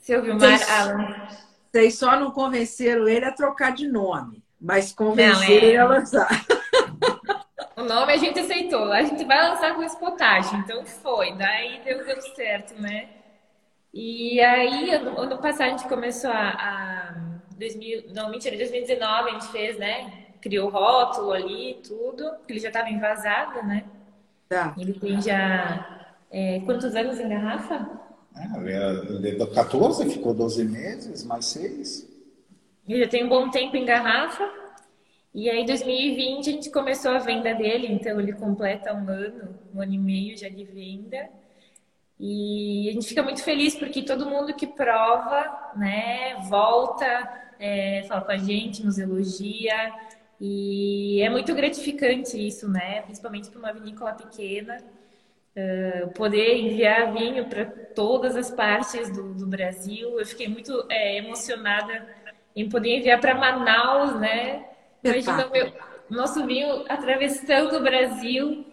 Seu 0.00 0.20
Vilmar 0.20 0.60
Alan. 0.68 1.28
Vocês 1.70 1.96
só 1.96 2.18
não 2.18 2.32
convenceram 2.32 3.06
ele 3.06 3.24
a 3.24 3.30
trocar 3.30 3.72
de 3.72 3.86
nome, 3.86 4.42
mas 4.60 4.92
convenceram 4.92 5.44
é... 5.44 5.64
ele 5.64 5.76
a 5.76 5.86
lançar. 5.86 6.28
O 7.76 7.84
nome 7.84 8.12
a 8.12 8.16
gente 8.16 8.38
aceitou. 8.40 8.92
A 8.92 9.02
gente 9.02 9.24
vai 9.24 9.48
lançar 9.48 9.74
com 9.74 9.88
Spotage, 9.88 10.54
então 10.56 10.84
foi. 10.84 11.32
Daí 11.34 11.80
deu, 11.82 12.04
deu 12.04 12.20
certo, 12.20 12.74
né? 12.78 13.08
E 13.94 14.38
aí, 14.40 14.90
ano, 14.90 15.18
ano 15.18 15.38
passado, 15.38 15.68
a 15.68 15.70
gente 15.70 15.88
começou 15.88 16.30
a. 16.30 16.50
a 16.50 17.14
2000, 17.56 18.12
não, 18.12 18.28
mentira, 18.28 18.56
2019 18.56 19.30
a 19.30 19.32
gente 19.32 19.48
fez, 19.48 19.78
né? 19.78 20.19
Criou 20.40 20.70
rótulo 20.70 21.32
ali, 21.32 21.80
tudo, 21.86 22.30
porque 22.36 22.52
ele 22.52 22.60
já 22.60 22.68
estava 22.68 22.88
envasado, 22.88 23.66
né? 23.66 23.84
Tá. 24.48 24.74
Ele 24.78 24.94
tem 24.94 25.20
já 25.20 26.14
é, 26.30 26.60
quantos 26.60 26.94
anos 26.94 27.18
em 27.18 27.28
garrafa? 27.28 28.00
É, 28.36 29.44
14, 29.54 30.08
ficou 30.10 30.32
12 30.32 30.64
meses, 30.64 31.24
mais 31.24 31.46
6. 31.46 32.08
Ele 32.88 33.04
já 33.04 33.08
tem 33.08 33.24
um 33.24 33.28
bom 33.28 33.50
tempo 33.50 33.76
em 33.76 33.84
garrafa. 33.84 34.48
E 35.32 35.48
aí, 35.48 35.60
em 35.60 35.66
2020, 35.66 36.48
a 36.48 36.52
gente 36.52 36.70
começou 36.70 37.12
a 37.12 37.18
venda 37.18 37.54
dele, 37.54 37.86
então 37.86 38.18
ele 38.18 38.32
completa 38.32 38.92
um 38.92 39.08
ano, 39.08 39.56
um 39.72 39.80
ano 39.80 39.94
e 39.94 39.98
meio 39.98 40.36
já 40.36 40.48
de 40.48 40.64
venda. 40.64 41.28
E 42.18 42.88
a 42.88 42.92
gente 42.92 43.06
fica 43.06 43.22
muito 43.22 43.42
feliz 43.42 43.74
porque 43.74 44.02
todo 44.02 44.28
mundo 44.28 44.54
que 44.54 44.66
prova, 44.66 45.72
né, 45.76 46.34
volta, 46.48 47.06
é, 47.58 48.02
fala 48.08 48.22
com 48.22 48.32
a 48.32 48.36
gente, 48.36 48.84
nos 48.84 48.98
elogia. 48.98 49.94
E 50.40 51.20
é 51.20 51.28
muito 51.28 51.54
gratificante 51.54 52.34
isso, 52.38 52.66
né? 52.66 53.02
Principalmente 53.02 53.50
para 53.50 53.58
uma 53.58 53.72
vinícola 53.72 54.14
pequena, 54.14 54.82
uh, 55.54 56.08
poder 56.12 56.56
enviar 56.56 57.12
vinho 57.12 57.46
para 57.46 57.66
todas 57.66 58.34
as 58.36 58.50
partes 58.50 59.10
do, 59.10 59.34
do, 59.34 59.46
Brasil. 59.46 60.18
Eu 60.18 60.24
fiquei 60.24 60.48
muito 60.48 60.86
é, 60.88 61.18
emocionada 61.18 62.06
em 62.56 62.68
poder 62.70 62.96
enviar 62.96 63.20
para 63.20 63.34
Manaus, 63.34 64.18
né? 64.18 64.66
Imagina 65.04 65.46
o 65.46 65.50
meu, 65.50 65.72
nosso 66.08 66.46
vinho 66.46 66.84
atravessando 66.88 67.76
o 67.76 67.82
Brasil. 67.82 68.64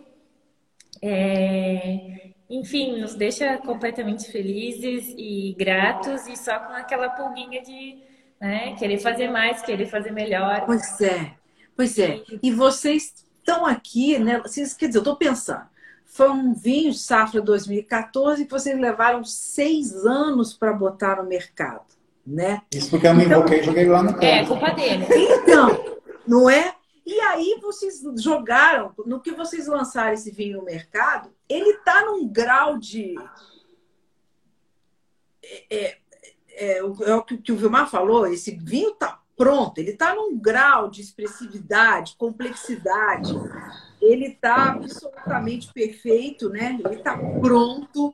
É, 1.02 2.32
enfim, 2.50 3.02
nos 3.02 3.14
deixa 3.14 3.58
completamente 3.58 4.32
felizes 4.32 5.14
e 5.18 5.54
gratos 5.60 6.28
e 6.28 6.38
só 6.38 6.60
com 6.60 6.74
aquela 6.74 7.10
pulguinha 7.10 7.62
de 7.62 7.98
né, 8.40 8.74
querer 8.76 9.00
fazer 9.00 9.30
mais, 9.30 9.62
querer 9.62 9.86
fazer 9.86 10.12
melhor. 10.12 10.66
Pois 10.66 11.02
é. 11.02 11.37
Pois 11.78 12.00
é. 12.00 12.24
E 12.42 12.52
vocês 12.52 13.14
estão 13.38 13.64
aqui, 13.64 14.18
né? 14.18 14.40
Vocês, 14.40 14.74
quer 14.74 14.88
dizer, 14.88 14.98
eu 14.98 15.02
estou 15.04 15.16
pensando. 15.16 15.62
Foi 16.04 16.28
um 16.30 16.52
vinho 16.52 16.92
safra 16.92 17.40
2014 17.40 18.46
que 18.46 18.52
vocês 18.52 18.78
levaram 18.80 19.24
seis 19.24 19.94
anos 20.04 20.56
para 20.56 20.74
botar 20.74 21.22
no 21.22 21.30
mercado, 21.30 21.86
né? 22.26 22.64
Isso 22.74 22.90
porque 22.90 23.06
eu 23.06 23.14
me 23.14 23.26
então, 23.26 23.40
invoquei 23.40 23.60
e 23.60 23.64
joguei 23.64 23.86
lá 23.86 24.02
no 24.02 24.14
campo. 24.14 24.26
É, 24.26 24.46
culpa 24.46 24.72
dele. 24.72 25.06
Então, 25.14 26.00
não 26.26 26.50
é? 26.50 26.74
E 27.06 27.20
aí 27.20 27.60
vocês 27.62 28.02
jogaram, 28.18 28.92
no 29.06 29.22
que 29.22 29.32
vocês 29.32 29.68
lançaram 29.68 30.14
esse 30.14 30.32
vinho 30.32 30.58
no 30.58 30.66
mercado, 30.66 31.30
ele 31.48 31.70
está 31.70 32.04
num 32.06 32.28
grau 32.28 32.80
de. 32.80 33.16
É, 35.44 35.66
é, 35.70 35.98
é, 36.50 36.78
é, 36.80 36.84
o 36.84 37.24
que 37.24 37.52
o 37.52 37.56
Vilmar 37.56 37.88
falou, 37.88 38.26
esse 38.26 38.52
vinho 38.52 38.90
está 38.90 39.22
pronto, 39.38 39.78
ele 39.78 39.92
está 39.92 40.16
num 40.16 40.38
grau 40.38 40.90
de 40.90 41.00
expressividade, 41.00 42.16
complexidade, 42.18 43.32
ele 44.02 44.30
está 44.30 44.72
absolutamente 44.72 45.72
perfeito, 45.72 46.50
né? 46.50 46.78
Ele 46.84 46.96
está 46.96 47.16
pronto, 47.40 48.14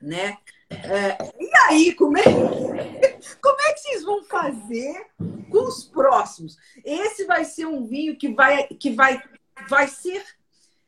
né? 0.00 0.38
É, 0.70 1.34
e 1.38 1.50
aí, 1.68 1.94
como 1.94 2.16
é, 2.16 2.22
como 3.42 3.60
é 3.60 3.72
que 3.72 3.80
vocês 3.80 4.04
vão 4.04 4.22
fazer 4.22 5.06
com 5.50 5.66
os 5.66 5.84
próximos? 5.84 6.56
Esse 6.84 7.24
vai 7.24 7.44
ser 7.44 7.66
um 7.66 7.84
vinho 7.84 8.16
que 8.16 8.32
vai, 8.32 8.68
que 8.68 8.90
vai, 8.90 9.20
vai 9.68 9.88
ser 9.88 10.24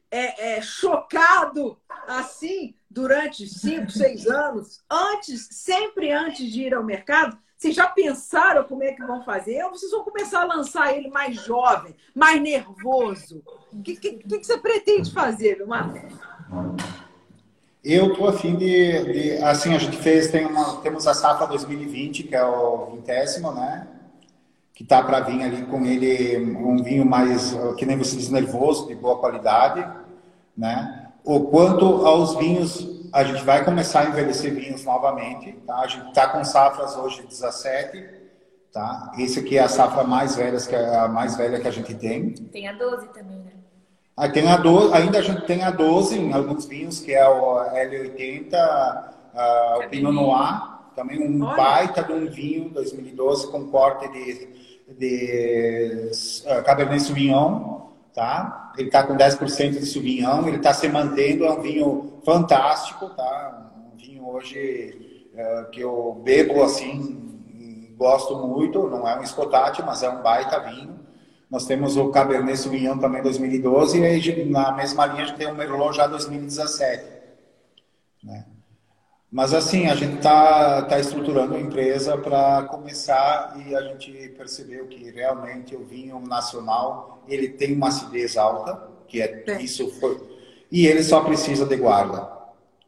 é, 0.08 0.56
é, 0.56 0.62
chocado 0.62 1.76
assim 2.06 2.74
durante 2.92 3.46
cinco, 3.48 3.90
seis 3.90 4.26
anos, 4.26 4.80
antes, 4.90 5.48
sempre 5.50 6.12
antes 6.12 6.50
de 6.50 6.62
ir 6.62 6.74
ao 6.74 6.84
mercado? 6.84 7.38
Vocês 7.56 7.74
já 7.74 7.86
pensaram 7.86 8.64
como 8.64 8.82
é 8.82 8.92
que 8.92 9.04
vão 9.04 9.22
fazer? 9.22 9.62
Ou 9.64 9.70
vocês 9.70 9.90
vão 9.92 10.02
começar 10.02 10.42
a 10.42 10.46
lançar 10.46 10.96
ele 10.96 11.08
mais 11.08 11.36
jovem, 11.36 11.94
mais 12.14 12.40
nervoso? 12.40 13.42
O 13.72 13.80
que, 13.80 13.96
que, 13.96 14.14
que 14.14 14.44
você 14.44 14.58
pretende 14.58 15.12
fazer, 15.12 15.58
Vilmar? 15.58 15.94
Eu 17.84 18.14
tô 18.14 18.28
afim 18.28 18.56
de, 18.56 19.04
de, 19.12 19.32
assim, 19.44 19.74
a 19.74 19.78
gente 19.78 19.96
fez, 19.96 20.30
tem 20.30 20.44
uma, 20.44 20.80
temos 20.82 21.06
a 21.06 21.14
safra 21.14 21.46
2020, 21.46 22.24
que 22.24 22.34
é 22.34 22.44
o 22.44 22.86
vintésimo, 22.92 23.52
né? 23.52 23.86
Que 24.74 24.84
tá 24.84 25.02
para 25.02 25.20
vir 25.20 25.42
ali 25.42 25.64
com 25.66 25.84
ele 25.84 26.38
um 26.56 26.82
vinho 26.82 27.04
mais, 27.04 27.56
que 27.76 27.86
nem 27.86 27.96
você 27.96 28.16
diz, 28.16 28.28
nervoso, 28.28 28.88
de 28.88 28.94
boa 28.94 29.18
qualidade, 29.18 29.88
né? 30.56 31.01
O 31.24 31.40
quanto 31.46 32.06
aos 32.06 32.34
vinhos, 32.36 32.88
a 33.12 33.22
gente 33.22 33.44
vai 33.44 33.64
começar 33.64 34.00
a 34.00 34.06
envelhecer 34.06 34.54
vinhos 34.54 34.84
novamente, 34.84 35.52
tá? 35.66 35.76
A 35.76 35.86
gente 35.86 36.12
tá 36.12 36.28
com 36.28 36.42
safras 36.44 36.96
hoje 36.96 37.22
17, 37.22 38.04
tá? 38.72 39.12
Esse 39.18 39.38
aqui 39.38 39.56
é 39.56 39.62
a 39.62 39.68
safra 39.68 40.02
mais 40.02 40.34
velha, 40.34 40.58
que 40.58 40.74
é 40.74 40.96
a 40.96 41.08
mais 41.08 41.36
velha 41.36 41.60
que 41.60 41.68
a 41.68 41.70
gente 41.70 41.94
tem. 41.94 42.32
Tem 42.32 42.66
a 42.66 42.72
12 42.72 43.08
também, 43.08 43.38
né? 43.38 43.52
Aí 44.16 44.30
tem 44.30 44.50
a 44.50 44.56
12, 44.56 44.94
ainda 44.94 45.18
a 45.18 45.22
gente 45.22 45.46
tem 45.46 45.62
a 45.62 45.70
12 45.70 46.18
em 46.18 46.32
alguns 46.32 46.66
vinhos, 46.66 47.00
que 47.00 47.14
é 47.14 47.26
o 47.26 47.54
L80, 47.56 48.52
uh, 48.52 49.78
o 49.78 49.88
Pinot 49.88 50.12
Noir, 50.12 50.72
também 50.94 51.26
um 51.26 51.42
Olha. 51.44 51.56
baita 51.56 52.02
de 52.02 52.12
um 52.12 52.28
vinho 52.28 52.68
2012 52.70 53.50
com 53.50 53.68
corte 53.68 54.10
de, 54.12 54.48
de 54.98 56.10
uh, 56.44 56.62
Cabernet 56.62 57.02
Sauvignon, 57.02 57.88
tá? 58.14 58.61
Ele 58.76 58.88
está 58.88 59.02
com 59.04 59.16
10% 59.16 59.70
de 59.70 59.86
Sauvignon, 59.86 60.46
ele 60.46 60.56
está 60.56 60.72
se 60.72 60.88
mantendo, 60.88 61.44
é 61.44 61.50
um 61.50 61.60
vinho 61.60 62.20
fantástico, 62.24 63.10
tá? 63.10 63.72
Um 63.92 63.96
vinho 63.96 64.28
hoje 64.28 65.28
uh, 65.34 65.70
que 65.70 65.80
eu 65.80 66.20
bebo 66.24 66.62
assim, 66.62 67.22
gosto 67.96 68.36
muito, 68.36 68.88
não 68.88 69.06
é 69.06 69.18
um 69.18 69.22
escotate, 69.22 69.82
mas 69.82 70.02
é 70.02 70.08
um 70.08 70.22
baita 70.22 70.58
vinho. 70.60 71.00
Nós 71.50 71.66
temos 71.66 71.96
o 71.96 72.08
Cabernet 72.10 72.58
Sauvignon 72.58 72.98
também 72.98 73.22
2012 73.22 74.00
e 74.00 74.04
aí, 74.04 74.44
na 74.46 74.72
mesma 74.72 75.06
linha 75.06 75.24
a 75.24 75.26
gente 75.26 75.36
tem 75.36 75.46
o 75.46 75.54
Merlot 75.54 75.96
já 75.96 76.06
2017. 76.06 77.04
Né? 78.24 78.46
Mas 79.32 79.54
assim, 79.54 79.86
a 79.86 79.94
gente 79.94 80.16
está 80.16 80.82
tá 80.82 81.00
estruturando 81.00 81.54
a 81.54 81.60
empresa 81.60 82.18
para 82.18 82.64
começar 82.64 83.58
e 83.66 83.74
a 83.74 83.80
gente 83.80 84.12
percebeu 84.36 84.86
que 84.86 85.10
realmente 85.10 85.74
o 85.74 85.82
vinho 85.82 86.20
nacional 86.20 87.22
ele 87.26 87.48
tem 87.48 87.72
uma 87.72 87.88
acidez 87.88 88.36
alta, 88.36 88.90
que 89.08 89.22
é, 89.22 89.42
é. 89.46 89.62
isso 89.62 89.88
foi, 89.98 90.20
e 90.70 90.86
ele 90.86 91.02
só 91.02 91.22
precisa 91.22 91.64
de 91.64 91.76
guarda. 91.76 92.30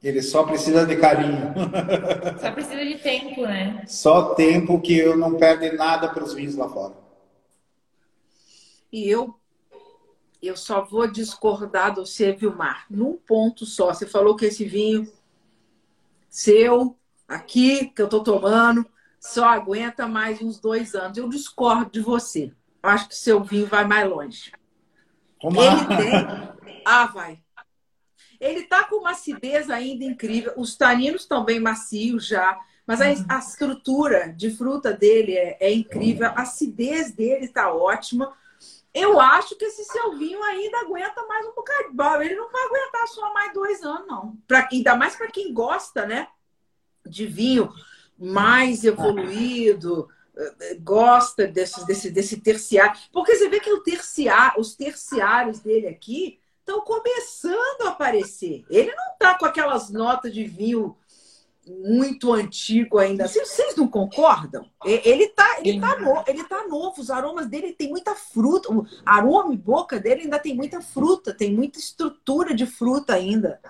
Ele 0.03 0.21
só 0.21 0.45
precisa 0.45 0.85
de 0.85 0.97
carinho. 0.97 1.55
Só 2.39 2.53
precisa 2.53 2.85
de 2.85 2.99
tempo, 2.99 3.41
né? 3.41 3.83
Só 3.87 4.35
tempo 4.35 4.79
que 4.79 4.99
eu 4.99 5.17
não 5.17 5.39
perde 5.39 5.75
nada 5.75 6.11
para 6.11 6.23
os 6.23 6.35
vinhos 6.35 6.57
lá 6.57 6.69
fora. 6.69 6.93
E 8.93 9.09
eu 9.09 9.35
eu 10.43 10.59
só 10.59 10.85
vou 10.85 11.07
discordar 11.07 11.95
do 11.95 12.05
você, 12.05 12.33
Vilmar, 12.33 12.85
num 12.91 13.17
ponto 13.17 13.65
só. 13.65 13.95
Você 13.95 14.07
falou 14.07 14.37
que 14.37 14.45
esse 14.45 14.67
vinho 14.67 15.11
seu, 16.35 16.99
aqui, 17.29 17.93
que 17.95 18.03
eu 18.03 18.07
estou 18.07 18.21
tomando, 18.25 18.85
só 19.21 19.45
aguenta 19.45 20.09
mais 20.09 20.43
uns 20.43 20.59
dois 20.59 20.93
anos. 20.93 21.17
Eu 21.17 21.29
discordo 21.29 21.93
de 21.93 22.01
você. 22.01 22.53
Eu 22.83 22.91
acho 22.91 23.09
que 23.09 23.15
seu 23.15 23.41
vinho 23.41 23.69
vai 23.69 23.85
mais 23.85 24.11
longe. 24.11 24.51
Ele 25.41 25.97
tem. 25.97 26.83
Ah, 26.85 27.07
vai. 27.07 27.39
Ele 28.41 28.65
tá 28.65 28.83
com 28.83 28.97
uma 28.97 29.13
acidez 29.13 29.71
ainda 29.71 30.05
incrível. 30.05 30.53
Os 30.57 30.77
taninos 30.77 31.23
estão 31.23 31.45
bem 31.45 31.61
macios 31.61 32.27
já. 32.27 32.59
Mas 32.85 33.01
a, 33.01 33.37
a 33.37 33.39
estrutura 33.39 34.35
de 34.37 34.51
fruta 34.51 34.93
dele 34.93 35.37
é, 35.37 35.57
é 35.61 35.73
incrível. 35.73 36.27
A 36.27 36.43
acidez 36.43 37.13
dele 37.13 37.45
está 37.45 37.73
ótima. 37.73 38.35
Eu 38.95 39.19
acho 39.19 39.57
que 39.57 39.65
esse 39.65 39.85
seu 39.85 40.17
vinho 40.17 40.41
ainda 40.45 40.79
aguenta 40.79 41.27
mais 41.27 41.45
um 41.47 41.53
bocado. 41.53 42.23
Ele 42.23 42.37
não 42.37 42.51
vai 42.51 42.63
aguentar 42.63 43.09
só 43.09 43.35
mais 43.35 43.53
dois 43.53 43.83
anos, 43.83 44.07
não. 44.07 44.39
Pra, 44.47 44.69
ainda 44.71 44.95
mais 44.95 45.17
para 45.17 45.27
quem 45.27 45.53
gosta, 45.53 46.07
né? 46.07 46.29
De 47.05 47.27
vinho 47.27 47.75
mais 48.17 48.85
evoluído, 48.85 50.09
eh, 50.37 50.79
gosta 50.81 51.47
desse, 51.47 51.85
desse, 51.85 52.11
desse 52.11 52.41
terciário. 52.41 52.97
Porque 53.13 53.35
você 53.35 53.49
vê 53.49 53.59
que 53.59 53.73
o 53.73 53.83
terciário, 53.83 54.61
os 54.61 54.77
terciários 54.77 55.59
dele 55.59 55.89
aqui 55.89 56.39
estão 56.61 56.81
começando 56.81 57.83
a 57.83 57.89
aparecer. 57.89 58.65
Ele 58.71 58.95
não 58.95 59.13
está 59.13 59.37
com 59.37 59.45
aquelas 59.45 59.91
notas 59.91 60.33
de 60.33 60.45
vinho 60.45 60.97
muito 61.67 62.33
antigo 62.33 62.99
ainda. 62.99 63.27
Vocês 63.27 63.75
não 63.77 63.89
concordam? 63.89 64.67
Ele 64.85 65.29
tá, 65.29 65.59
ele 65.61 65.81
tá, 65.81 65.99
no, 65.99 66.23
ele 66.27 66.45
tá 66.45 66.67
novo, 66.67 67.01
os 67.01 67.11
aromas 67.11 67.47
dele 67.47 67.73
tem 67.73 67.89
muita 67.89 68.15
fruta, 68.15 68.73
o 68.73 68.87
aroma 69.05 69.53
e 69.53 69.57
boca 69.57 69.99
dele 69.99 70.23
ainda 70.23 70.39
tem 70.39 70.55
muita 70.55 70.81
fruta, 70.81 71.35
tem 71.35 71.55
muita 71.55 71.79
estrutura 71.79 72.55
de 72.55 72.67
fruta 72.67 73.15
ainda. 73.15 73.61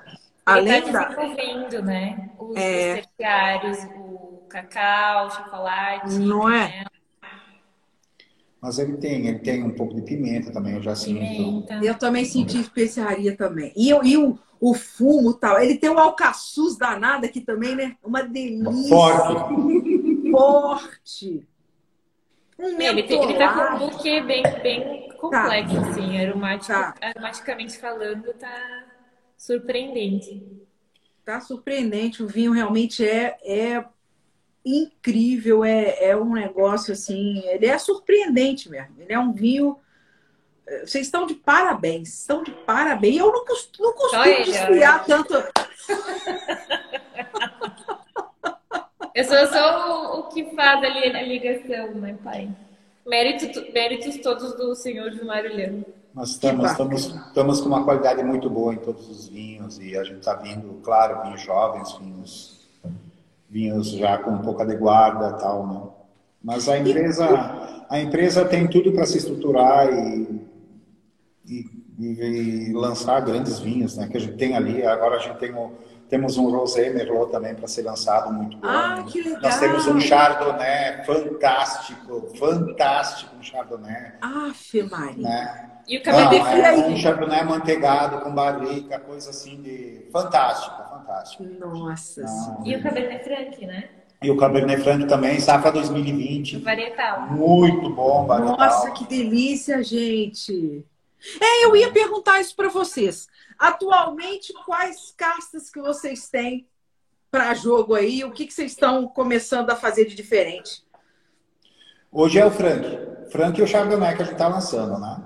Além 0.45 0.75
ele 0.75 0.93
tá 0.93 1.05
desenvolvendo, 1.05 1.71
da... 1.71 1.83
né? 1.83 2.31
Os, 2.39 2.57
é... 2.57 2.95
terciários, 2.97 3.79
o 3.97 4.43
cacau, 4.49 5.27
o 5.27 5.31
chocolate. 5.31 6.19
Não 6.19 6.51
é? 6.51 6.85
Mas 8.61 8.79
ele 8.79 8.97
tem, 8.97 9.27
ele 9.27 9.41
tem 9.41 9.63
um 9.63 9.75
pouco 9.75 9.95
de 9.95 10.01
pimenta 10.01 10.51
também, 10.51 10.75
eu 10.75 10.83
já 10.83 10.95
sinto. 10.95 11.67
Eu 11.83 11.99
também 11.99 12.25
senti 12.25 12.59
especiaria 12.59 13.37
também. 13.37 13.73
E, 13.77 13.91
eu, 13.91 14.03
e 14.03 14.17
o, 14.17 14.39
o 14.65 14.73
fumo 14.73 15.35
tal. 15.35 15.61
Ele 15.61 15.77
tem 15.77 15.91
um 15.91 15.99
alcaçuz 15.99 16.79
danado 16.79 17.27
aqui 17.27 17.39
também, 17.39 17.77
né? 17.77 17.97
Uma 18.03 18.23
delícia. 18.23 18.89
Forte. 18.89 20.31
Forte. 20.31 21.49
Um 22.59 22.81
ele, 22.81 23.03
tem, 23.03 23.23
ele 23.23 23.35
tá 23.35 23.53
com 23.53 23.75
um 23.75 23.91
buquê 23.91 24.23
bem, 24.23 24.43
bem 24.63 25.09
complexo, 25.19 25.75
tá. 25.75 25.89
assim, 25.91 26.19
aromático, 26.19 26.73
tá. 26.73 26.95
aromaticamente 27.03 27.77
falando, 27.77 28.33
tá 28.35 28.85
surpreendente. 29.37 30.43
Tá 31.27 31.41
surpreendente, 31.41 32.23
o 32.23 32.29
vinho 32.29 32.53
realmente 32.53 33.07
é, 33.07 33.37
é 33.45 33.85
incrível, 34.65 35.63
é, 35.63 36.05
é 36.05 36.17
um 36.17 36.33
negócio 36.33 36.93
assim, 36.95 37.43
ele 37.49 37.67
é 37.67 37.77
surpreendente 37.77 38.71
mesmo. 38.71 38.95
Ele 38.99 39.13
é 39.13 39.19
um 39.19 39.33
vinho 39.33 39.77
vocês 40.67 41.07
estão 41.07 41.27
de 41.27 41.35
parabéns, 41.35 42.21
estão 42.21 42.43
de 42.43 42.51
parabéns. 42.51 43.17
Eu 43.17 43.31
não 43.31 43.45
costumo, 43.45 43.89
não 43.89 43.95
costumo 43.95 44.45
desfiar 44.45 45.05
tanto. 45.05 45.35
Eu 49.15 49.25
sou 49.25 49.47
só 49.47 50.17
o, 50.17 50.21
o, 50.21 50.23
que 50.25 50.45
faz 50.57 50.83
ali 50.83 51.07
a 51.07 51.23
ligação, 51.23 51.95
né, 51.95 52.19
pai? 52.25 52.51
Mérito, 53.07 53.73
méritos 53.73 54.17
todos 54.19 54.57
do 54.57 54.75
senhor 54.75 55.11
de 55.11 55.25
Marilhão. 55.25 55.85
Nós 56.13 56.31
estamos, 56.31 56.69
estamos, 56.69 57.07
estamos 57.07 57.61
com 57.61 57.69
uma 57.69 57.85
qualidade 57.85 58.25
muito 58.25 58.51
boa 58.51 58.75
em 58.75 58.79
todos 58.79 59.09
os 59.09 59.29
vinhos 59.29 59.79
e 59.79 59.97
a 59.97 60.03
gente 60.03 60.19
está 60.19 60.35
vindo, 60.35 60.81
claro, 60.83 61.23
vinhos 61.23 61.43
jovens, 61.43 61.93
vinhos, 61.97 62.69
vinhos 63.49 63.91
já 63.91 64.19
com 64.19 64.33
um 64.33 64.43
pouco 64.43 64.65
de 64.65 64.77
guarda 64.77 65.37
e 65.37 65.41
tal, 65.41 65.67
né? 65.67 65.83
Mas 66.43 66.69
a 66.69 66.77
empresa, 66.77 67.87
a 67.89 68.01
empresa 68.01 68.45
tem 68.45 68.67
tudo 68.67 68.93
para 68.93 69.07
se 69.07 69.19
estruturar 69.19 69.93
e 69.93 70.45
e, 71.47 71.67
e, 71.99 72.73
lançar 72.73 73.21
grandes 73.21 73.59
vinhos, 73.59 73.97
né? 73.97 74.09
Que 74.09 74.17
a 74.17 74.21
gente 74.21 74.37
tem 74.37 74.57
ali. 74.57 74.85
Agora 74.85 75.17
a 75.17 75.19
gente 75.19 75.39
tem 75.39 75.53
o, 75.53 75.73
temos 76.09 76.37
um 76.37 76.51
Rosé 76.51 76.91
Merlot 76.91 77.33
também 77.33 77.55
para 77.55 77.67
ser 77.67 77.83
lançado, 77.83 78.33
muito 78.33 78.57
bom. 78.57 78.69
Ah, 78.69 79.05
que 79.09 79.23
legal! 79.23 79.43
Nós 79.43 79.59
temos 79.59 79.87
um 79.87 80.01
Chardonnay 80.01 81.05
fantástico, 81.05 82.29
fantástico 82.37 83.37
um 83.37 83.43
Chardonnay. 83.43 84.13
Ah, 84.21 84.53
Maria! 84.91 85.17
Né? 85.17 85.71
E 85.89 85.99
o 85.99 86.03
Cabernet 86.03 86.39
Não, 86.39 86.65
é 86.65 86.87
um 86.87 86.97
Chardonnay 86.97 87.45
manteigado 87.45 88.21
com 88.21 88.35
barrica, 88.35 88.99
coisa 89.01 89.31
assim 89.31 89.61
de... 89.61 90.07
Fantástica, 90.13 90.85
fantástico. 90.85 91.45
Nossa 91.45 92.25
E 92.65 92.77
o 92.77 92.83
Cabernet 92.83 93.25
Franc, 93.25 93.67
né? 93.67 93.89
E 94.23 94.31
o 94.31 94.37
Cabernet 94.37 94.83
Franc 94.83 95.07
também, 95.07 95.41
safra 95.41 95.73
2020. 95.73 96.59
Varietal. 96.59 97.27
Muito 97.33 97.91
bom, 97.91 98.25
varietal. 98.25 98.57
Nossa, 98.57 98.91
que 98.93 99.05
delícia, 99.07 99.83
gente. 99.83 100.85
É, 101.41 101.65
eu 101.65 101.75
ia 101.75 101.91
perguntar 101.91 102.41
isso 102.41 102.55
para 102.55 102.69
vocês. 102.69 103.29
Atualmente, 103.59 104.53
quais 104.65 105.15
castas 105.17 105.71
que 105.71 105.81
vocês 105.81 106.29
têm 106.29 106.67
para 107.31 107.55
jogo 107.55 107.95
aí? 107.95 108.25
O 108.25 108.33
que, 108.33 108.47
que 108.47 108.53
vocês 108.53 108.73
estão 108.73 109.09
começando 109.09 109.71
a 109.71 109.77
fazer 109.77 110.05
de 110.05 110.15
diferente? 110.15 110.85
Hoje 112.13 112.39
é 112.39 112.47
o 112.47 112.51
Frank. 112.51 112.87
Frank 113.31 113.59
e 113.59 113.63
o 113.63 113.67
Chardonnay 113.67 114.17
que 114.17 114.23
a 114.23 114.25
gente 114.25 114.35
está 114.35 114.49
lançando, 114.49 114.99
né? 115.01 115.25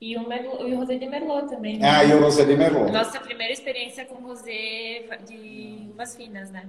E 0.00 0.16
o, 0.16 0.28
Merlot, 0.28 0.62
o 0.62 0.76
Rosé 0.76 0.96
de 0.96 1.08
Merlot 1.08 1.48
também. 1.48 1.78
Né? 1.78 1.88
Ah, 1.88 2.04
e 2.04 2.14
o 2.14 2.20
Rosé 2.20 2.44
de 2.44 2.56
Merlot. 2.56 2.92
Nossa 2.92 3.18
primeira 3.20 3.52
experiência 3.52 4.04
com 4.04 4.14
rosé 4.16 5.04
de 5.26 5.88
uvas 5.90 6.14
finas, 6.14 6.50
né? 6.50 6.68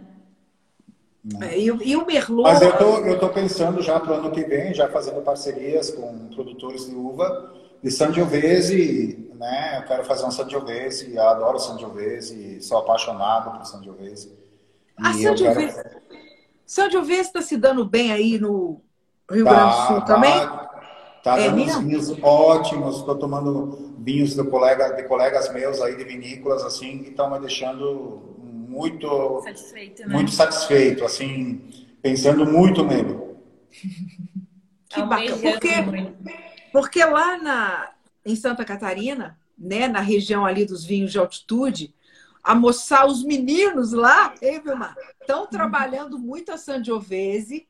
É, 1.42 1.60
e, 1.60 1.66
e, 1.66 1.96
o 1.96 2.06
Merlot. 2.06 2.44
Mas 2.44 2.62
eu 2.62 2.76
tô, 2.78 3.06
eu 3.06 3.20
tô 3.20 3.30
pensando 3.30 3.82
já 3.82 4.00
para 4.00 4.14
o 4.14 4.16
ano 4.16 4.32
que 4.32 4.44
vem, 4.44 4.74
já 4.74 4.88
fazendo 4.88 5.22
parcerias 5.22 5.92
com 5.92 6.30
produtores 6.30 6.90
de 6.90 6.96
uva 6.96 7.54
de 7.82 7.92
Sangiovese, 7.92 9.30
né? 9.36 9.78
Eu 9.78 9.88
quero 9.88 10.04
fazer 10.04 10.26
um 10.26 10.32
Sangiovese, 10.32 11.16
eu 11.16 11.28
adoro 11.28 11.60
Sangiovese, 11.60 12.62
sou 12.62 12.78
apaixonado 12.78 13.58
por 13.58 13.66
Sangiovese. 13.66 14.38
A 14.98 15.14
Sangiovese 15.14 15.76
quero... 15.76 16.00
Sangiovese 16.66 17.22
está 17.22 17.42
se 17.42 17.58
dando 17.58 17.86
bem 17.86 18.12
aí 18.12 18.38
no 18.38 18.82
Rio 19.32 19.46
tá, 19.46 19.52
Grande 19.52 19.76
do 19.76 19.88
Sul 19.88 20.02
também? 20.02 20.32
Tá, 20.32 20.70
tá 21.24 21.40
é 21.40 21.50
dando 21.50 21.80
vinhos 21.82 22.16
ótimos, 22.22 22.98
estou 22.98 23.16
tomando 23.16 23.96
vinhos 24.00 24.36
de, 24.36 24.44
colega, 24.44 24.90
de 24.90 25.04
colegas 25.04 25.52
meus 25.54 25.82
aí 25.82 25.96
de 25.96 26.04
vinícolas, 26.04 26.64
assim, 26.64 27.00
que 27.00 27.10
estão 27.10 27.30
me 27.32 27.40
deixando 27.40 28.22
muito 28.44 29.42
satisfeito, 29.44 30.02
né? 30.02 30.14
muito 30.14 30.32
satisfeito, 30.32 31.06
assim, 31.06 31.62
pensando 32.02 32.46
muito 32.46 32.84
nele. 32.84 33.20
Que 34.90 35.02
bacana. 35.04 35.38
Porque, 35.38 35.70
porque 36.72 37.04
lá 37.04 37.38
na, 37.38 37.92
em 38.26 38.36
Santa 38.36 38.64
Catarina, 38.66 39.38
né, 39.58 39.88
na 39.88 40.00
região 40.00 40.46
ali 40.46 40.66
dos 40.66 40.86
vinhos 40.86 41.12
de 41.12 41.20
altitude, 41.20 41.94
a 42.44 42.56
moçar 42.56 43.06
os 43.06 43.24
meninos 43.24 43.92
lá, 43.92 44.34
hein, 44.42 44.62
Vilmar? 44.64 44.96
Estão 45.20 45.46
trabalhando 45.46 46.18
muito 46.18 46.52
a 46.52 46.58
Sangiovese 46.58 47.68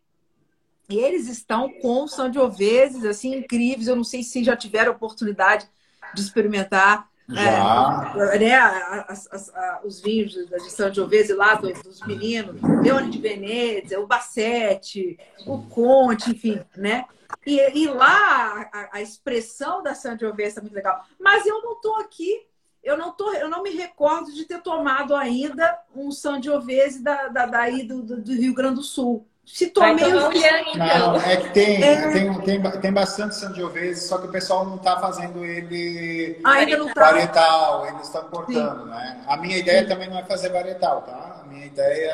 e 0.89 0.97
eles 0.97 1.27
estão 1.27 1.71
com 1.81 2.07
Sangioveses 2.07 3.03
assim 3.03 3.35
incríveis. 3.35 3.87
Eu 3.87 3.95
não 3.95 4.03
sei 4.03 4.23
se 4.23 4.43
já 4.43 4.55
tiveram 4.55 4.91
oportunidade 4.91 5.67
de 6.13 6.21
experimentar 6.21 7.08
já. 7.29 8.13
É, 8.15 8.39
né, 8.39 9.79
os 9.83 10.01
vinhos 10.01 10.33
de 10.33 10.71
Sangiovese 10.71 11.33
lá 11.33 11.55
dos, 11.55 11.81
dos 11.81 12.05
meninos, 12.05 12.61
Leone 12.81 13.09
de 13.09 13.19
Venezia, 13.19 13.99
o 13.99 14.07
Bassetti, 14.07 15.17
o 15.45 15.61
Conte, 15.63 16.31
enfim, 16.31 16.59
né? 16.75 17.05
E, 17.45 17.79
e 17.79 17.87
lá 17.87 18.69
a, 18.73 18.97
a, 18.97 19.01
expressão 19.01 19.83
da 19.83 19.93
Sangiovese 19.93 20.57
é 20.57 20.61
muito 20.61 20.73
legal. 20.73 21.05
Mas 21.19 21.45
eu 21.45 21.61
não 21.61 21.73
estou 21.73 21.95
aqui, 21.97 22.45
eu 22.83 22.97
não, 22.97 23.11
tô, 23.11 23.31
eu 23.33 23.49
não 23.49 23.63
me 23.63 23.69
recordo 23.69 24.33
de 24.33 24.45
ter 24.45 24.61
tomado 24.61 25.15
ainda 25.15 25.79
um 25.95 26.11
Sangiovese 26.11 27.03
da, 27.03 27.27
da, 27.27 27.45
daí 27.45 27.83
do, 27.83 28.01
do, 28.01 28.21
do 28.21 28.33
Rio 28.33 28.53
Grande 28.53 28.75
do 28.75 28.83
Sul. 28.83 29.27
Se 29.51 29.67
tomei 29.67 30.13
os... 30.13 30.35
então. 30.35 30.77
Não, 30.77 31.15
é 31.21 31.35
que 31.37 31.49
tem, 31.49 31.83
é... 31.83 32.11
Tem, 32.11 32.41
tem, 32.41 32.61
tem 32.61 32.93
bastante 32.93 33.35
Sangiovese, 33.35 34.07
só 34.07 34.19
que 34.19 34.27
o 34.27 34.31
pessoal 34.31 34.63
não 34.63 34.75
está 34.75 34.99
fazendo 34.99 35.43
ele 35.43 36.39
ainda 36.43 36.77
não 36.77 36.93
tá... 36.93 37.11
varietal, 37.11 37.87
eles 37.87 38.03
estão 38.03 38.29
cortando, 38.29 38.83
Sim. 38.83 38.89
né? 38.89 39.23
A 39.27 39.35
minha 39.37 39.57
ideia 39.57 39.81
Sim. 39.81 39.87
também 39.87 40.07
não 40.07 40.19
é 40.19 40.23
fazer 40.23 40.49
varietal, 40.49 41.01
tá? 41.01 41.41
A 41.43 41.47
minha 41.47 41.65
ideia 41.65 42.13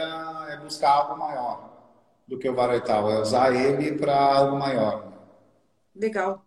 é 0.49 0.57
buscar 0.57 0.91
algo 0.91 1.19
maior 1.19 1.69
do 2.25 2.39
que 2.39 2.49
o 2.49 2.55
varietal, 2.55 3.11
é 3.11 3.19
usar 3.19 3.53
ele 3.53 3.91
para 3.97 4.15
algo 4.15 4.57
maior. 4.57 5.03
Legal. 5.93 6.43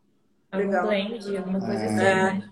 Legal. 0.52 0.86
Blend, 0.86 1.36
alguma 1.36 1.60
coisa 1.60 1.82
é... 1.82 1.86
assim. 1.86 1.96
Né? 1.96 2.48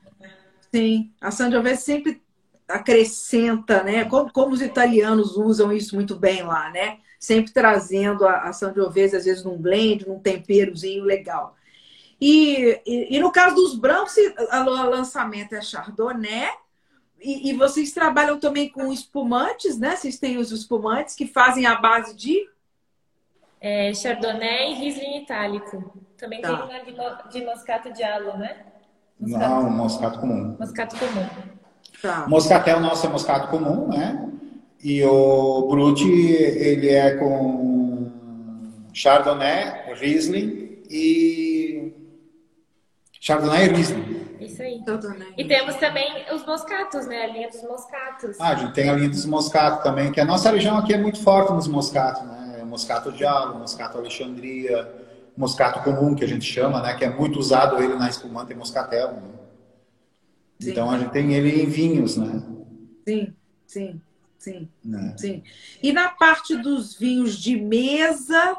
Sim, 0.72 1.12
a 1.20 1.30
Sangiovese 1.30 1.82
sempre 1.82 2.22
acrescenta, 2.68 3.82
né? 3.82 4.04
Como, 4.04 4.30
como 4.30 4.52
os 4.52 4.60
italianos 4.60 5.36
usam 5.36 5.72
isso 5.72 5.94
muito 5.94 6.14
bem 6.14 6.42
lá, 6.42 6.70
né? 6.70 6.98
Sempre 7.18 7.52
trazendo 7.52 8.26
a, 8.26 8.42
a 8.42 8.52
Sangiovese, 8.52 9.16
às 9.16 9.24
vezes, 9.24 9.44
num 9.44 9.56
blend, 9.56 10.06
num 10.06 10.18
temperozinho 10.18 11.04
legal. 11.04 11.56
E, 12.20 12.80
e, 12.86 13.16
e 13.16 13.20
no 13.20 13.30
caso 13.30 13.54
dos 13.54 13.76
brancos, 13.76 14.14
o 14.16 14.90
lançamento 14.90 15.54
é 15.54 15.60
Chardonnay, 15.60 16.50
e, 17.20 17.50
e, 17.50 17.52
vocês 17.54 17.92
trabalham 17.92 18.38
também 18.38 18.68
com 18.68 18.92
espumantes, 18.92 19.78
né? 19.78 19.96
Vocês 19.96 20.18
têm 20.18 20.36
os 20.36 20.52
espumantes 20.52 21.14
que 21.14 21.26
fazem 21.26 21.64
a 21.66 21.74
base 21.74 22.14
de? 22.14 22.48
É, 23.58 23.92
Chardonnay 23.94 24.72
e 24.72 24.74
Riesling 24.74 25.22
itálico. 25.22 25.98
Também 26.16 26.42
tá. 26.42 26.48
tem 26.48 26.94
uma 26.94 27.18
de, 27.24 27.30
de 27.30 27.44
moscato 27.44 27.92
de 27.92 28.02
alo, 28.02 28.36
né? 28.36 28.66
Moscato. 29.18 29.48
Não, 29.48 29.70
moscato 29.70 30.20
comum. 30.20 30.56
Moscato 30.58 30.96
comum. 30.96 31.28
Tá. 32.02 32.28
Moscatel 32.28 32.80
nosso 32.80 33.06
é 33.06 33.10
moscato 33.10 33.48
comum, 33.48 33.88
né? 33.88 34.30
E 34.86 35.02
o 35.02 35.66
Brut, 35.66 36.00
ele 36.08 36.90
é 36.90 37.16
com 37.16 38.08
Chardonnay, 38.94 39.92
Riesling 39.96 40.78
e... 40.88 41.92
Chardonnay 43.20 43.66
e 43.66 43.68
Riesling. 43.70 44.26
Isso 44.38 44.62
aí. 44.62 44.80
E 45.36 45.44
temos 45.44 45.74
também 45.74 46.24
os 46.32 46.46
moscatos, 46.46 47.04
né? 47.08 47.24
A 47.24 47.26
linha 47.26 47.48
dos 47.48 47.64
moscatos. 47.64 48.36
Ah, 48.38 48.50
a 48.50 48.54
gente 48.54 48.74
tem 48.74 48.88
a 48.88 48.92
linha 48.92 49.08
dos 49.08 49.26
moscatos 49.26 49.82
também, 49.82 50.12
que 50.12 50.20
a 50.20 50.24
nossa 50.24 50.52
região 50.52 50.78
aqui 50.78 50.94
é 50.94 50.98
muito 50.98 51.20
forte 51.20 51.52
nos 51.52 51.66
moscatos, 51.66 52.22
né? 52.22 52.62
Moscato 52.64 53.10
de 53.10 53.24
Alo, 53.24 53.58
moscato 53.58 53.98
Alexandria, 53.98 54.88
moscato 55.36 55.82
comum, 55.82 56.14
que 56.14 56.22
a 56.22 56.28
gente 56.28 56.44
chama, 56.44 56.80
né? 56.80 56.94
Que 56.94 57.06
é 57.06 57.10
muito 57.10 57.40
usado 57.40 57.82
ele 57.82 57.96
na 57.96 58.08
espumante 58.08 58.52
e 58.52 58.54
moscatel. 58.54 59.14
Né? 59.14 59.22
Então 60.62 60.88
a 60.88 60.96
gente 60.96 61.10
tem 61.10 61.34
ele 61.34 61.60
em 61.60 61.66
vinhos, 61.66 62.16
né? 62.16 62.40
Sim, 63.04 63.34
sim. 63.66 64.00
Sim, 64.38 64.68
né? 64.84 65.14
sim. 65.16 65.42
E 65.82 65.92
na 65.92 66.08
parte 66.08 66.56
dos 66.56 66.94
vinhos 66.96 67.38
de 67.38 67.56
mesa, 67.56 68.56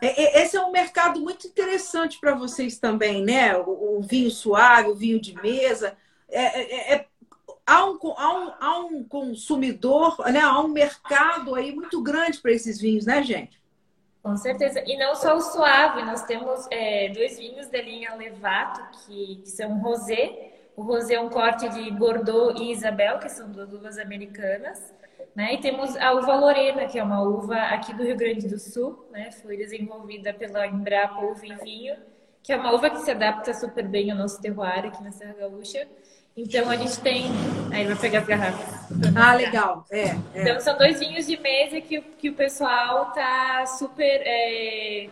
é, 0.00 0.40
é, 0.40 0.42
esse 0.42 0.56
é 0.56 0.60
um 0.60 0.70
mercado 0.70 1.20
muito 1.20 1.46
interessante 1.46 2.18
para 2.18 2.34
vocês 2.34 2.78
também, 2.78 3.22
né? 3.22 3.56
O, 3.56 3.98
o, 3.98 4.02
vinho 4.02 4.30
suave, 4.30 4.90
o 4.90 4.94
vinho 4.94 5.20
de 5.20 5.34
mesa. 5.34 5.96
É, 6.28 6.42
é, 6.42 6.94
é, 6.94 7.06
há, 7.66 7.84
um, 7.84 7.98
há, 8.16 8.38
um, 8.38 8.52
há 8.60 8.78
um 8.80 9.04
consumidor, 9.04 10.16
né? 10.30 10.40
há 10.40 10.60
um 10.60 10.68
mercado 10.68 11.54
aí 11.54 11.74
muito 11.74 12.02
grande 12.02 12.38
para 12.38 12.52
esses 12.52 12.80
vinhos, 12.80 13.06
né, 13.06 13.22
gente? 13.22 13.60
Com 14.22 14.36
certeza. 14.36 14.82
E 14.86 14.96
não 14.96 15.14
só 15.16 15.36
o 15.36 15.40
suave, 15.40 16.02
nós 16.02 16.22
temos 16.24 16.66
é, 16.70 17.08
dois 17.08 17.38
vinhos 17.38 17.66
da 17.68 17.82
linha 17.82 18.14
Levato, 18.14 18.80
que, 18.98 19.36
que 19.36 19.50
são 19.50 19.78
rosé. 19.80 20.51
O 20.76 20.82
rosé 20.82 21.14
é 21.14 21.20
um 21.20 21.28
corte 21.28 21.68
de 21.68 21.90
Bordeaux 21.90 22.58
e 22.60 22.72
Isabel, 22.72 23.18
que 23.18 23.28
são 23.28 23.50
duas 23.50 23.72
uvas 23.72 23.98
americanas. 23.98 24.92
Né? 25.34 25.54
E 25.54 25.58
temos 25.58 25.96
a 25.96 26.12
uva 26.12 26.34
Lorena, 26.34 26.86
que 26.86 26.98
é 26.98 27.02
uma 27.02 27.22
uva 27.22 27.56
aqui 27.56 27.94
do 27.94 28.02
Rio 28.02 28.16
Grande 28.16 28.48
do 28.48 28.58
Sul, 28.58 29.06
né? 29.10 29.30
foi 29.30 29.56
desenvolvida 29.56 30.32
pela 30.32 30.66
Embrapa 30.66 31.24
Uva 31.24 31.46
e 31.46 31.54
Vinho, 31.56 31.96
que 32.42 32.52
é 32.52 32.56
uma 32.56 32.72
uva 32.72 32.90
que 32.90 32.98
se 32.98 33.10
adapta 33.10 33.54
super 33.54 33.86
bem 33.86 34.10
ao 34.10 34.18
nosso 34.18 34.40
terroir 34.40 34.84
aqui 34.84 35.02
na 35.02 35.12
Serra 35.12 35.34
Gaúcha. 35.38 35.86
Então 36.36 36.70
a 36.70 36.76
gente 36.76 36.98
tem. 37.00 37.24
Aí 37.70 37.86
vai 37.86 37.96
pegar 37.96 38.20
as 38.20 38.26
garrafas. 38.26 38.88
Ah, 39.14 39.34
legal. 39.34 39.84
É, 39.90 40.08
é, 40.08 40.16
Então 40.34 40.60
são 40.60 40.76
dois 40.78 40.98
vinhos 40.98 41.26
de 41.26 41.36
mesa 41.38 41.80
que, 41.80 42.00
que 42.00 42.30
o 42.30 42.34
pessoal 42.34 43.12
tá 43.12 43.66
super 43.66 44.22
é, 44.24 45.08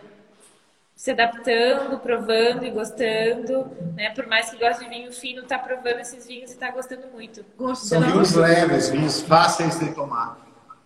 se 1.01 1.09
adaptando, 1.09 1.97
provando 1.97 2.63
e 2.63 2.69
gostando, 2.69 3.71
né? 3.95 4.11
Por 4.11 4.27
mais 4.27 4.51
que 4.51 4.57
goste 4.57 4.83
de 4.83 4.89
vinho 4.91 5.11
fino, 5.11 5.41
tá 5.41 5.57
provando 5.57 5.99
esses 5.99 6.27
vinhos 6.27 6.51
e 6.51 6.57
tá 6.57 6.69
gostando 6.69 7.07
muito. 7.07 7.43
São 7.75 8.01
vinhos 8.01 8.35
leves, 8.35 8.89
vinhos 8.89 9.19
fáceis 9.19 9.79
de 9.79 9.95
tomar. 9.95 10.37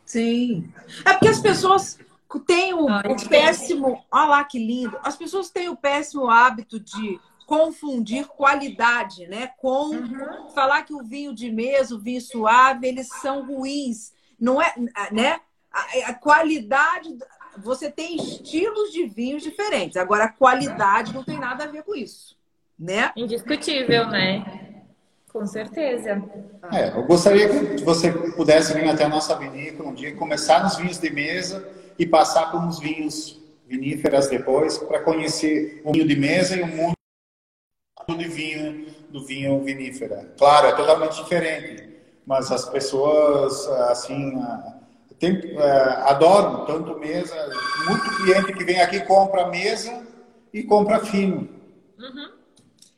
Sim. 0.05 0.71
É 1.03 1.11
porque 1.11 1.27
as 1.27 1.41
pessoas 1.41 1.99
têm 2.47 2.73
o, 2.73 2.85
o 2.85 3.27
péssimo. 3.27 4.05
Olha 4.09 4.25
lá 4.25 4.43
que 4.45 4.57
lindo. 4.57 4.97
As 5.03 5.17
pessoas 5.17 5.49
têm 5.49 5.67
o 5.67 5.75
péssimo 5.75 6.29
hábito 6.29 6.79
de 6.79 7.19
confundir 7.45 8.25
qualidade, 8.25 9.27
né? 9.27 9.47
Com 9.57 9.89
uhum. 9.89 10.49
falar 10.55 10.83
que 10.83 10.93
o 10.93 11.03
vinho 11.03 11.35
de 11.35 11.51
mesa, 11.51 11.93
o 11.93 11.99
vinho 11.99 12.21
suave, 12.21 12.87
eles 12.87 13.09
são 13.21 13.45
ruins. 13.45 14.13
Não 14.39 14.61
é, 14.61 14.73
né? 15.11 15.41
A, 15.69 16.11
a 16.11 16.13
qualidade 16.13 17.17
você 17.57 17.89
tem 17.89 18.15
estilos 18.15 18.91
de 18.91 19.05
vinhos 19.05 19.43
diferentes. 19.43 19.97
Agora, 19.97 20.25
a 20.25 20.31
qualidade 20.31 21.13
não 21.13 21.23
tem 21.23 21.39
nada 21.39 21.63
a 21.63 21.67
ver 21.67 21.83
com 21.83 21.95
isso, 21.95 22.37
né? 22.77 23.11
Indiscutível, 23.15 24.07
né? 24.07 24.43
Com 25.31 25.45
certeza. 25.45 26.21
É, 26.71 26.89
eu 26.89 27.03
gostaria 27.03 27.49
que 27.49 27.83
você 27.83 28.11
pudesse 28.11 28.73
vir 28.73 28.87
até 28.87 29.03
a 29.03 29.09
nossa 29.09 29.35
vinícola 29.35 29.89
um 29.89 29.93
dia, 29.93 30.15
começar 30.15 30.63
nos 30.63 30.77
vinhos 30.77 30.97
de 30.97 31.09
mesa 31.09 31.67
e 31.99 32.05
passar 32.05 32.51
por 32.51 32.61
uns 32.61 32.79
vinhos 32.79 33.39
viníferas 33.67 34.27
depois, 34.27 34.77
para 34.77 34.99
conhecer 34.99 35.81
o 35.83 35.91
vinho 35.91 36.07
de 36.07 36.15
mesa 36.15 36.55
e 36.55 36.61
o 36.61 36.67
mundo 36.67 36.95
de 38.17 38.27
vinho 38.27 38.85
do 39.09 39.25
vinho 39.25 39.63
vinífera. 39.63 40.33
Claro, 40.37 40.67
é 40.67 40.71
totalmente 40.73 41.15
diferente, 41.15 41.89
mas 42.25 42.51
as 42.51 42.69
pessoas, 42.69 43.67
assim, 43.89 44.35
tem, 45.19 45.57
é, 45.57 45.71
adoro 46.09 46.65
tanto 46.65 46.99
mesa, 46.99 47.35
muito 47.87 48.17
cliente 48.17 48.53
que 48.53 48.63
vem 48.63 48.81
aqui 48.81 48.99
compra 49.01 49.47
mesa 49.47 50.05
e 50.53 50.63
compra 50.63 50.99
fino. 50.99 51.49
Uhum. 51.97 52.35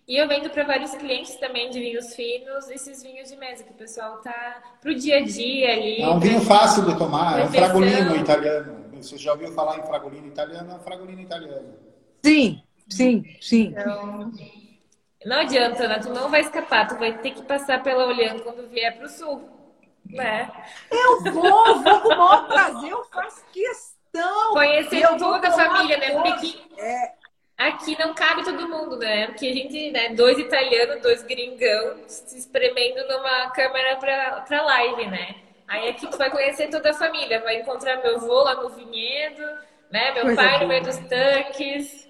E 0.07 0.15
eu 0.15 0.27
vendo 0.27 0.49
para 0.49 0.63
vários 0.63 0.95
clientes 0.95 1.35
também 1.35 1.69
de 1.69 1.79
vinhos 1.79 2.15
finos, 2.15 2.69
esses 2.69 3.03
vinhos 3.03 3.29
de 3.29 3.35
mesa, 3.35 3.63
que 3.63 3.71
o 3.71 3.75
pessoal 3.75 4.17
tá 4.21 4.63
pro 4.81 4.95
dia 4.95 5.17
a 5.17 5.21
dia 5.21 5.73
ali. 5.73 6.01
É 6.01 6.07
um 6.07 6.19
vinho 6.19 6.39
fácil 6.41 6.85
de 6.85 6.97
tomar, 6.97 7.39
é 7.39 7.43
um 7.43 7.51
fragolino 7.51 8.15
italiano. 8.15 8.85
Você 8.93 9.17
já 9.17 9.33
ouviu 9.33 9.51
falar 9.51 9.77
em 9.77 9.83
fragolino 9.83 10.27
italiano? 10.27 10.71
É 10.71 10.75
um 10.75 10.79
fragolino 10.79 11.21
italiano. 11.21 11.73
Sim, 12.23 12.63
sim, 12.89 13.23
sim. 13.41 13.75
Então, 13.77 14.31
não 15.25 15.39
adianta, 15.41 15.83
Ana, 15.83 15.99
tu 15.99 16.09
não 16.09 16.29
vai 16.29 16.39
escapar, 16.39 16.87
tu 16.87 16.95
vai 16.95 17.17
ter 17.17 17.31
que 17.31 17.43
passar 17.43 17.83
pela 17.83 18.07
Olhando 18.07 18.43
quando 18.43 18.69
vier 18.69 18.97
pro 18.97 19.09
sul. 19.09 19.49
Né? 20.09 20.49
Eu 20.91 21.23
vou, 21.33 21.79
vou 21.83 21.99
com 22.01 22.07
o 22.09 22.17
maior 22.17 22.47
prazer, 22.47 22.91
eu 22.91 23.03
faço 23.05 23.43
questão. 23.51 24.53
Conhecer 24.53 25.07
toda 25.17 25.47
a 25.47 25.51
família, 25.51 25.97
né? 25.97 26.11
Porque 26.11 26.59
é, 26.77 27.11
Aqui 27.57 27.97
não 27.97 28.13
cabe 28.13 28.43
todo 28.43 28.69
mundo, 28.69 28.97
né? 28.97 29.25
Porque 29.27 29.47
a 29.47 29.53
gente, 29.53 29.89
né, 29.89 30.09
dois 30.09 30.37
italianos, 30.37 31.01
dois 31.01 31.23
gringão, 31.23 31.97
se 32.07 32.37
espremendo 32.37 33.07
numa 33.07 33.49
câmera 33.49 33.95
pra, 33.95 34.41
pra 34.41 34.61
live, 34.61 35.07
né? 35.07 35.35
Aí 35.67 35.89
aqui 35.89 36.05
tu 36.07 36.17
vai 36.19 36.29
conhecer 36.29 36.69
toda 36.69 36.91
a 36.91 36.93
família, 36.93 37.41
vai 37.41 37.59
encontrar 37.59 37.97
meu 38.03 38.15
avô 38.17 38.43
lá 38.43 38.61
no 38.61 38.69
vinhedo, 38.69 39.41
né? 39.89 40.11
Meu 40.11 40.25
Coisa 40.25 40.35
pai 40.35 40.49
boa. 40.49 40.59
no 40.61 40.67
meio 40.67 40.83
dos 40.83 40.97
tanques. 40.97 42.06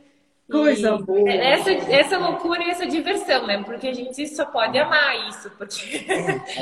Coisa 0.50 0.96
e 0.96 1.04
boa. 1.04 1.30
Essa, 1.30 1.72
essa 1.72 2.18
loucura 2.18 2.64
e 2.64 2.70
essa 2.70 2.86
diversão, 2.86 3.46
né? 3.46 3.62
Porque 3.64 3.88
a 3.88 3.94
gente 3.94 4.28
só 4.28 4.46
pode 4.46 4.78
amar 4.78 5.30
isso. 5.30 5.50
Porque... 5.58 6.06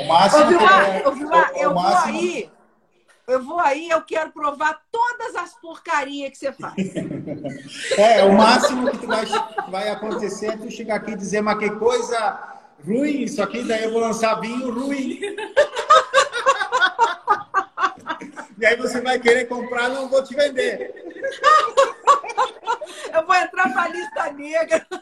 O 0.00 0.08
máximo. 0.08 0.44
Ô, 0.44 0.48
Vilmar, 0.48 0.96
é, 0.96 1.08
ô, 1.08 1.12
Vilmar, 1.12 1.52
eu 1.54 1.72
vou 1.72 1.86
aí 1.86 2.50
eu 3.26 3.42
vou 3.42 3.58
aí, 3.58 3.90
eu 3.90 4.00
quero 4.02 4.30
provar 4.30 4.80
todas 4.90 5.34
as 5.34 5.52
porcarias 5.54 6.30
que 6.30 6.36
você 6.36 6.52
faz. 6.52 6.76
É, 7.98 8.24
o 8.24 8.36
máximo 8.36 8.90
que 8.90 9.06
vai, 9.06 9.24
vai 9.68 9.88
acontecer 9.88 10.46
é 10.46 10.56
tu 10.56 10.70
chegar 10.70 10.96
aqui 10.96 11.12
e 11.12 11.16
dizer, 11.16 11.40
mas 11.40 11.58
que 11.58 11.70
coisa 11.70 12.58
ruim 12.84 13.22
isso 13.22 13.42
aqui, 13.42 13.62
daí 13.62 13.84
eu 13.84 13.92
vou 13.92 14.00
lançar 14.00 14.40
vinho 14.40 14.70
ruim. 14.70 15.18
E 18.58 18.66
aí 18.66 18.76
você 18.76 19.00
vai 19.00 19.18
querer 19.18 19.46
comprar, 19.46 19.88
não 19.88 20.08
vou 20.08 20.22
te 20.24 20.34
vender. 20.34 20.94
Eu 23.12 23.26
vou 23.26 23.34
entrar 23.34 23.72
pra 23.72 23.88
lista 23.88 24.32
negra. 24.32 24.86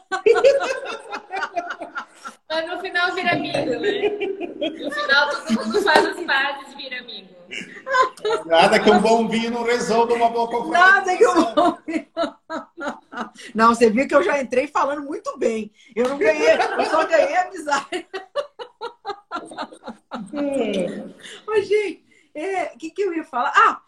Mas 2.48 2.66
no 2.68 2.80
final 2.80 3.12
vira 3.14 3.32
amigo, 3.32 3.56
né? 3.56 4.08
No 4.84 4.90
final 4.90 5.30
todo 5.30 5.52
mundo 5.52 5.82
faz 5.82 6.06
as 6.06 6.20
pazes 6.24 6.72
e 6.72 6.76
vira 6.76 7.00
amigo. 7.00 7.34
Nada 8.46 8.78
que 8.78 8.90
um 8.90 9.00
bom 9.00 9.28
vinho 9.28 9.50
não 9.50 9.64
resolva 9.64 10.14
uma 10.14 10.28
boa 10.28 10.48
confrontação. 10.48 10.94
Nada 10.94 11.16
que 11.16 11.26
um 11.26 11.54
bom 11.54 11.78
vinho. 11.86 12.06
Não, 13.54 13.74
você 13.74 13.90
viu 13.90 14.06
que 14.06 14.14
eu 14.14 14.22
já 14.22 14.40
entrei 14.40 14.66
falando 14.68 15.02
muito 15.02 15.36
bem. 15.38 15.72
Eu 15.94 16.08
não 16.08 16.18
ganhei, 16.18 16.52
eu 16.52 16.84
só 16.86 17.04
ganhei 17.06 17.36
amizade. 17.36 18.06
Mas, 21.46 21.66
gente, 21.68 22.03
o 22.34 22.38
é, 22.38 22.66
que, 22.78 22.90
que 22.90 23.02
eu 23.02 23.14
ia 23.14 23.24
falar? 23.24 23.52
Ah, 23.54 23.80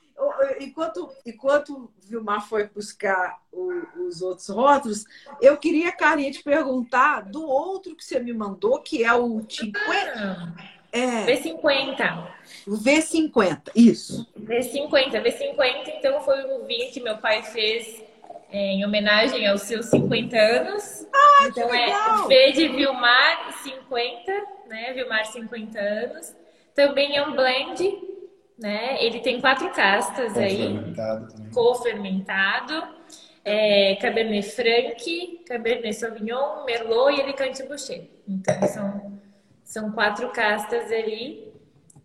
enquanto, 0.60 1.10
enquanto 1.24 1.90
Vilmar 2.08 2.46
foi 2.48 2.68
buscar 2.68 3.40
o, 3.52 4.06
os 4.06 4.22
outros 4.22 4.48
rótulos, 4.48 5.04
eu 5.40 5.56
queria, 5.56 5.92
Carinha, 5.92 6.30
te 6.30 6.42
perguntar 6.42 7.22
do 7.22 7.46
outro 7.46 7.94
que 7.94 8.04
você 8.04 8.18
me 8.18 8.32
mandou, 8.32 8.80
que 8.80 9.04
é 9.04 9.12
o 9.12 9.44
50. 9.48 10.76
É. 10.92 11.26
V50. 11.26 12.28
V50, 12.66 13.70
isso. 13.74 14.26
V50. 14.38 15.22
V50, 15.22 15.88
então, 15.98 16.20
foi 16.22 16.44
um 16.44 16.64
vinho 16.64 16.90
que 16.90 17.00
meu 17.00 17.18
pai 17.18 17.42
fez 17.42 18.02
é, 18.50 18.72
em 18.72 18.84
homenagem 18.84 19.46
aos 19.46 19.62
seus 19.62 19.86
50 19.86 20.36
anos. 20.36 21.06
Ah, 21.12 21.48
então 21.48 21.74
é 21.74 22.26
V 22.26 22.52
de 22.52 22.68
Vilmar 22.68 23.52
50, 23.62 24.32
né? 24.68 24.92
Vilmar 24.94 25.26
50 25.26 25.78
anos. 25.78 26.34
Também 26.74 27.16
é 27.16 27.26
um 27.26 27.34
blend, 27.34 27.82
né? 28.58 29.02
Ele 29.04 29.20
tem 29.20 29.40
quatro 29.40 29.70
castas 29.70 30.36
aí. 30.36 30.78
Co-fermentado. 31.52 32.96
É, 33.44 33.94
Cabernet 33.96 34.50
Franc, 34.50 35.44
Cabernet 35.46 35.94
Sauvignon, 35.94 36.64
Merlot 36.64 37.16
e 37.16 37.22
Alicante 37.22 37.62
Boucher. 37.62 38.08
Então, 38.26 38.60
são 38.66 39.16
são 39.66 39.90
quatro 39.90 40.30
castas 40.30 40.90
ali. 40.92 41.52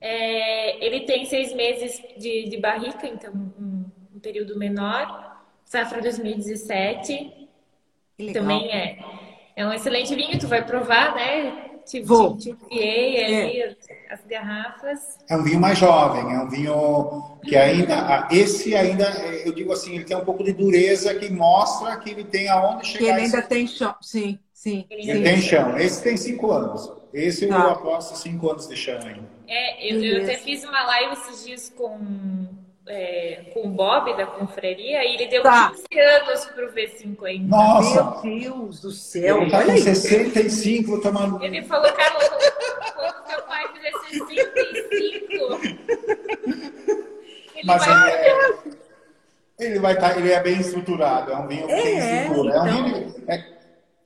É, 0.01 0.83
ele 0.83 1.01
tem 1.01 1.25
seis 1.25 1.53
meses 1.53 2.01
de, 2.17 2.49
de 2.49 2.57
barrica, 2.57 3.07
então 3.07 3.31
um, 3.31 3.85
um, 4.15 4.19
período 4.19 4.57
menor. 4.57 5.39
Safra 5.63 6.01
2017. 6.01 7.47
Também 8.33 8.71
é. 8.71 8.99
É 9.55 9.65
um 9.65 9.71
excelente 9.71 10.15
vinho, 10.15 10.39
tu 10.39 10.47
vai 10.47 10.65
provar, 10.65 11.13
né? 11.15 11.70
Te, 11.85 12.01
Vou. 12.01 12.37
Te, 12.37 12.53
te 12.53 12.79
ali 12.79 13.61
é. 13.61 13.67
as, 13.67 14.19
as, 14.19 14.25
garrafas. 14.25 14.99
É 15.29 15.35
um 15.35 15.43
vinho 15.43 15.59
mais 15.59 15.77
jovem, 15.77 16.33
é 16.33 16.39
um 16.39 16.49
vinho 16.49 17.39
que 17.43 17.55
ainda. 17.55 18.27
Esse 18.31 18.75
ainda, 18.75 19.05
eu 19.45 19.53
digo 19.53 19.71
assim, 19.73 19.95
ele 19.95 20.05
tem 20.05 20.15
um 20.15 20.25
pouco 20.25 20.43
de 20.43 20.53
dureza 20.53 21.13
que 21.15 21.29
mostra 21.29 21.97
que 21.97 22.09
ele 22.09 22.23
tem 22.23 22.47
aonde 22.47 22.87
chegar. 22.87 22.99
Que 22.99 23.11
ele 23.11 23.21
ainda 23.21 23.41
tem 23.41 23.67
chão, 23.67 23.95
sim, 24.01 24.39
sim. 24.53 24.85
Ele 24.89 25.13
sim. 25.13 25.23
tem 25.23 25.41
chão. 25.41 25.77
Esse 25.77 26.03
tem 26.03 26.17
cinco 26.17 26.51
anos. 26.51 26.91
Esse 27.13 27.47
tá. 27.47 27.55
eu 27.55 27.69
aposto 27.69 28.15
cinco 28.17 28.49
anos 28.49 28.67
de 28.67 28.75
chão 28.75 28.99
ainda. 28.99 29.29
É, 29.47 29.91
eu, 29.91 30.01
eu 30.01 30.23
até 30.23 30.37
fiz 30.37 30.63
uma 30.63 30.83
live 30.83 31.13
esses 31.13 31.45
dias 31.45 31.73
com, 31.75 31.99
é, 32.87 33.51
com 33.53 33.67
o 33.67 33.69
Bob 33.69 34.15
da 34.15 34.25
confraria 34.25 35.03
e 35.05 35.15
ele 35.15 35.27
deu 35.27 35.43
tá. 35.43 35.71
15 35.71 35.99
anos 35.99 36.45
pro 36.45 36.73
V50. 36.73 37.47
Nossa! 37.47 38.21
Meu 38.23 38.39
Deus 38.39 38.81
do 38.81 38.91
céu! 38.91 39.41
Ele 39.41 39.51
tá 39.51 39.63
com 39.63 39.77
65, 39.77 41.01
tá 41.01 41.11
maluco. 41.11 41.43
Ele 41.43 41.61
falou, 41.63 41.91
Carlos, 41.93 42.27
quando 42.27 43.27
meu 43.27 43.41
pai 43.43 43.67
fizer 43.73 43.91
65, 44.09 45.61
ele 47.55 47.65
Mas 47.65 47.85
vai... 47.85 48.11
Ele 48.11 48.27
é, 48.27 48.71
ele 49.59 49.79
vai 49.79 49.93
estar, 49.93 50.13
tá, 50.13 50.19
ele 50.19 50.31
é 50.31 50.41
bem 50.41 50.59
estruturado, 50.59 51.31
é 51.31 51.37
um 51.37 51.47
vinho 51.47 51.69
é, 51.69 51.81
tem 51.81 51.97
estrutura. 51.99 52.49
Então... 52.49 52.65
É 52.65 52.71
um 52.71 52.83
vinho, 52.83 53.15
é, 53.27 53.43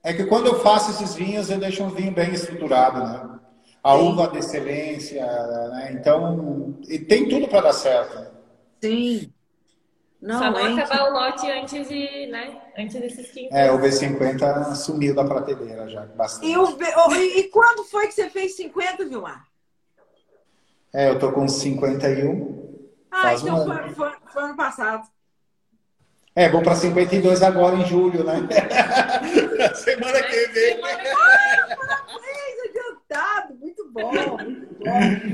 é 0.04 0.12
que 0.12 0.24
quando 0.26 0.48
eu 0.48 0.60
faço 0.60 0.90
esses 0.90 1.14
vinhos, 1.14 1.48
eu 1.50 1.58
deixo 1.58 1.82
um 1.82 1.88
vinho 1.88 2.12
bem 2.12 2.32
estruturado, 2.32 3.00
né? 3.00 3.38
A 3.82 3.94
uva 3.94 4.28
de 4.28 4.38
excelência, 4.38 5.24
né? 5.24 5.90
Então, 5.92 6.76
e 6.88 6.98
tem 6.98 7.28
tudo 7.28 7.48
para 7.48 7.62
dar 7.62 7.72
certo. 7.72 8.35
Sim. 8.90 9.32
Não, 10.20 10.38
Só 10.38 10.50
não 10.50 10.78
acabar 10.78 11.08
o 11.08 11.12
lote 11.12 11.50
antes 11.50 11.88
de, 11.88 12.26
né? 12.26 12.60
Antes 12.76 13.00
desses 13.00 13.30
15 13.30 13.48
É, 13.52 13.70
o 13.70 13.78
V50 13.78 14.74
sumiu 14.74 15.14
da 15.14 15.24
prateleira 15.24 15.88
já, 15.88 16.04
bastante. 16.06 16.50
E, 16.50 16.56
o, 16.56 16.76
e, 17.14 17.40
e 17.40 17.44
quando 17.50 17.84
foi 17.84 18.06
que 18.08 18.14
você 18.14 18.30
fez 18.30 18.56
50, 18.56 19.04
Vilmar? 19.04 19.46
É, 20.92 21.10
eu 21.10 21.18
tô 21.18 21.30
com 21.30 21.46
51. 21.46 22.64
Ah, 23.10 23.34
então 23.34 23.62
um 23.62 23.64
foi, 23.66 23.94
foi, 23.94 24.12
foi 24.32 24.42
ano 24.42 24.56
passado. 24.56 25.06
É, 26.34 26.48
vou 26.50 26.62
para 26.62 26.74
52 26.74 27.42
agora 27.42 27.76
em 27.76 27.86
julho, 27.86 28.24
né? 28.24 28.34
Semana 29.74 30.22
que 30.22 30.46
vem. 30.48 30.80
Parabéns, 30.80 31.76
adiantado. 32.68 33.55
Bom, 33.96 34.12
muito 34.12 34.30
bom. 34.30 34.38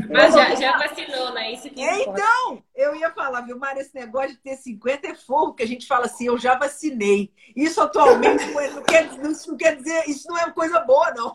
Mas 0.08 0.34
já, 0.34 0.54
já 0.54 0.78
vacinou, 0.78 1.32
né? 1.32 1.52
Isso 1.52 1.68
que 1.68 1.82
Então, 1.82 2.62
eu 2.76 2.94
ia 2.94 3.10
falar, 3.10 3.40
viu, 3.40 3.58
Mara, 3.58 3.80
esse 3.80 3.92
negócio 3.92 4.30
de 4.30 4.36
ter 4.36 4.56
50 4.56 5.08
é 5.08 5.14
fogo, 5.14 5.54
que 5.54 5.64
a 5.64 5.66
gente 5.66 5.84
fala 5.84 6.06
assim, 6.06 6.26
eu 6.26 6.38
já 6.38 6.56
vacinei. 6.56 7.32
Isso 7.56 7.80
atualmente 7.80 8.46
não 8.54 8.82
quer, 8.84 9.06
isso 9.06 9.50
não 9.50 9.56
quer 9.56 9.74
dizer, 9.76 10.08
isso 10.08 10.28
não 10.28 10.38
é 10.38 10.44
uma 10.44 10.52
coisa 10.52 10.78
boa, 10.80 11.10
não. 11.10 11.32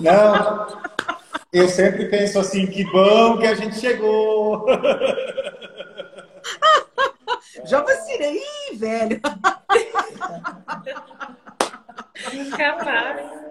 Não. 0.00 0.82
Eu 1.52 1.68
sempre 1.68 2.06
penso 2.06 2.38
assim, 2.38 2.66
que 2.66 2.90
bom 2.90 3.36
que 3.36 3.46
a 3.46 3.54
gente 3.54 3.78
chegou. 3.78 4.64
Já 7.66 7.82
vacinei, 7.82 8.40
Ih, 8.70 8.76
velho. 8.76 9.20
Capaz. 12.56 13.42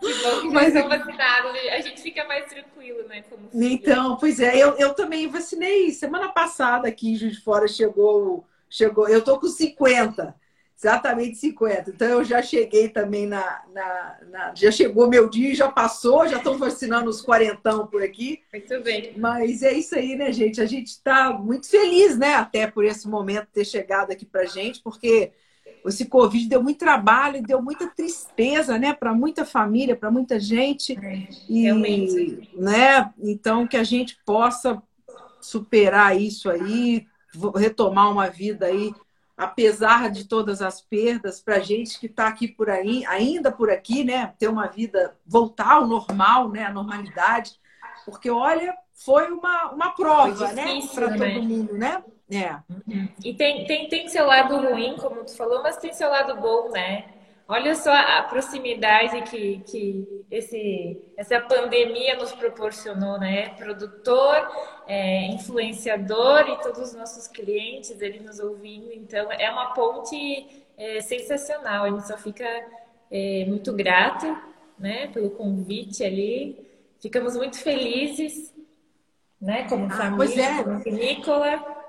Que 0.00 0.14
bom 0.22 0.40
que 0.40 0.48
Mas 0.48 0.74
já 0.74 0.86
vacinados. 0.86 1.52
A 1.72 1.80
gente 1.80 2.02
fica 2.02 2.24
mais 2.24 2.46
tranquilo, 2.46 3.06
né? 3.08 3.24
então, 3.54 4.16
pois 4.16 4.40
é, 4.40 4.56
eu, 4.56 4.76
eu 4.76 4.94
também 4.94 5.28
vacinei. 5.28 5.90
Semana 5.92 6.30
passada 6.30 6.88
aqui 6.88 7.12
em 7.12 7.16
Juiz 7.16 7.36
de 7.36 7.42
Fora 7.42 7.68
chegou, 7.68 8.46
chegou. 8.68 9.08
Eu 9.08 9.22
tô 9.22 9.38
com 9.38 9.46
50. 9.46 10.34
Exatamente 10.82 11.36
50. 11.36 11.90
Então 11.90 12.08
eu 12.08 12.24
já 12.24 12.40
cheguei 12.40 12.88
também 12.88 13.26
na, 13.26 13.62
na, 13.70 14.18
na, 14.30 14.54
Já 14.54 14.70
chegou 14.70 15.10
meu 15.10 15.28
dia, 15.28 15.54
já 15.54 15.70
passou, 15.70 16.26
já 16.26 16.38
estão 16.38 16.56
vacinando 16.56 17.10
os 17.10 17.20
quarentão 17.20 17.86
por 17.86 18.02
aqui. 18.02 18.40
Muito 18.50 18.80
bem. 18.80 19.12
Mas 19.14 19.62
é 19.62 19.74
isso 19.74 19.94
aí, 19.94 20.16
né, 20.16 20.32
gente? 20.32 20.58
A 20.58 20.64
gente 20.64 20.86
está 20.86 21.34
muito 21.34 21.68
feliz, 21.68 22.16
né, 22.16 22.32
até 22.32 22.66
por 22.66 22.82
esse 22.82 23.06
momento 23.06 23.48
ter 23.52 23.66
chegado 23.66 24.10
aqui 24.10 24.24
pra 24.24 24.46
gente, 24.46 24.82
porque 24.82 25.32
esse 25.86 26.06
Covid 26.06 26.48
deu 26.48 26.62
muito 26.62 26.78
trabalho, 26.78 27.42
deu 27.42 27.62
muita 27.62 27.86
tristeza, 27.86 28.78
né, 28.78 28.92
para 28.92 29.14
muita 29.14 29.44
família, 29.44 29.96
para 29.96 30.10
muita 30.10 30.38
gente. 30.38 30.98
É, 30.98 31.28
e, 31.48 31.62
realmente. 31.62 32.50
Né? 32.54 33.12
Então 33.18 33.66
que 33.66 33.76
a 33.76 33.84
gente 33.84 34.18
possa 34.24 34.82
superar 35.40 36.18
isso 36.20 36.50
aí, 36.50 37.06
retomar 37.56 38.10
uma 38.10 38.28
vida 38.28 38.66
aí, 38.66 38.92
apesar 39.36 40.10
de 40.10 40.24
todas 40.24 40.60
as 40.60 40.82
perdas, 40.82 41.40
para 41.40 41.60
gente 41.60 41.98
que 41.98 42.06
está 42.06 42.28
aqui 42.28 42.46
por 42.46 42.68
aí, 42.68 43.04
ainda 43.06 43.50
por 43.50 43.70
aqui, 43.70 44.04
né? 44.04 44.34
Ter 44.38 44.48
uma 44.48 44.66
vida, 44.66 45.16
voltar 45.26 45.72
ao 45.72 45.86
normal, 45.86 46.50
né? 46.50 46.64
A 46.64 46.72
normalidade. 46.72 47.52
Porque, 48.04 48.28
olha, 48.28 48.76
foi 48.92 49.30
uma, 49.30 49.70
uma 49.70 49.90
prova, 49.92 50.52
né? 50.52 50.80
Para 50.94 51.10
né? 51.10 51.34
todo 51.34 51.42
mundo, 51.42 51.72
né? 51.72 52.04
É. 52.30 52.56
E 53.24 53.34
tem, 53.34 53.64
tem, 53.66 53.88
tem 53.88 54.08
seu 54.08 54.24
lado 54.24 54.56
ruim, 54.56 54.96
como 54.96 55.24
tu 55.24 55.36
falou, 55.36 55.62
mas 55.62 55.76
tem 55.76 55.92
seu 55.92 56.08
lado 56.08 56.40
bom, 56.40 56.70
né? 56.70 57.06
Olha 57.48 57.74
só 57.74 57.92
a 57.92 58.22
proximidade 58.22 59.22
que, 59.22 59.60
que 59.66 60.24
esse, 60.30 60.96
essa 61.16 61.40
pandemia 61.40 62.14
nos 62.14 62.30
proporcionou, 62.30 63.18
né? 63.18 63.48
Produtor, 63.56 64.48
é, 64.86 65.26
influenciador 65.26 66.48
e 66.48 66.62
todos 66.62 66.78
os 66.78 66.94
nossos 66.94 67.26
clientes 67.26 68.00
ele 68.00 68.20
nos 68.20 68.38
ouvindo. 68.38 68.92
Então, 68.92 69.32
é 69.32 69.50
uma 69.50 69.74
ponte 69.74 70.64
é, 70.78 71.00
sensacional. 71.00 71.86
A 71.86 71.90
gente 71.90 72.06
só 72.06 72.16
fica 72.16 72.46
é, 73.10 73.44
muito 73.48 73.72
grato 73.72 74.26
né, 74.78 75.08
pelo 75.08 75.30
convite 75.30 76.04
ali. 76.04 76.56
Ficamos 77.00 77.36
muito 77.36 77.58
felizes, 77.58 78.54
né? 79.40 79.66
Como 79.68 79.86
ah, 79.86 79.90
família, 79.90 80.44
é. 80.44 80.62
como 80.62 80.78
Nicola 80.84 81.79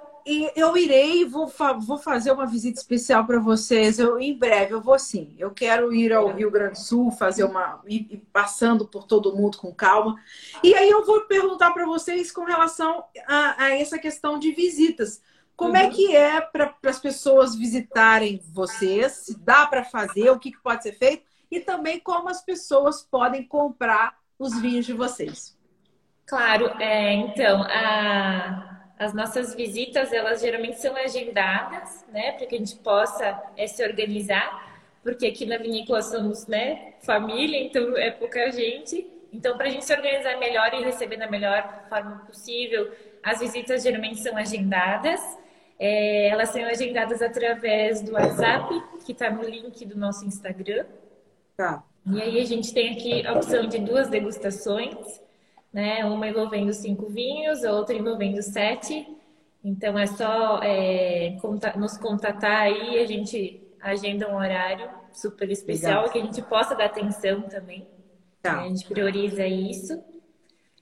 eu 0.55 0.77
irei, 0.77 1.25
vou, 1.25 1.47
fa 1.47 1.73
vou 1.73 1.97
fazer 1.97 2.31
uma 2.31 2.45
visita 2.45 2.79
especial 2.79 3.25
para 3.25 3.39
vocês. 3.39 3.99
Eu, 3.99 4.19
em 4.19 4.37
breve, 4.37 4.73
eu 4.73 4.81
vou 4.81 4.97
sim. 4.97 5.35
Eu 5.37 5.51
quero 5.51 5.93
ir 5.93 6.13
ao 6.13 6.31
Rio 6.31 6.51
Grande 6.51 6.73
do 6.73 6.79
Sul, 6.79 7.11
fazer 7.11 7.43
uma. 7.43 7.81
ir, 7.87 8.07
ir 8.09 8.23
passando 8.31 8.87
por 8.87 9.05
todo 9.05 9.35
mundo 9.35 9.57
com 9.57 9.73
calma. 9.73 10.15
E 10.63 10.73
aí 10.73 10.89
eu 10.89 11.05
vou 11.05 11.21
perguntar 11.21 11.71
para 11.71 11.85
vocês 11.85 12.31
com 12.31 12.43
relação 12.43 13.03
a, 13.27 13.65
a, 13.65 13.77
essa 13.77 13.97
questão 13.97 14.39
de 14.39 14.51
visitas. 14.51 15.21
Como 15.55 15.75
é 15.75 15.81
uhum. 15.83 15.87
é 15.87 15.89
que 15.91 16.15
é 16.15 16.41
para 16.41 16.73
as 16.85 16.99
pessoas 16.99 17.55
visitarem 17.55 18.41
vocês? 18.51 19.11
Se 19.11 19.39
dá 19.39 19.67
para 19.67 19.83
fazer, 19.83 20.29
o 20.29 20.39
que, 20.39 20.51
que 20.51 20.61
pode 20.61 20.83
ser 20.83 20.93
feito? 20.93 21.23
E 21.51 21.59
também 21.59 21.99
como 21.99 22.29
as 22.29 22.43
pessoas 22.43 23.03
podem 23.03 23.43
comprar 23.43 24.17
os 24.39 24.59
vinhos 24.59 24.85
de 24.85 24.93
vocês. 24.93 25.55
Claro, 26.25 26.67
é, 26.79 27.13
então, 27.13 27.61
a 27.63 28.70
as 29.01 29.15
nossas 29.15 29.55
visitas, 29.55 30.13
elas 30.13 30.41
geralmente 30.41 30.79
são 30.79 30.95
agendadas, 30.95 32.05
né, 32.13 32.33
para 32.33 32.45
que 32.45 32.53
a 32.53 32.57
gente 32.59 32.75
possa 32.75 33.41
é, 33.57 33.65
se 33.65 33.83
organizar, 33.83 34.79
porque 35.01 35.25
aqui 35.25 35.43
na 35.43 35.57
vinícola 35.57 36.03
somos, 36.03 36.45
né, 36.45 36.93
família, 37.01 37.57
então 37.63 37.97
é 37.97 38.11
pouca 38.11 38.51
gente. 38.51 39.07
Então, 39.33 39.57
para 39.57 39.65
a 39.65 39.69
gente 39.71 39.85
se 39.85 39.93
organizar 39.93 40.37
melhor 40.37 40.71
e 40.75 40.83
receber 40.83 41.17
da 41.17 41.27
melhor 41.27 41.87
forma 41.89 42.17
possível, 42.27 42.91
as 43.23 43.39
visitas 43.39 43.81
geralmente 43.81 44.19
são 44.19 44.37
agendadas. 44.37 45.19
É, 45.79 46.27
elas 46.27 46.49
são 46.49 46.63
agendadas 46.63 47.23
através 47.23 48.03
do 48.03 48.11
WhatsApp, 48.11 48.83
que 49.03 49.13
está 49.13 49.31
no 49.31 49.41
link 49.41 49.83
do 49.83 49.97
nosso 49.97 50.23
Instagram. 50.25 50.85
Tá. 51.57 51.83
E 52.05 52.21
aí 52.21 52.39
a 52.39 52.45
gente 52.45 52.71
tem 52.71 52.93
aqui 52.93 53.25
a 53.25 53.33
opção 53.33 53.65
de 53.65 53.79
duas 53.79 54.09
degustações 54.09 55.20
né? 55.71 56.03
Uma 56.05 56.27
envolvendo 56.27 56.73
cinco 56.73 57.07
vinhos, 57.07 57.63
outra 57.63 57.95
envolvendo 57.95 58.41
sete. 58.41 59.07
Então 59.63 59.97
é 59.97 60.07
só 60.07 60.59
é, 60.63 61.37
nos 61.77 61.97
contatar 61.97 62.61
aí, 62.61 62.99
a 62.99 63.05
gente 63.05 63.61
agenda 63.79 64.29
um 64.29 64.35
horário 64.35 64.89
super 65.11 65.49
especial 65.49 66.03
Legal. 66.03 66.11
que 66.11 66.19
a 66.19 66.21
gente 66.21 66.41
possa 66.43 66.75
dar 66.75 66.85
atenção 66.85 67.41
também. 67.43 67.87
Tá. 68.41 68.57
Né? 68.57 68.61
A 68.63 68.67
gente 68.69 68.85
prioriza 68.87 69.45
isso. 69.45 70.03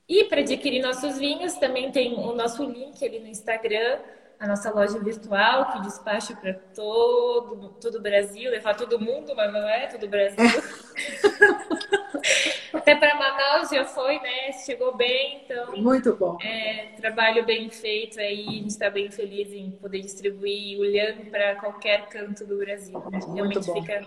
E 0.07 0.23
para 0.23 0.39
adquirir 0.39 0.81
nossos 0.81 1.19
vinhos, 1.19 1.53
também 1.55 1.91
tem 1.91 2.15
o 2.15 2.33
nosso 2.33 2.63
link 2.63 3.03
ali 3.05 3.19
no 3.19 3.27
Instagram, 3.27 3.99
a 4.39 4.47
nossa 4.47 4.71
loja 4.71 4.97
virtual, 4.99 5.73
que 5.73 5.81
despacha 5.81 6.33
para 6.35 6.53
todo, 6.53 7.75
todo 7.81 7.95
o 7.95 8.01
Brasil, 8.01 8.49
levar 8.49 8.75
todo 8.75 8.97
mundo, 8.97 9.35
mas 9.35 9.51
não 9.51 9.67
é 9.67 9.87
todo 9.87 10.05
o 10.05 10.07
Brasil. 10.07 10.37
Até 12.73 12.95
para 12.95 13.15
Manaus 13.15 13.69
já 13.69 13.83
foi, 13.83 14.17
né? 14.19 14.53
Chegou 14.65 14.95
bem, 14.95 15.41
então. 15.43 15.75
Muito 15.75 16.15
bom. 16.15 16.37
É, 16.41 16.93
trabalho 16.97 17.45
bem 17.45 17.69
feito 17.69 18.19
aí, 18.19 18.47
a 18.47 18.51
gente 18.51 18.69
está 18.69 18.89
bem 18.89 19.11
feliz 19.11 19.51
em 19.51 19.71
poder 19.71 19.99
distribuir 19.99 20.79
olhando 20.79 21.29
para 21.29 21.55
qualquer 21.55 22.07
canto 22.07 22.45
do 22.45 22.57
Brasil. 22.57 23.03
Gente 23.11 23.29
realmente 23.31 23.67
bom. 23.67 23.73
fica 23.73 24.05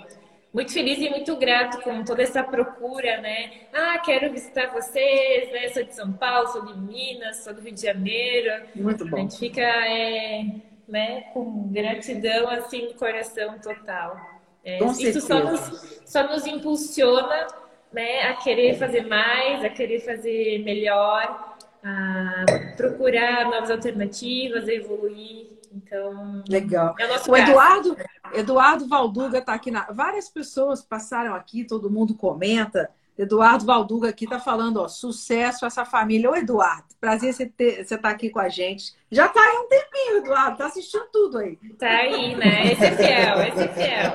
muito 0.52 0.72
feliz 0.72 0.98
e 0.98 1.08
muito 1.08 1.34
grato 1.36 1.80
com 1.82 2.04
toda 2.04 2.22
essa 2.22 2.42
procura, 2.42 3.20
né? 3.20 3.52
Ah, 3.72 3.98
quero 3.98 4.30
visitar 4.30 4.72
vocês, 4.72 5.50
né? 5.50 5.68
Sou 5.68 5.82
de 5.82 5.94
São 5.94 6.12
Paulo, 6.12 6.48
sou 6.48 6.66
de 6.66 6.78
Minas, 6.78 7.38
sou 7.38 7.54
do 7.54 7.60
Rio 7.62 7.72
de 7.72 7.80
Janeiro. 7.80 8.64
Muito 8.74 9.08
bom. 9.08 9.16
A 9.16 9.20
gente 9.20 9.38
fica 9.38 9.62
é, 9.62 10.44
né, 10.86 11.22
com 11.32 11.68
gratidão 11.72 12.50
assim 12.50 12.88
no 12.88 12.94
coração 12.94 13.58
total. 13.60 14.20
É, 14.62 14.78
com 14.78 14.90
isso 14.92 15.20
só 15.22 15.42
nos, 15.42 16.02
só 16.04 16.28
nos 16.28 16.46
impulsiona 16.46 17.46
né, 17.92 18.22
a 18.28 18.34
querer 18.34 18.74
fazer 18.74 19.06
mais, 19.06 19.64
a 19.64 19.70
querer 19.70 20.00
fazer 20.00 20.62
melhor, 20.64 21.56
a 21.82 22.44
procurar 22.76 23.46
novas 23.46 23.70
alternativas, 23.70 24.68
a 24.68 24.72
evoluir. 24.72 25.61
Então, 25.74 26.42
legal. 26.48 26.94
É 26.98 27.06
o, 27.06 27.30
o 27.30 27.36
Eduardo, 27.36 27.96
Eduardo 28.34 28.86
Valduga 28.86 29.38
está 29.38 29.54
aqui 29.54 29.70
na. 29.70 29.86
Várias 29.90 30.28
pessoas 30.28 30.82
passaram 30.82 31.34
aqui, 31.34 31.64
todo 31.64 31.90
mundo 31.90 32.14
comenta. 32.14 32.90
Eduardo 33.16 33.66
Valduga 33.66 34.08
aqui 34.08 34.24
está 34.24 34.40
falando, 34.40 34.78
ó, 34.78 34.88
sucesso 34.88 35.66
essa 35.66 35.84
família. 35.84 36.30
Ô, 36.30 36.36
Eduardo, 36.36 36.84
prazer 37.00 37.32
você 37.32 37.52
estar 37.58 37.98
tá 37.98 38.08
aqui 38.10 38.30
com 38.30 38.40
a 38.40 38.48
gente. 38.48 38.94
Já 39.10 39.26
está 39.26 39.40
aí 39.40 39.58
um 39.58 39.68
tempinho, 39.68 40.16
Eduardo, 40.18 40.58
tá 40.58 40.66
assistindo 40.66 41.06
tudo 41.12 41.38
aí. 41.38 41.56
Tá 41.78 41.88
aí, 41.88 42.34
né? 42.34 42.72
Esse 42.72 42.84
é 42.84 42.90
fiel, 42.92 43.40
esse 43.42 43.60
é 43.60 43.68
fiel. 43.68 44.12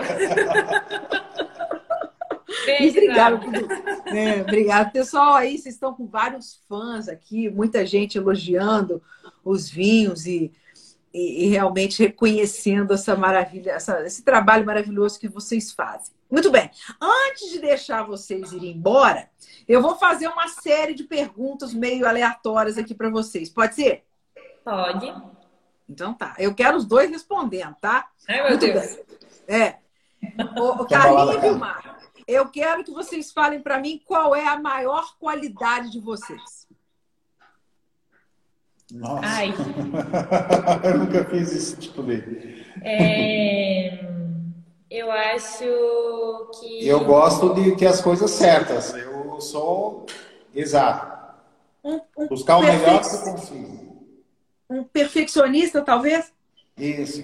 Beijo, 2.66 2.97
obrigado, 2.97 3.39
é, 4.08 4.41
obrigado. 4.41 4.91
Pessoal, 4.91 5.36
aí 5.36 5.58
vocês 5.58 5.76
estão 5.76 5.93
com 5.93 6.08
vários 6.08 6.62
fãs 6.68 7.08
aqui, 7.08 7.49
muita 7.49 7.86
gente 7.86 8.18
elogiando 8.18 9.01
os 9.43 9.70
vinhos 9.70 10.26
e, 10.26 10.51
e, 11.18 11.45
e 11.45 11.47
realmente 11.47 12.03
reconhecendo 12.03 12.93
essa 12.93 13.15
maravilha, 13.15 13.72
essa, 13.72 14.01
esse 14.05 14.24
trabalho 14.24 14.65
maravilhoso 14.65 15.20
que 15.20 15.28
vocês 15.28 15.72
fazem. 15.72 16.15
Muito 16.30 16.51
bem. 16.51 16.70
Antes 17.01 17.49
de 17.49 17.59
deixar 17.59 18.03
vocês 18.03 18.51
irem 18.51 18.74
embora, 18.74 19.28
eu 19.68 19.82
vou 19.82 19.95
fazer 19.95 20.28
uma 20.28 20.47
série 20.47 20.93
de 20.93 21.03
perguntas 21.03 21.74
meio 21.74 22.07
aleatórias 22.07 22.78
aqui 22.78 22.93
para 22.93 23.09
vocês. 23.09 23.49
Pode 23.49 23.74
ser? 23.74 24.05
Pode. 24.63 25.11
Então 25.89 26.13
tá. 26.13 26.36
Eu 26.38 26.53
quero 26.53 26.78
os 26.78 26.86
dois 26.86 27.09
respondendo, 27.09 27.76
tá? 27.82 28.07
Ai, 28.28 28.41
meu 28.41 28.49
Muito 28.49 28.65
Deus. 28.65 28.99
Bem. 29.47 29.65
É. 29.65 29.78
O, 30.59 30.84
o 30.84 30.88
Carlinhos 30.88 31.36
e 31.36 31.39
Vilmar. 31.39 31.97
Eu 32.28 32.49
quero 32.49 32.84
que 32.84 32.91
vocês 32.91 33.32
falem 33.32 33.61
para 33.61 33.80
mim 33.80 34.01
qual 34.05 34.36
é 34.36 34.45
a 34.47 34.59
maior 34.59 35.18
qualidade 35.18 35.89
de 35.89 35.99
vocês. 35.99 36.66
Nossa. 38.92 39.22
Ai. 39.24 39.54
eu 40.84 40.98
nunca 41.00 41.26
fiz 41.26 41.54
esse 41.54 41.78
tipo 41.78 42.04
de. 42.04 42.66
É... 42.82 44.08
Eu 44.90 45.12
acho 45.12 46.50
que. 46.60 46.88
Eu 46.88 47.04
gosto 47.04 47.54
de 47.54 47.76
ter 47.76 47.88
as 47.88 48.02
coisas 48.02 48.32
certas. 48.32 48.94
Eu 48.94 49.40
sou 49.42 50.06
exato. 50.54 51.18
Um, 51.84 52.02
um 52.18 52.28
Buscar 52.28 52.58
o 52.58 52.62
melhor 52.62 53.02
que 53.02 53.16
eu 53.16 53.32
consigo. 53.32 54.08
Um 54.70 54.84
perfeccionista, 54.84 55.82
talvez? 55.82 56.34
Isso. 56.78 57.24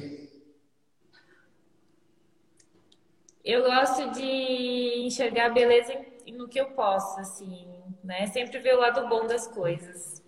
Eu 3.44 3.64
gosto 3.64 4.12
de 4.12 5.06
enxergar 5.06 5.50
beleza 5.50 5.94
no 6.32 6.48
que 6.48 6.60
eu 6.60 6.68
posso, 6.68 7.20
assim, 7.20 7.68
né? 8.02 8.28
Sempre 8.28 8.60
ver 8.60 8.76
o 8.76 8.80
lado 8.80 9.08
bom 9.10 9.28
das 9.28 9.48
coisas. 9.48 10.23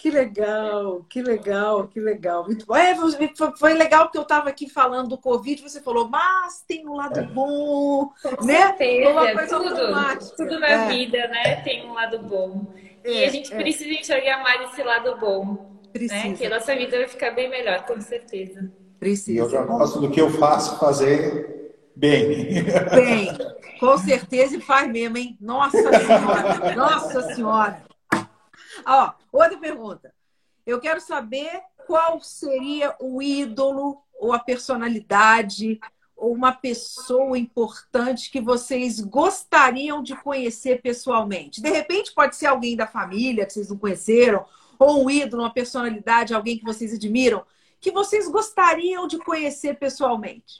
Que 0.00 0.10
legal, 0.10 1.04
que 1.10 1.20
legal, 1.20 1.86
que 1.86 2.00
legal. 2.00 2.46
Muito 2.46 2.64
bom. 2.64 2.74
É, 2.74 2.96
foi, 3.54 3.74
legal 3.74 4.04
porque 4.04 4.16
eu 4.16 4.22
estava 4.22 4.48
aqui 4.48 4.66
falando 4.66 5.10
do 5.10 5.18
Covid, 5.18 5.60
você 5.60 5.78
falou, 5.78 6.08
mas 6.08 6.64
tem 6.66 6.88
um 6.88 6.94
lado 6.94 7.22
bom, 7.34 8.10
Com 8.22 8.46
né? 8.46 8.68
Certeza, 8.68 9.46
tudo, 9.46 10.36
tudo 10.38 10.58
na 10.58 10.68
é. 10.68 10.88
vida, 10.88 11.28
né? 11.28 11.56
Tem 11.56 11.86
um 11.86 11.92
lado 11.92 12.18
bom. 12.18 12.72
É, 13.04 13.12
e 13.12 13.24
a 13.26 13.28
gente 13.28 13.52
é. 13.52 13.56
precisa 13.58 13.90
enxergar 13.90 14.42
mais 14.42 14.70
esse 14.70 14.82
lado 14.82 15.18
bom. 15.18 15.78
Precisa. 15.92 16.14
Né? 16.28 16.34
Que 16.34 16.46
a 16.46 16.50
nossa 16.50 16.74
vida 16.74 16.96
vai 16.96 17.06
ficar 17.06 17.32
bem 17.32 17.50
melhor, 17.50 17.84
com 17.84 18.00
certeza. 18.00 18.72
Precisa. 18.98 19.32
E 19.32 19.36
eu 19.36 19.50
já 19.50 19.62
gosto 19.64 20.00
do 20.00 20.10
que 20.10 20.20
eu 20.20 20.30
faço 20.30 20.78
fazer 20.78 21.60
Bem. 21.94 22.64
Bem, 22.94 23.38
com 23.78 23.98
certeza 23.98 24.56
e 24.56 24.60
faz 24.62 24.90
mesmo, 24.90 25.18
hein? 25.18 25.36
Nossa 25.38 25.76
Senhora! 25.76 26.72
Nossa 26.74 27.34
Senhora! 27.34 27.89
Ó, 28.86 29.12
outra 29.32 29.58
pergunta. 29.58 30.14
Eu 30.66 30.80
quero 30.80 31.00
saber 31.00 31.62
qual 31.86 32.20
seria 32.20 32.94
o 33.00 33.22
ídolo 33.22 34.02
ou 34.18 34.32
a 34.32 34.38
personalidade 34.38 35.80
ou 36.16 36.34
uma 36.34 36.52
pessoa 36.52 37.38
importante 37.38 38.30
que 38.30 38.40
vocês 38.40 39.00
gostariam 39.00 40.02
de 40.02 40.14
conhecer 40.14 40.82
pessoalmente. 40.82 41.62
De 41.62 41.70
repente 41.70 42.12
pode 42.12 42.36
ser 42.36 42.46
alguém 42.46 42.76
da 42.76 42.86
família 42.86 43.46
que 43.46 43.54
vocês 43.54 43.70
não 43.70 43.78
conheceram, 43.78 44.44
ou 44.78 45.04
um 45.04 45.10
ídolo, 45.10 45.42
uma 45.42 45.52
personalidade, 45.52 46.34
alguém 46.34 46.58
que 46.58 46.64
vocês 46.64 46.92
admiram, 46.92 47.44
que 47.80 47.90
vocês 47.90 48.28
gostariam 48.28 49.06
de 49.06 49.18
conhecer 49.18 49.78
pessoalmente? 49.78 50.58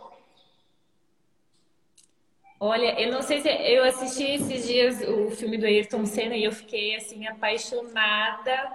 Olha, 2.63 3.01
eu 3.01 3.11
não 3.11 3.23
sei 3.23 3.41
se 3.41 3.49
eu 3.49 3.83
assisti 3.85 4.33
esses 4.33 4.67
dias 4.67 5.01
o 5.01 5.31
filme 5.31 5.57
do 5.57 5.65
Ayrton 5.65 6.05
Senna 6.05 6.37
e 6.37 6.45
eu 6.45 6.53
fiquei 6.53 6.95
assim 6.95 7.27
apaixonada, 7.27 8.71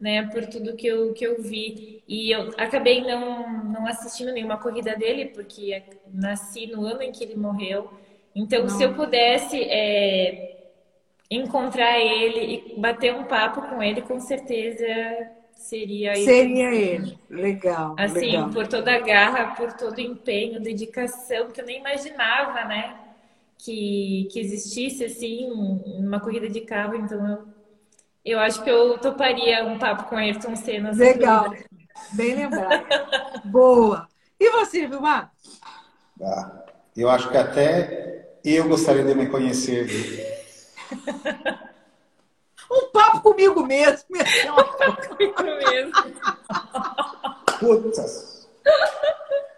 né, 0.00 0.28
por 0.28 0.46
tudo 0.46 0.76
que 0.76 0.86
eu, 0.86 1.12
que 1.12 1.26
eu 1.26 1.42
vi. 1.42 2.04
E 2.06 2.30
eu 2.30 2.50
acabei 2.56 3.00
não, 3.00 3.64
não 3.64 3.84
assistindo 3.84 4.32
nenhuma 4.32 4.58
corrida 4.58 4.94
dele 4.94 5.24
porque 5.26 5.82
nasci 6.14 6.68
no 6.68 6.86
ano 6.86 7.02
em 7.02 7.10
que 7.10 7.24
ele 7.24 7.34
morreu. 7.34 7.90
Então, 8.32 8.62
não. 8.62 8.68
se 8.68 8.84
eu 8.84 8.94
pudesse 8.94 9.60
é, 9.60 10.68
encontrar 11.28 11.98
ele 11.98 12.62
e 12.76 12.80
bater 12.80 13.12
um 13.12 13.24
papo 13.24 13.60
com 13.62 13.82
ele, 13.82 14.02
com 14.02 14.20
certeza 14.20 14.86
seria 15.52 16.12
ele. 16.12 16.24
Seria 16.24 16.72
ele. 16.72 17.18
Legal. 17.28 17.96
Assim, 17.98 18.32
legal. 18.32 18.50
por 18.50 18.68
toda 18.68 18.94
a 18.94 19.00
garra, 19.00 19.56
por 19.56 19.72
todo 19.72 19.98
o 19.98 20.00
empenho, 20.00 20.60
dedicação, 20.60 21.50
que 21.50 21.60
eu 21.60 21.66
nem 21.66 21.80
imaginava, 21.80 22.64
né? 22.66 23.05
Que, 23.58 24.28
que 24.30 24.38
existisse, 24.38 25.04
assim, 25.04 25.50
uma 25.50 26.20
corrida 26.20 26.48
de 26.48 26.60
carro. 26.60 26.94
Então, 26.94 27.26
eu, 27.26 27.48
eu 28.24 28.38
acho 28.38 28.62
que 28.62 28.70
eu 28.70 28.98
toparia 28.98 29.64
um 29.64 29.78
papo 29.78 30.04
com 30.04 30.16
Ayrton 30.16 30.54
Senna. 30.56 30.92
Legal. 30.92 31.54
Bem 32.12 32.34
lembrado. 32.34 32.86
Boa. 33.44 34.08
E 34.38 34.50
você, 34.50 34.86
Vilmar? 34.86 35.32
Ah, 36.22 36.64
eu 36.96 37.08
acho 37.08 37.30
que 37.30 37.36
até 37.36 38.38
eu 38.44 38.68
gostaria 38.68 39.04
de 39.04 39.14
me 39.14 39.26
conhecer. 39.28 39.86
um 42.70 42.90
papo 42.92 43.20
comigo 43.22 43.66
mesmo. 43.66 44.06
um 44.14 44.78
papo 44.78 45.08
comigo 45.08 45.42
mesmo. 45.42 45.92
Putz. 47.58 48.35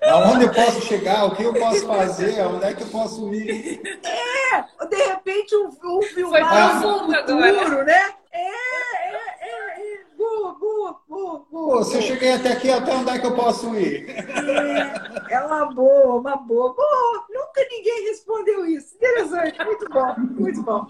Aonde 0.03 0.45
eu 0.45 0.53
posso 0.53 0.81
chegar? 0.83 1.25
O 1.27 1.35
que 1.35 1.43
eu 1.43 1.53
posso 1.53 1.87
fazer? 1.87 2.41
Aonde 2.41 2.65
é 2.65 2.75
que 2.75 2.83
eu 2.83 2.89
posso 2.89 3.33
ir? 3.35 3.81
É, 4.05 4.87
de 4.87 4.97
repente 4.97 5.57
um, 5.57 5.69
um 5.85 6.03
filmar 6.03 6.81
no 6.81 7.07
futuro, 7.07 7.85
né? 7.85 8.15
É, 8.33 8.39
é, 8.39 9.37
é, 9.41 9.95
é. 9.95 10.05
Boa, 10.17 10.55
boa, 10.55 11.01
boa. 11.09 11.77
Pô, 11.77 11.85
se 11.85 11.97
eu 11.97 12.03
cheguei 12.03 12.33
até 12.33 12.53
aqui, 12.53 12.71
até 12.71 12.95
onde 12.95 13.11
é 13.11 13.19
que 13.19 13.27
eu 13.27 13.35
posso 13.35 13.75
ir? 13.77 14.09
É, 14.11 15.35
é 15.35 15.41
uma 15.41 15.67
boa, 15.67 16.17
uma 16.17 16.37
boa. 16.37 16.75
Boa, 16.75 17.27
nunca 17.31 17.67
ninguém 17.71 18.09
respondeu 18.09 18.67
isso. 18.67 18.97
Interessante, 18.97 19.65
muito 19.65 19.89
bom, 19.89 20.15
muito 20.19 20.63
bom. 20.63 20.87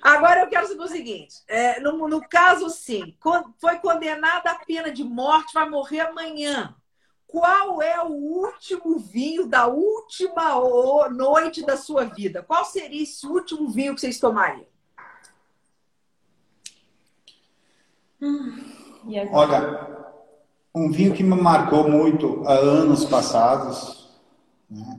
Agora 0.00 0.40
eu 0.40 0.48
quero 0.48 0.66
saber 0.68 0.82
o 0.82 0.88
seguinte: 0.88 1.36
é, 1.48 1.80
no, 1.80 2.08
no 2.08 2.20
caso, 2.28 2.70
sim, 2.70 3.14
foi 3.60 3.78
condenada 3.78 4.50
à 4.50 4.54
pena 4.64 4.90
de 4.90 5.04
morte, 5.04 5.52
vai 5.52 5.68
morrer 5.68 6.00
amanhã. 6.00 6.74
Qual 7.28 7.82
é 7.82 8.02
o 8.02 8.08
último 8.08 8.98
vinho 8.98 9.46
da 9.46 9.66
última 9.66 11.08
noite 11.10 11.64
da 11.64 11.76
sua 11.76 12.04
vida? 12.04 12.42
Qual 12.42 12.64
seria 12.64 13.02
esse 13.02 13.26
último 13.26 13.68
vinho 13.68 13.94
que 13.94 14.00
vocês 14.00 14.18
tomariam? 14.18 14.64
Hum, 18.20 18.64
Olha, 19.30 20.08
um 20.74 20.90
vinho 20.90 21.12
que 21.12 21.22
me 21.22 21.36
marcou 21.40 21.86
muito 21.88 22.42
há 22.46 22.54
anos 22.54 23.04
passados, 23.04 24.10
né? 24.68 24.98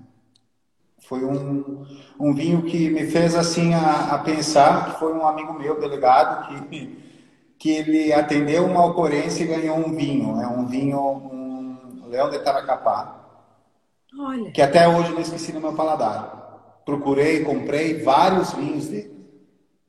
Foi 1.00 1.26
um, 1.26 1.84
um 2.20 2.36
vinho 2.36 2.62
que 2.62 2.92
me 2.92 3.08
fez 3.08 3.34
assim 3.34 3.74
a, 3.74 4.14
a, 4.14 4.20
pensar, 4.20 4.86
que 4.86 5.00
foi 5.00 5.12
um 5.12 5.26
amigo 5.26 5.54
meu, 5.54 5.80
delegado, 5.80 6.48
que, 6.70 7.00
que 7.58 7.70
ele 7.72 8.14
atendeu 8.14 8.66
uma 8.68 8.86
ocorrência 8.86 9.44
e 9.44 9.48
ganhou 9.48 9.78
um 9.78 9.96
vinho. 9.96 10.40
É 10.40 10.48
um 10.48 10.68
vinho, 10.68 11.00
um 11.00 11.49
Leão 12.10 12.30
de 12.30 12.40
Taracapá. 12.40 13.16
Olha. 14.20 14.52
Que 14.52 14.62
até 14.62 14.88
hoje 14.88 15.14
não 15.14 15.22
esqueci 15.22 15.54
no 15.54 15.62
meu 15.62 15.74
paladar. 15.74 16.82
Procurei, 16.86 17.44
comprei 17.44 18.02
vários 18.02 18.54
vinhos 18.54 18.88
dele. 18.88 19.18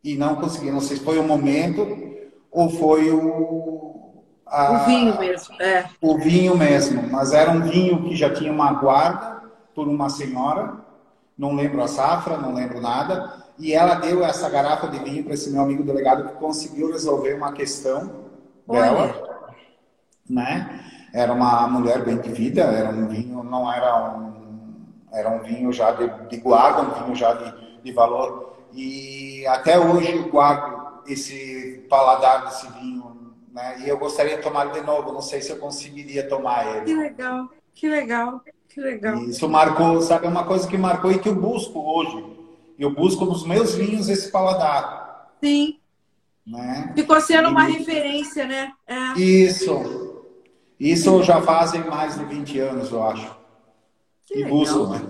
E 0.05 0.17
não 0.17 0.37
consegui. 0.37 0.71
Não 0.71 0.81
sei 0.81 0.97
se 0.97 1.05
foi 1.05 1.19
o 1.19 1.25
momento 1.25 1.87
ou 2.51 2.69
foi 2.69 3.11
o, 3.11 4.25
a, 4.47 4.83
o 4.83 4.87
vinho 4.87 5.19
mesmo. 5.19 5.63
É. 5.63 5.87
O 6.01 6.19
vinho 6.19 6.57
mesmo. 6.57 7.03
Mas 7.11 7.33
era 7.33 7.51
um 7.51 7.63
vinho 7.63 8.05
que 8.05 8.15
já 8.15 8.33
tinha 8.33 8.53
uma 8.53 8.73
guarda 8.73 9.43
por 9.75 9.89
uma 9.89 10.09
senhora 10.09 10.81
não 11.41 11.55
lembro 11.55 11.83
a 11.83 11.89
safra, 11.89 12.37
não 12.37 12.53
lembro 12.53 12.83
nada. 12.83 13.47
E 13.59 13.73
ela 13.73 13.95
deu 13.95 14.23
essa 14.23 14.51
garrafa 14.51 14.89
de 14.89 14.99
vinho 14.99 15.25
para 15.25 15.33
esse 15.33 15.51
meu 15.51 15.63
amigo 15.63 15.83
delegado 15.83 16.29
que 16.29 16.35
conseguiu 16.35 16.93
resolver 16.93 17.33
uma 17.33 17.53
questão 17.53 18.27
dela, 18.69 19.15
né? 20.29 20.85
Era 21.13 21.33
uma 21.33 21.67
mulher 21.67 22.05
bem 22.05 22.19
de 22.19 22.31
vida, 22.31 22.63
era 22.63 22.91
um 22.91 23.09
vinho, 23.09 23.43
não 23.43 23.73
era 23.73 24.17
um, 24.17 24.33
era 25.13 25.29
um 25.31 25.41
vinho 25.41 25.73
já 25.73 25.91
de, 25.93 26.09
de 26.29 26.37
guarda, 26.37 26.83
um 26.83 27.05
vinho 27.05 27.15
já 27.17 27.33
de, 27.33 27.83
de 27.83 27.93
valor. 27.93 28.57
E 28.73 29.45
até 29.49 29.79
hoje 29.79 30.13
eu 30.13 30.29
guardo 30.31 31.03
esse 31.07 31.85
paladar 31.89 32.45
desse 32.45 32.69
vinho, 32.73 33.35
né? 33.53 33.81
E 33.81 33.89
eu 33.89 33.99
gostaria 33.99 34.37
de 34.37 34.43
tomar 34.43 34.67
de 34.67 34.81
novo. 34.83 35.13
Não 35.13 35.23
sei 35.23 35.43
se 35.43 35.51
eu 35.51 35.57
conseguiria 35.57 36.29
tomar 36.29 36.77
ele. 36.77 36.85
Que 36.85 36.95
legal, 36.95 37.49
que 37.75 37.89
legal. 37.89 38.41
Que 38.69 38.81
legal. 38.81 39.19
Isso 39.25 39.49
marcou, 39.49 40.01
sabe, 40.01 40.27
é 40.27 40.31
uma 40.31 40.45
coisa 40.45 40.69
que 40.69 40.79
marcou 40.79 41.11
e 41.11 41.19
que 41.19 41.29
eu 41.29 41.35
busco 41.35 41.81
hoje. 41.81 42.25
Eu 42.79 42.95
busco 42.95 43.25
nos 43.25 43.45
meus 43.45 43.75
vinhos 43.75 44.09
esse 44.09 44.31
paladar. 44.31 45.33
Sim. 45.43 45.81
Né? 46.47 46.93
Ficou 46.95 47.21
sendo 47.21 47.49
e... 47.49 47.51
uma 47.51 47.65
referência, 47.65 48.47
né? 48.47 48.73
É. 48.87 49.19
Isso. 49.19 50.00
Isso 50.81 51.23
já 51.23 51.43
fazem 51.43 51.85
mais 51.85 52.19
de 52.19 52.25
20 52.25 52.59
anos, 52.59 52.91
eu 52.91 53.03
acho. 53.03 53.39
Que 54.25 54.35
e 54.35 54.45
legal. 54.45 54.51
busco, 54.51 54.87
né? 54.87 55.01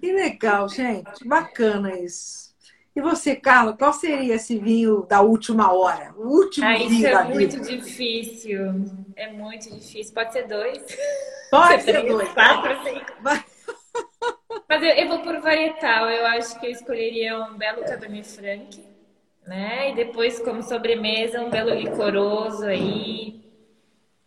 Que 0.00 0.12
legal, 0.12 0.68
gente. 0.68 1.26
Bacana 1.26 1.96
isso. 2.00 2.46
E 2.94 3.00
você, 3.00 3.36
Carla, 3.36 3.76
qual 3.76 3.92
seria 3.92 4.34
esse 4.34 4.58
vinho 4.58 5.06
da 5.08 5.20
última 5.20 5.72
hora? 5.72 6.12
O 6.16 6.26
último 6.28 6.66
ah, 6.66 6.74
vinho 6.74 6.90
isso 6.90 7.06
é 7.06 7.24
muito 7.24 7.60
difícil. 7.60 8.60
É 9.14 9.30
muito 9.30 9.70
difícil. 9.70 10.14
Pode 10.14 10.32
ser 10.32 10.48
dois. 10.48 10.82
Pode 11.50 11.82
ser 11.82 12.04
dois. 12.04 12.28
Quatro, 12.30 12.82
cinco. 12.82 13.12
Mas 14.68 14.82
eu, 14.82 14.88
eu, 14.88 15.08
vou 15.08 15.20
por 15.20 15.40
varietal. 15.40 16.10
Eu 16.10 16.26
acho 16.26 16.58
que 16.58 16.66
eu 16.66 16.70
escolheria 16.70 17.38
um 17.38 17.56
belo 17.56 17.84
Cabernet 17.84 18.26
Franc, 18.26 18.82
né? 19.46 19.90
E 19.90 19.94
depois, 19.94 20.40
como 20.40 20.62
sobremesa, 20.62 21.40
um 21.40 21.50
belo 21.50 21.74
licoroso 21.74 22.64
aí. 22.64 23.45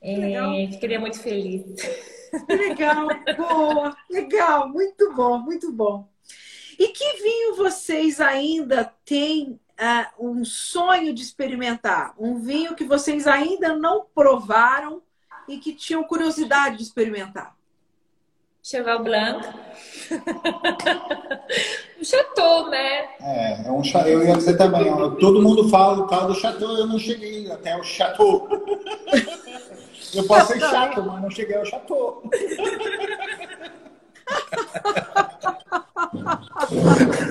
É, 0.01 0.67
ficaria 0.71 0.99
muito 0.99 1.19
feliz. 1.19 1.63
Legal, 2.47 3.07
boa, 3.37 3.97
legal, 4.09 4.69
muito 4.69 5.13
bom, 5.13 5.39
muito 5.39 5.71
bom. 5.71 6.07
E 6.77 6.87
que 6.89 7.21
vinho 7.21 7.55
vocês 7.55 8.21
ainda 8.21 8.93
têm 9.03 9.59
uh, 9.79 10.29
um 10.29 10.45
sonho 10.45 11.13
de 11.13 11.21
experimentar? 11.21 12.13
Um 12.17 12.39
vinho 12.39 12.75
que 12.75 12.85
vocês 12.85 13.27
ainda 13.27 13.75
não 13.75 14.05
provaram 14.15 15.01
e 15.47 15.57
que 15.57 15.73
tinham 15.73 16.03
curiosidade 16.03 16.77
de 16.77 16.83
experimentar? 16.83 17.57
Cheval 18.61 19.03
Blanc. 19.03 19.45
um 21.99 22.03
chateau, 22.03 22.69
né? 22.69 23.09
É, 23.21 23.67
é 23.67 23.71
um 23.71 23.81
eu 24.05 24.23
ia 24.23 24.35
dizer 24.35 24.57
também, 24.57 24.85
todo 25.17 25.41
mundo 25.41 25.67
fala 25.69 26.03
o 26.03 26.07
tal 26.07 26.27
do 26.27 26.35
chateau, 26.35 26.77
eu 26.77 26.85
não 26.85 26.99
cheguei 26.99 27.51
até 27.51 27.75
o 27.75 27.83
chateau. 27.83 28.47
eu 30.13 30.23
posso 30.25 30.53
ser 30.53 30.59
chato, 30.59 31.03
mas 31.03 31.21
não 31.21 31.29
cheguei 31.29 31.57
ao 31.57 31.65
chateau. 31.65 32.23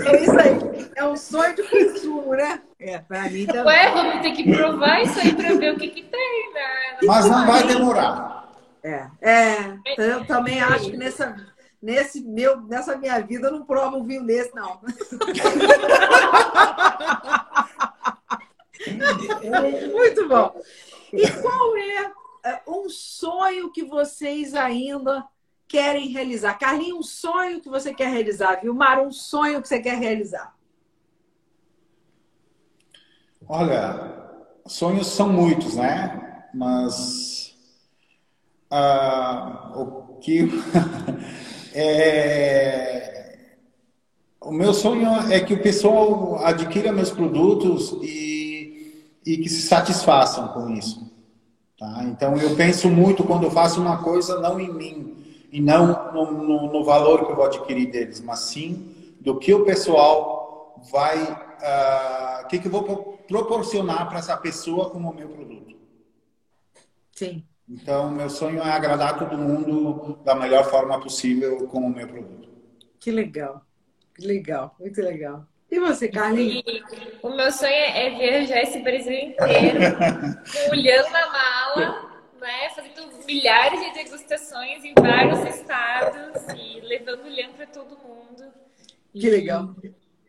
É 0.06 0.22
isso 0.22 0.38
aí. 0.38 0.90
É 0.96 1.04
um 1.04 1.16
sonho 1.16 1.54
de 1.54 1.62
consumo, 1.62 2.34
né? 2.34 2.60
É, 2.78 2.98
pra 2.98 3.22
mim 3.30 3.46
também. 3.46 3.64
Ué, 3.64 3.90
vamos 3.92 4.22
ter 4.22 4.32
que 4.32 4.52
provar 4.52 5.02
isso 5.02 5.18
aí 5.18 5.34
pra 5.34 5.54
ver 5.54 5.74
o 5.74 5.78
que, 5.78 5.88
que 5.88 6.02
tem, 6.02 6.54
né? 6.54 6.98
Mas 7.04 7.26
não 7.26 7.46
vai 7.46 7.66
demorar. 7.66 8.52
É, 8.82 9.06
é. 9.20 9.78
Eu 9.96 10.24
também 10.26 10.60
acho 10.60 10.90
que 10.90 10.96
nessa, 10.96 11.36
nesse 11.82 12.22
meu, 12.24 12.60
nessa 12.62 12.96
minha 12.96 13.20
vida 13.20 13.48
eu 13.48 13.52
não 13.52 13.64
provo 13.64 13.98
um 13.98 14.04
vinho 14.04 14.24
desse, 14.24 14.54
não. 14.54 14.80
Muito 19.92 20.28
bom. 20.28 20.60
E 21.12 21.28
qual 21.40 21.76
é, 21.76 22.02
é 22.02 22.10
um 22.66 22.88
sonho 22.88 23.70
que 23.72 23.84
vocês 23.84 24.54
ainda 24.54 25.26
querem 25.66 26.08
realizar? 26.08 26.58
Carlinhos, 26.58 26.98
um 26.98 27.02
sonho 27.02 27.60
que 27.60 27.68
você 27.68 27.94
quer 27.94 28.10
realizar? 28.10 28.60
Vilmar, 28.60 29.00
um 29.00 29.12
sonho 29.12 29.60
que 29.60 29.68
você 29.68 29.80
quer 29.80 29.98
realizar? 29.98 30.56
Olha, 33.48 34.18
sonhos 34.66 35.06
são 35.06 35.32
muitos, 35.32 35.76
né? 35.76 36.48
Mas 36.54 37.54
uh, 38.70 39.80
o 39.80 40.18
que 40.20 40.48
é, 41.74 43.46
o 44.40 44.52
meu 44.52 44.72
sonho 44.72 45.08
é 45.30 45.40
que 45.40 45.54
o 45.54 45.62
pessoal 45.62 46.44
adquira 46.44 46.92
meus 46.92 47.10
produtos 47.10 47.92
e, 48.02 49.06
e 49.24 49.36
que 49.38 49.48
se 49.48 49.62
satisfaçam 49.62 50.48
com 50.48 50.70
isso. 50.70 51.17
Tá? 51.78 52.02
Então, 52.04 52.36
eu 52.36 52.56
penso 52.56 52.90
muito 52.90 53.22
quando 53.22 53.44
eu 53.44 53.50
faço 53.50 53.80
uma 53.80 54.02
coisa, 54.02 54.40
não 54.40 54.58
em 54.58 54.72
mim, 54.72 55.46
e 55.52 55.60
não 55.60 56.12
no, 56.12 56.32
no, 56.32 56.72
no 56.72 56.84
valor 56.84 57.24
que 57.24 57.32
eu 57.32 57.36
vou 57.36 57.44
adquirir 57.44 57.90
deles, 57.90 58.20
mas 58.20 58.40
sim 58.40 58.94
do 59.20 59.38
que 59.38 59.54
o 59.54 59.64
pessoal 59.64 60.82
vai, 60.90 61.22
uh, 61.22 62.48
que, 62.48 62.58
que 62.58 62.66
eu 62.66 62.72
vou 62.72 63.18
proporcionar 63.28 64.08
para 64.08 64.18
essa 64.18 64.36
pessoa 64.36 64.90
como 64.90 65.14
meu 65.14 65.28
produto. 65.28 65.76
Sim. 67.12 67.44
Então, 67.68 68.10
meu 68.10 68.30
sonho 68.30 68.62
é 68.62 68.70
agradar 68.70 69.18
todo 69.18 69.36
mundo 69.36 70.18
da 70.24 70.34
melhor 70.34 70.64
forma 70.64 70.98
possível 71.00 71.66
com 71.68 71.78
o 71.78 71.90
meu 71.90 72.08
produto. 72.08 72.48
Que 72.98 73.10
legal, 73.10 73.62
que 74.14 74.26
legal, 74.26 74.74
muito 74.80 75.00
legal. 75.00 75.46
E 75.70 75.78
você, 75.78 76.08
Carlinhos? 76.08 76.64
O 77.22 77.28
meu 77.30 77.52
sonho 77.52 77.72
é 77.72 78.10
viajar 78.10 78.62
esse 78.62 78.80
Brasil 78.80 79.12
inteiro, 79.12 79.78
olhando 80.72 81.10
na 81.10 81.26
mala, 81.26 82.10
né, 82.40 82.70
fazendo 82.74 83.26
milhares 83.26 83.78
de 83.80 83.92
degustações 83.92 84.82
em 84.82 84.94
vários 84.94 85.40
estados 85.54 86.42
e 86.56 86.80
levando 86.80 87.24
o 87.24 87.52
para 87.54 87.66
todo 87.66 87.98
mundo. 87.98 88.44
Que 89.12 89.26
e 89.26 89.30
legal. 89.30 89.74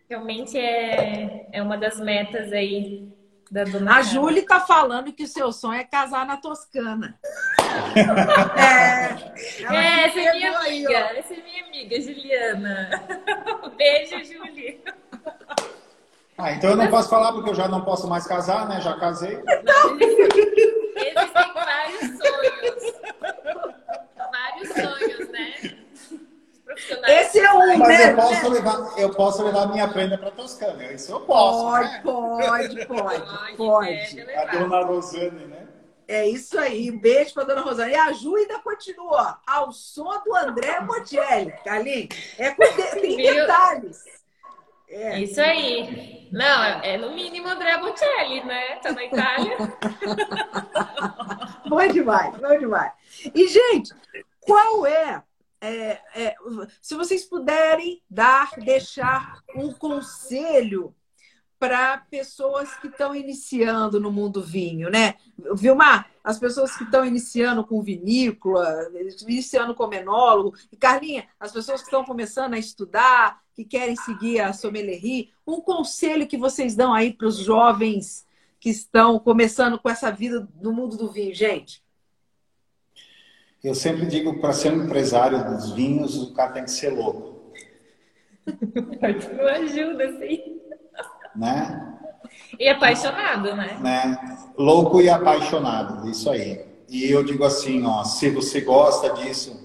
Realmente 0.10 0.58
é, 0.58 1.48
é 1.54 1.62
uma 1.62 1.78
das 1.78 2.00
metas 2.00 2.52
aí 2.52 3.08
da 3.50 3.64
dona 3.64 3.98
A 3.98 4.02
Júlia 4.02 4.42
está 4.42 4.60
falando 4.60 5.14
que 5.14 5.24
o 5.24 5.28
seu 5.28 5.52
sonho 5.52 5.80
é 5.80 5.84
casar 5.84 6.26
na 6.26 6.38
Toscana. 6.38 7.18
É, 9.70 9.76
é 9.76 10.06
essa 10.06 10.20
é 10.20 10.34
minha 10.34 10.58
amiga, 10.58 10.98
aí, 10.98 11.18
essa 11.18 11.34
é 11.34 11.38
minha 11.38 11.66
amiga, 11.66 12.02
Juliana. 12.02 12.90
Beijo, 13.78 14.24
Júlia. 14.24 14.78
Ah, 16.38 16.54
então 16.54 16.70
eu 16.70 16.78
não 16.78 16.88
posso 16.88 17.10
falar 17.10 17.34
porque 17.34 17.50
eu 17.50 17.56
já 17.56 17.68
não 17.68 17.82
posso 17.82 18.08
mais 18.08 18.26
casar, 18.26 18.68
né? 18.68 18.80
Já 18.80 18.98
casei. 18.98 19.42
Não, 19.64 20.00
existem 20.00 21.54
vários 21.54 22.00
sonhos. 22.18 22.94
Vários 24.32 24.70
sonhos, 24.70 25.30
né? 25.32 25.80
Esse 27.08 27.40
é 27.40 27.52
um, 27.52 27.78
Mas 27.78 27.90
né? 27.90 28.12
eu 28.12 28.16
posso 28.16 28.50
levar, 28.50 28.94
eu 28.98 29.10
posso 29.10 29.44
levar 29.44 29.68
minha 29.68 29.88
prenda 29.90 30.18
para 30.18 30.32
Toscana. 30.32 30.84
Isso 30.94 31.12
eu 31.12 31.20
posso. 31.22 31.60
Pode, 32.04 32.76
né? 32.76 32.86
pode, 32.86 32.86
pode, 32.86 33.58
pode. 33.58 34.22
A 34.38 34.46
dona 34.46 34.86
Rosane, 34.86 35.46
né? 35.46 35.68
É 36.10 36.28
isso 36.28 36.58
aí. 36.58 36.90
Um 36.90 36.98
beijo 36.98 37.36
para 37.36 37.44
dona 37.44 37.62
Rosane. 37.62 37.92
E 37.92 37.96
a 37.96 38.12
Ju 38.12 38.36
ainda 38.36 38.58
continua 38.62 39.40
ao 39.46 39.72
som 39.72 40.10
do 40.24 40.36
André 40.36 40.82
Bocelli. 40.82 41.54
Carlinhos, 41.64 42.10
é 42.40 42.50
com 42.50 42.64
de... 42.64 43.00
tem 43.00 43.18
detalhes. 43.18 44.04
É. 44.90 45.20
Isso 45.20 45.40
aí. 45.40 46.28
Não, 46.32 46.64
é, 46.64 46.96
é 46.96 46.98
no 46.98 47.14
mínimo 47.14 47.48
André 47.48 47.78
Bocelli, 47.78 48.44
né? 48.44 48.78
Tá 48.78 48.92
na 48.92 49.06
Itália. 49.06 49.56
bom 51.70 51.88
demais, 51.88 52.36
bom 52.38 52.58
demais. 52.58 52.92
E, 53.36 53.48
gente, 53.48 53.94
qual 54.40 54.88
é, 54.88 55.22
é, 55.62 56.02
é, 56.16 56.36
se 56.82 56.96
vocês 56.96 57.24
puderem 57.24 58.02
dar, 58.10 58.50
deixar 58.58 59.44
um 59.56 59.72
conselho 59.74 60.96
para 61.60 61.98
pessoas 62.10 62.74
que 62.78 62.88
estão 62.88 63.14
iniciando 63.14 64.00
no 64.00 64.10
mundo 64.10 64.42
vinho, 64.42 64.90
né? 64.90 65.16
Vilmar, 65.54 66.10
as 66.24 66.40
pessoas 66.40 66.76
que 66.78 66.86
estão 66.86 67.06
iniciando 67.06 67.66
com 67.66 67.82
vinícola, 67.82 68.90
iniciando 69.28 69.76
como 69.76 69.94
enólogo, 69.94 70.56
e 70.72 70.78
Carlinha, 70.78 71.28
as 71.38 71.52
pessoas 71.52 71.82
que 71.82 71.88
estão 71.88 72.06
começando 72.06 72.54
a 72.54 72.58
estudar, 72.58 73.42
que 73.54 73.66
querem 73.66 73.96
seguir 73.98 74.40
a 74.40 74.54
sommelierie, 74.54 75.32
um 75.46 75.60
conselho 75.60 76.26
que 76.26 76.38
vocês 76.38 76.76
dão 76.76 76.94
aí 76.94 77.12
para 77.12 77.28
os 77.28 77.38
jovens 77.38 78.26
que 78.58 78.70
estão 78.70 79.20
começando 79.20 79.78
com 79.78 79.90
essa 79.90 80.10
vida 80.12 80.48
no 80.62 80.72
mundo 80.72 80.96
do 80.96 81.12
vinho, 81.12 81.36
gente? 81.36 81.84
Eu 83.62 83.76
sempre 83.76 84.06
digo 84.06 84.40
para 84.40 84.54
ser 84.54 84.72
um 84.72 84.86
empresário 84.86 85.44
dos 85.44 85.72
vinhos, 85.72 86.16
o 86.16 86.34
cara 86.34 86.54
tem 86.54 86.64
que 86.64 86.72
ser 86.72 86.92
louco. 86.92 87.52
Não 89.36 89.48
ajuda, 89.48 90.18
sim. 90.20 90.60
Né? 91.40 91.96
E 92.60 92.68
apaixonado, 92.68 93.56
né? 93.56 93.78
né? 93.82 94.38
Louco 94.58 95.02
e 95.02 95.10
apaixonado, 95.10 96.10
isso 96.10 96.30
aí. 96.30 96.66
E 96.90 97.10
eu 97.10 97.24
digo 97.24 97.46
assim, 97.46 97.86
ó, 97.86 98.04
se 98.04 98.30
você 98.30 98.60
gosta 98.60 99.14
disso, 99.14 99.58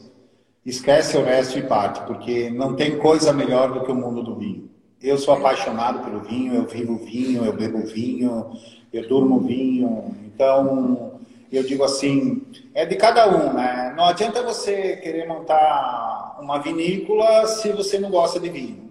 esquece 0.64 1.16
o 1.16 1.24
resto 1.24 1.58
e 1.58 1.62
parte, 1.62 2.00
porque 2.06 2.48
não 2.50 2.76
tem 2.76 2.96
coisa 2.98 3.32
melhor 3.32 3.72
do 3.72 3.82
que 3.82 3.90
o 3.90 3.94
mundo 3.94 4.22
do 4.22 4.36
vinho. 4.36 4.70
Eu 5.02 5.18
sou 5.18 5.34
apaixonado 5.34 6.04
pelo 6.04 6.20
vinho, 6.20 6.54
eu 6.54 6.64
vivo 6.64 6.96
vinho, 6.96 7.44
eu 7.44 7.52
bebo 7.52 7.84
vinho, 7.84 8.52
eu 8.92 9.08
durmo 9.08 9.40
vinho. 9.40 10.14
Então, 10.24 11.18
eu 11.50 11.64
digo 11.64 11.82
assim, 11.82 12.42
é 12.72 12.86
de 12.86 12.94
cada 12.94 13.28
um, 13.28 13.52
né? 13.52 13.92
Não 13.96 14.04
adianta 14.04 14.42
você 14.42 14.96
querer 14.96 15.26
montar 15.26 16.38
uma 16.40 16.58
vinícola 16.58 17.46
se 17.46 17.72
você 17.72 17.98
não 17.98 18.10
gosta 18.10 18.38
de 18.38 18.48
vinho. 18.48 18.90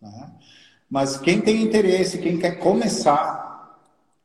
Né? 0.00 0.30
Mas 0.88 1.16
quem 1.16 1.40
tem 1.40 1.62
interesse, 1.62 2.18
quem 2.18 2.38
quer 2.38 2.58
começar, 2.58 3.46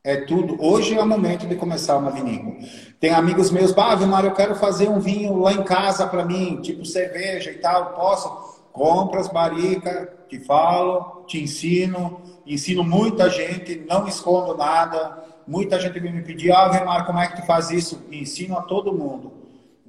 é 0.03 0.17
tudo. 0.17 0.57
Hoje 0.63 0.97
é 0.97 1.01
o 1.01 1.07
momento 1.07 1.47
de 1.47 1.55
começar 1.55 1.97
uma 1.97 2.11
vinícola. 2.11 2.55
Tem 2.99 3.11
amigos 3.11 3.51
meus, 3.51 3.75
ah, 3.77 3.95
Vilmar, 3.95 4.25
eu 4.25 4.33
quero 4.33 4.55
fazer 4.55 4.89
um 4.89 4.99
vinho 4.99 5.37
lá 5.37 5.53
em 5.53 5.63
casa 5.63 6.07
para 6.07 6.25
mim, 6.25 6.59
tipo 6.61 6.85
cerveja 6.85 7.51
e 7.51 7.55
tal. 7.55 7.93
Posso? 7.93 8.61
Compra 8.71 9.19
as 9.19 9.27
barricas, 9.27 10.07
te 10.29 10.39
falo, 10.39 11.23
te 11.27 11.41
ensino, 11.43 12.21
ensino 12.45 12.83
muita 12.83 13.29
gente, 13.29 13.83
não 13.87 14.07
escondo 14.07 14.55
nada. 14.55 15.23
Muita 15.47 15.79
gente 15.79 15.99
vem 15.99 16.13
me 16.13 16.21
pedir, 16.21 16.51
ah, 16.51 16.69
Vilmar, 16.69 17.05
como 17.05 17.19
é 17.19 17.27
que 17.27 17.41
tu 17.41 17.45
faz 17.45 17.69
isso? 17.69 18.01
ensino 18.11 18.57
a 18.57 18.61
todo 18.61 18.93
mundo. 18.93 19.33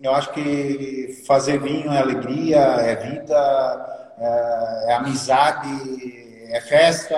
Eu 0.02 0.12
acho 0.14 0.32
que 0.32 1.22
fazer 1.26 1.60
vinho 1.60 1.92
é 1.92 1.98
alegria, 1.98 2.58
é 2.58 2.96
vida, 2.96 4.14
é, 4.18 4.86
é 4.88 4.94
amizade, 4.94 6.21
é 6.52 6.60
festa, 6.60 7.16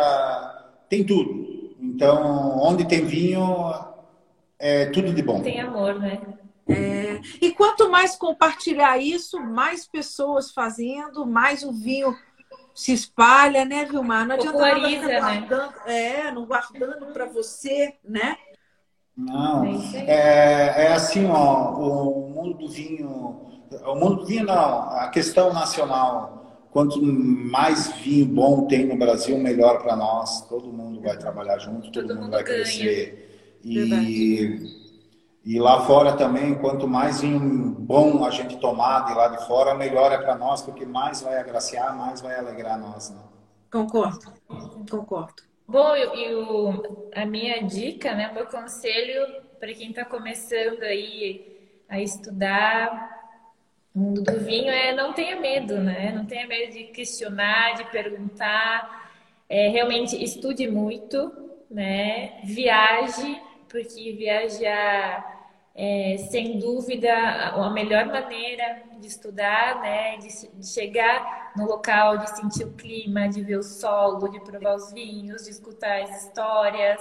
tem 0.88 1.04
tudo. 1.04 1.74
Então, 1.80 2.56
onde 2.60 2.86
tem 2.86 3.04
vinho, 3.04 3.74
é 4.58 4.86
tudo 4.86 5.12
de 5.12 5.22
bom. 5.22 5.42
Tem 5.42 5.60
amor, 5.60 5.98
né? 5.98 6.20
É, 6.68 7.20
e 7.42 7.50
quanto 7.50 7.90
mais 7.90 8.16
compartilhar 8.16 8.96
isso, 8.96 9.38
mais 9.40 9.86
pessoas 9.86 10.52
fazendo, 10.52 11.26
mais 11.26 11.62
o 11.62 11.72
vinho 11.72 12.16
se 12.74 12.92
espalha, 12.92 13.64
né, 13.64 13.84
Vilmar? 13.84 14.26
Não 14.26 14.36
adianta 14.36 14.58
nada 14.58 14.88
ficar 14.88 15.06
né? 15.06 15.20
guardando, 15.20 15.74
né? 15.84 16.26
é, 16.26 16.30
não 16.30 16.46
guardando 16.46 17.06
para 17.12 17.26
você, 17.26 17.94
né? 18.04 18.36
Não, 19.16 19.64
é, 20.06 20.86
é 20.86 20.92
assim, 20.92 21.26
ó, 21.26 21.72
o 21.72 22.30
mundo 22.30 22.54
do 22.58 22.68
vinho, 22.68 23.62
o 23.84 23.94
mundo 23.94 24.16
do 24.16 24.26
vinho 24.26 24.44
não, 24.44 24.90
a 24.90 25.08
questão 25.08 25.52
nacional 25.52 26.43
Quanto 26.74 27.00
mais 27.00 27.92
vinho 27.98 28.26
bom 28.26 28.66
tem 28.66 28.84
no 28.84 28.96
Brasil, 28.96 29.38
melhor 29.38 29.80
para 29.80 29.94
nós. 29.94 30.40
Todo 30.48 30.72
mundo 30.72 31.00
vai 31.00 31.16
trabalhar 31.16 31.56
junto, 31.60 31.82
todo, 31.92 32.08
todo 32.08 32.16
mundo, 32.16 32.22
mundo, 32.24 32.30
vai 32.32 32.42
ganha. 32.42 32.62
crescer. 32.64 33.60
E, 33.62 34.58
e 35.44 35.60
lá 35.60 35.86
fora 35.86 36.16
também, 36.16 36.52
quanto 36.56 36.88
mais 36.88 37.20
vinho 37.20 37.38
bom 37.38 38.24
a 38.24 38.30
gente 38.32 38.56
tomar 38.56 39.04
de 39.04 39.14
lá 39.14 39.28
de 39.28 39.46
fora, 39.46 39.72
melhor 39.76 40.10
é 40.10 40.18
para 40.18 40.34
nós, 40.34 40.62
porque 40.62 40.84
mais 40.84 41.22
vai 41.22 41.38
agraciar, 41.38 41.96
mais 41.96 42.20
vai 42.20 42.36
alegrar 42.36 42.76
nós. 42.76 43.10
Né? 43.10 43.22
Concordo, 43.70 44.32
concordo. 44.90 45.44
Bom, 45.68 45.94
e 45.94 46.34
o, 46.34 47.08
a 47.14 47.24
minha 47.24 47.62
dica, 47.62 48.16
né, 48.16 48.30
o 48.32 48.34
meu 48.34 48.46
conselho 48.46 49.44
para 49.60 49.72
quem 49.72 49.90
está 49.90 50.04
começando 50.04 50.82
aí 50.82 51.70
a 51.88 52.00
estudar 52.00 53.13
mundo 53.94 54.22
do 54.22 54.40
vinho 54.40 54.70
é 54.70 54.92
não 54.92 55.12
tenha 55.12 55.38
medo, 55.38 55.78
né? 55.78 56.12
Não 56.12 56.26
tenha 56.26 56.46
medo 56.46 56.72
de 56.72 56.84
questionar, 56.84 57.74
de 57.74 57.84
perguntar. 57.90 59.12
É, 59.48 59.68
realmente 59.68 60.20
estude 60.22 60.68
muito, 60.68 61.32
né? 61.70 62.40
Viaje, 62.44 63.40
porque 63.68 64.12
viajar 64.12 65.32
é 65.76 66.16
sem 66.30 66.58
dúvida 66.58 67.12
a 67.12 67.70
melhor 67.70 68.06
maneira 68.06 68.82
de 68.98 69.06
estudar, 69.06 69.80
né? 69.80 70.16
De, 70.18 70.28
de 70.28 70.66
chegar 70.66 71.52
no 71.56 71.66
local, 71.66 72.18
de 72.18 72.30
sentir 72.36 72.64
o 72.64 72.72
clima, 72.72 73.28
de 73.28 73.42
ver 73.42 73.58
o 73.58 73.62
solo, 73.62 74.28
de 74.28 74.40
provar 74.40 74.74
os 74.74 74.92
vinhos, 74.92 75.44
de 75.44 75.50
escutar 75.50 76.02
as 76.02 76.24
histórias. 76.24 77.00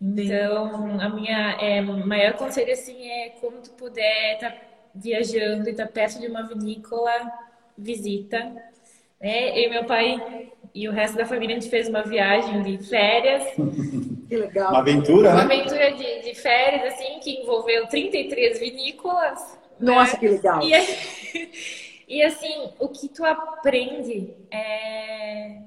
Então, 0.00 1.00
a 1.00 1.08
minha 1.08 1.52
é, 1.60 1.80
maior 1.80 2.34
conselho 2.34 2.72
assim 2.72 3.08
é 3.08 3.30
como 3.40 3.62
tu 3.62 3.70
puder 3.72 4.38
tá 4.38 4.50
viajando 4.96 5.68
e 5.68 5.72
está 5.72 5.86
perto 5.86 6.20
de 6.20 6.26
uma 6.26 6.42
vinícola, 6.42 7.12
visita. 7.76 8.38
Né? 9.20 9.58
Eu 9.58 9.64
e 9.64 9.70
meu 9.70 9.84
pai 9.84 10.52
e 10.74 10.88
o 10.88 10.92
resto 10.92 11.16
da 11.16 11.24
família, 11.24 11.56
a 11.56 11.60
gente 11.60 11.70
fez 11.70 11.88
uma 11.88 12.02
viagem 12.02 12.62
de 12.62 12.78
férias. 12.86 13.44
Que 14.26 14.38
legal. 14.38 14.70
Uma 14.70 14.80
aventura, 14.80 15.30
Uma 15.30 15.44
né? 15.44 15.54
aventura 15.54 15.92
de, 15.92 16.22
de, 16.22 16.34
férias, 16.34 16.92
assim, 16.92 17.20
que 17.20 17.42
envolveu 17.42 17.86
33 17.86 18.58
vinícolas. 18.58 19.56
Nossa, 19.78 20.14
né? 20.14 20.18
que 20.18 20.28
legal. 20.28 20.60
E, 20.64 21.48
e, 22.08 22.22
assim, 22.24 22.70
o 22.80 22.88
que 22.88 23.08
tu 23.08 23.24
aprende 23.24 24.34
é... 24.50 25.58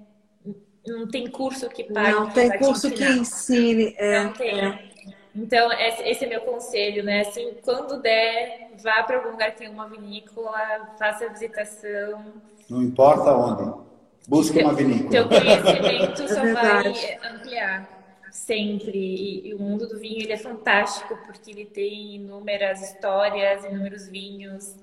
Não 0.85 1.07
tem 1.07 1.27
curso 1.27 1.69
que 1.69 1.85
pague. 1.85 2.11
Não 2.11 2.29
tem 2.31 2.57
curso 2.57 2.91
que 2.91 3.01
ensine. 3.01 3.95
É, 3.97 4.23
não 4.25 4.33
tem. 4.33 4.59
É. 4.59 4.88
Então, 5.35 5.71
esse 5.71 6.25
é 6.25 6.27
meu 6.27 6.41
conselho, 6.41 7.03
né? 7.03 7.21
Assim, 7.21 7.53
quando 7.63 8.01
der, 8.01 8.71
vá 8.81 9.03
para 9.03 9.17
algum 9.17 9.31
lugar 9.31 9.51
que 9.51 9.59
tenha 9.59 9.71
uma 9.71 9.87
vinícola, 9.87 10.95
faça 10.97 11.25
a 11.25 11.29
visitação. 11.29 12.23
Não 12.69 12.81
importa 12.81 13.31
onde. 13.31 13.89
Busque 14.27 14.61
uma 14.61 14.73
vinícola. 14.73 15.09
Teu 15.09 15.27
conhecimento 15.27 16.27
só 16.29 16.45
é 16.45 16.53
vai 16.53 17.19
ampliar 17.31 17.99
sempre. 18.31 19.45
E, 19.45 19.53
o 19.53 19.59
mundo 19.59 19.87
do 19.87 19.99
vinho 19.99 20.21
ele 20.21 20.33
é 20.33 20.37
fantástico 20.37 21.17
porque 21.25 21.51
ele 21.51 21.65
tem 21.65 22.15
inúmeras 22.15 22.81
histórias, 22.81 23.63
inúmeros 23.65 24.07
vinhos. 24.07 24.75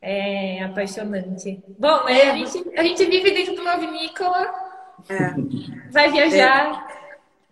É 0.00 0.62
apaixonante. 0.64 1.62
Bom, 1.78 2.04
né? 2.04 2.30
A 2.30 2.36
gente, 2.36 2.78
a 2.78 2.82
gente 2.82 3.04
vive 3.04 3.30
dentro 3.30 3.54
de 3.54 3.60
uma 3.60 3.76
vinícola, 3.76 4.52
é. 5.08 5.90
vai 5.92 6.10
viajar, 6.10 6.88
é. 6.90 7.01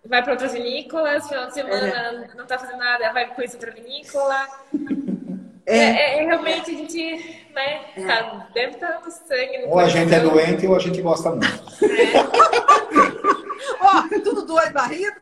Vai 0.04 0.22
para 0.22 0.32
outras 0.32 0.52
vinícolas, 0.52 1.26
final 1.28 1.46
de 1.46 1.54
semana 1.54 1.86
é. 1.86 2.28
não 2.34 2.42
está 2.44 2.58
fazendo 2.58 2.78
nada, 2.78 3.12
vai 3.12 3.32
conhecer 3.34 3.56
outra 3.56 3.70
vinícola. 3.70 4.46
É. 5.66 5.78
é, 5.78 6.18
é, 6.18 6.24
realmente 6.24 6.70
a 6.70 6.74
gente 6.74 7.46
né, 7.54 7.84
tá, 8.06 8.48
deve 8.52 8.74
estar 8.74 8.94
tá 8.94 9.00
no 9.04 9.10
sangue. 9.10 9.58
No 9.58 9.68
ou 9.68 9.78
a 9.78 9.88
gente 9.88 10.12
é 10.12 10.20
doente 10.20 10.66
ou 10.66 10.74
a 10.74 10.78
gente 10.78 11.00
gosta 11.00 11.30
muito. 11.30 11.46
Ó, 13.80 13.98
oh, 13.98 14.02
tudo 14.20 14.46
doido, 14.46 14.72
barrido. 14.72 15.20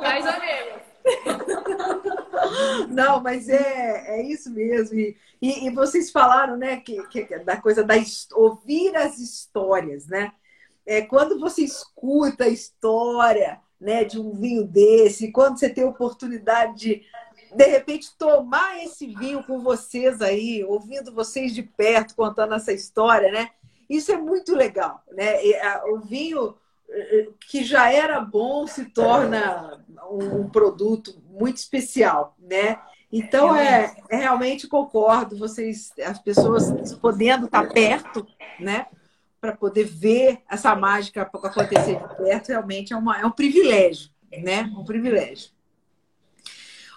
Mais 0.00 0.26
ou 0.26 0.40
menos. 0.40 0.80
Não, 2.90 3.20
mas 3.20 3.48
é, 3.48 4.18
é 4.18 4.22
isso 4.22 4.50
mesmo. 4.50 4.98
E, 4.98 5.16
e, 5.40 5.66
e 5.66 5.70
vocês 5.70 6.10
falaram, 6.10 6.56
né, 6.56 6.78
que, 6.78 7.02
que, 7.08 7.38
da 7.38 7.56
coisa 7.56 7.82
da 7.82 7.94
ouvir 8.32 8.94
as 8.96 9.18
histórias, 9.18 10.06
né? 10.06 10.32
É, 10.86 11.02
quando 11.02 11.38
você 11.38 11.62
escuta 11.62 12.44
a 12.44 12.48
história 12.48 13.60
né, 13.80 14.04
de 14.04 14.20
um 14.20 14.32
vinho 14.32 14.64
desse, 14.66 15.32
quando 15.32 15.58
você 15.58 15.68
tem 15.68 15.84
a 15.84 15.88
oportunidade 15.88 16.78
de, 16.78 17.02
de 17.54 17.64
repente, 17.64 18.16
tomar 18.18 18.82
esse 18.82 19.06
vinho 19.06 19.42
com 19.44 19.60
vocês 19.60 20.20
aí, 20.20 20.64
ouvindo 20.64 21.14
vocês 21.14 21.54
de 21.54 21.62
perto, 21.62 22.14
contando 22.14 22.54
essa 22.54 22.72
história, 22.72 23.30
né? 23.32 23.50
Isso 23.88 24.12
é 24.12 24.16
muito 24.16 24.54
legal, 24.54 25.02
né? 25.12 25.36
O 25.86 25.98
vinho 25.98 26.54
que 27.48 27.64
já 27.64 27.92
era 27.92 28.20
bom 28.20 28.66
se 28.66 28.86
torna 28.86 29.84
um, 30.10 30.48
produto 30.48 31.22
muito 31.28 31.56
especial, 31.56 32.34
né? 32.38 32.80
Então 33.12 33.56
é, 33.56 33.94
é, 34.08 34.16
realmente 34.16 34.68
concordo, 34.68 35.36
vocês, 35.36 35.92
as 36.04 36.18
pessoas 36.18 36.94
podendo 36.94 37.46
estar 37.46 37.68
perto, 37.68 38.26
né? 38.58 38.86
Para 39.40 39.56
poder 39.56 39.84
ver 39.84 40.42
essa 40.50 40.74
mágica 40.76 41.22
acontecer 41.22 41.98
de 41.98 42.16
perto, 42.16 42.48
realmente 42.48 42.92
é, 42.92 42.96
uma, 42.96 43.18
é 43.18 43.24
um 43.24 43.30
privilégio, 43.30 44.10
né? 44.42 44.70
Um 44.76 44.84
privilégio. 44.84 45.50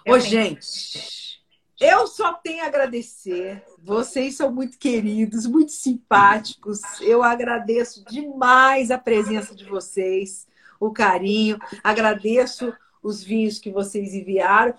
Ô, 0.06 0.20
gente, 0.20 1.40
eu 1.80 2.08
só 2.08 2.34
tenho 2.34 2.64
a 2.64 2.68
agradecer. 2.68 3.64
Vocês 3.82 4.36
são 4.36 4.54
muito 4.54 4.78
queridos, 4.78 5.46
muito 5.46 5.72
simpáticos. 5.72 6.82
Eu 7.02 7.24
agradeço 7.24 8.04
demais 8.06 8.92
a 8.92 8.98
presença 8.98 9.56
de 9.56 9.66
vocês, 9.66 10.48
o 10.80 10.92
carinho. 10.92 11.58
Agradeço 11.84 12.74
os 13.02 13.24
vinhos 13.24 13.60
que 13.60 13.72
vocês 13.72 14.14
enviaram. 14.14 14.74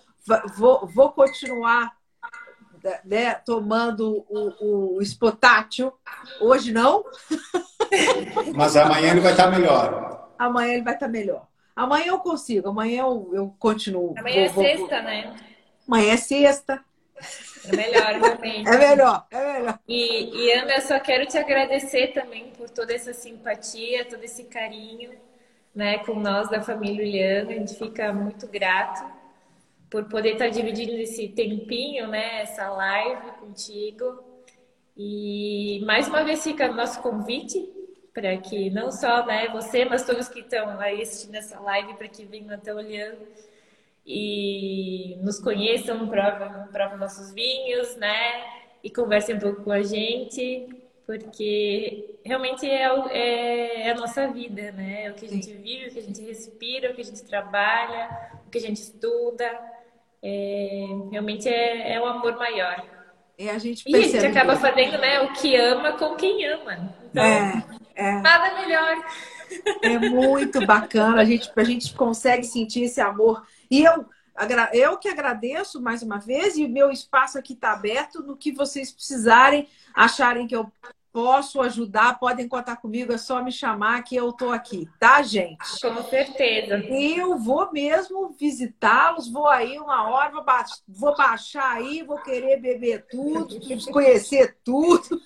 Vou, 0.56 0.86
vou 0.86 1.12
continuar 1.12 1.96
né, 3.04 3.34
tomando 3.34 4.24
o, 4.28 4.96
o 4.96 5.02
espotátil. 5.02 5.92
Hoje 6.40 6.72
não. 6.72 7.04
Mas 8.54 8.76
amanhã 8.76 9.10
ele 9.10 9.20
vai 9.20 9.32
estar 9.32 9.50
melhor. 9.50 10.30
Amanhã 10.38 10.74
ele 10.74 10.82
vai 10.82 10.94
estar 10.94 11.08
melhor. 11.08 11.46
Amanhã 11.74 12.06
eu 12.06 12.18
consigo, 12.20 12.68
amanhã 12.68 13.02
eu, 13.02 13.30
eu 13.32 13.54
continuo. 13.58 14.14
Amanhã 14.16 14.48
vou, 14.48 14.64
é 14.64 14.68
sexta, 14.68 14.96
vou... 14.96 15.04
né? 15.04 15.36
Amanhã 15.88 16.12
é 16.12 16.16
sexta. 16.16 16.84
É 17.66 17.76
melhor, 17.76 18.12
realmente. 18.20 18.68
É 18.68 18.78
melhor, 18.78 19.26
é 19.30 19.52
melhor. 19.52 19.78
E, 19.88 20.36
e 20.36 20.52
Ana, 20.52 20.74
eu 20.74 20.82
só 20.82 21.00
quero 21.00 21.26
te 21.26 21.38
agradecer 21.38 22.08
também 22.08 22.52
por 22.56 22.70
toda 22.70 22.94
essa 22.94 23.12
simpatia, 23.12 24.04
todo 24.04 24.22
esse 24.22 24.44
carinho, 24.44 25.12
né, 25.74 25.98
com 25.98 26.14
nós 26.14 26.48
da 26.48 26.60
família 26.60 27.02
Uliana. 27.02 27.50
A 27.50 27.54
gente 27.54 27.74
fica 27.74 28.12
muito 28.12 28.46
grato 28.46 29.23
por 29.94 30.06
poder 30.06 30.32
estar 30.32 30.48
dividindo 30.48 30.90
esse 30.94 31.28
tempinho, 31.28 32.08
né, 32.08 32.40
essa 32.42 32.68
live 32.68 33.30
contigo. 33.38 34.24
E 34.96 35.80
mais 35.86 36.08
uma 36.08 36.24
vez 36.24 36.42
fica 36.42 36.68
o 36.68 36.74
nosso 36.74 37.00
convite 37.00 37.72
para 38.12 38.36
que 38.38 38.70
não 38.70 38.90
só 38.90 39.24
né, 39.24 39.48
você, 39.50 39.84
mas 39.84 40.04
todos 40.04 40.26
que 40.26 40.40
estão 40.40 40.80
aí 40.80 41.00
assistindo 41.00 41.36
essa 41.36 41.60
live, 41.60 41.94
para 41.94 42.08
que 42.08 42.24
venham 42.24 42.52
até 42.52 42.74
olhando 42.74 43.24
e 44.04 45.16
nos 45.22 45.38
conheçam, 45.38 46.08
provam, 46.08 46.66
provam 46.72 46.98
nossos 46.98 47.32
vinhos, 47.32 47.94
né? 47.94 48.44
E 48.82 48.90
conversem 48.90 49.36
um 49.36 49.38
pouco 49.38 49.62
com 49.62 49.70
a 49.70 49.82
gente, 49.82 50.70
porque 51.06 52.18
realmente 52.24 52.66
é, 52.66 52.82
é, 53.12 53.82
é, 53.82 53.90
a 53.92 53.94
nossa 53.94 54.26
vida, 54.26 54.72
né? 54.72 55.04
É 55.04 55.10
o 55.12 55.14
que 55.14 55.26
a 55.26 55.28
gente 55.28 55.52
vive, 55.52 55.86
o 55.86 55.92
que 55.92 56.00
a 56.00 56.02
gente 56.02 56.20
respira, 56.20 56.90
o 56.90 56.94
que 56.94 57.00
a 57.00 57.04
gente 57.04 57.22
trabalha, 57.22 58.32
o 58.44 58.50
que 58.50 58.58
a 58.58 58.60
gente 58.60 58.78
estuda. 58.78 59.73
É, 60.26 60.86
realmente 61.10 61.46
é, 61.46 61.92
é 61.92 62.00
um 62.00 62.06
amor 62.06 62.36
maior. 62.38 62.82
E 63.38 63.50
a 63.50 63.58
gente, 63.58 63.84
e 63.86 63.94
a 63.94 64.00
gente 64.00 64.24
acaba 64.24 64.56
fazendo 64.56 64.96
né, 64.96 65.20
o 65.20 65.32
que 65.34 65.54
ama 65.54 65.92
com 65.92 66.14
quem 66.14 66.46
ama. 66.46 66.94
Então, 67.10 67.22
é, 67.22 67.64
é. 67.94 68.12
nada 68.20 68.60
melhor. 68.60 69.04
É 69.82 69.98
muito 69.98 70.64
bacana, 70.66 71.20
a 71.20 71.24
gente, 71.24 71.50
a 71.54 71.64
gente 71.64 71.94
consegue 71.94 72.44
sentir 72.44 72.84
esse 72.84 73.00
amor 73.00 73.44
e 73.70 73.84
eu, 73.84 74.06
eu 74.72 74.96
que 74.96 75.08
agradeço 75.08 75.80
mais 75.80 76.02
uma 76.02 76.18
vez, 76.18 76.56
e 76.56 76.64
o 76.64 76.68
meu 76.68 76.90
espaço 76.90 77.38
aqui 77.38 77.52
está 77.52 77.72
aberto 77.72 78.22
no 78.22 78.36
que 78.36 78.52
vocês 78.52 78.90
precisarem, 78.90 79.68
acharem 79.94 80.46
que 80.46 80.56
eu 80.56 80.72
posso 81.14 81.60
ajudar, 81.60 82.18
podem 82.18 82.48
contar 82.48 82.74
comigo, 82.74 83.12
é 83.12 83.16
só 83.16 83.40
me 83.40 83.52
chamar 83.52 84.02
que 84.02 84.16
eu 84.16 84.30
estou 84.30 84.50
aqui, 84.50 84.90
tá, 84.98 85.22
gente? 85.22 85.80
Com 85.80 86.02
certeza. 86.02 86.76
Eu 86.88 87.38
vou 87.38 87.70
mesmo 87.70 88.30
visitá-los, 88.30 89.30
vou 89.30 89.46
aí 89.46 89.78
uma 89.78 90.08
hora, 90.08 90.32
vou, 90.32 90.42
ba 90.42 90.64
vou 90.88 91.16
baixar 91.16 91.76
aí, 91.76 92.02
vou 92.02 92.18
querer 92.18 92.60
beber 92.60 93.06
tudo, 93.08 93.60
conhecer 93.92 94.58
tudo. 94.64 95.20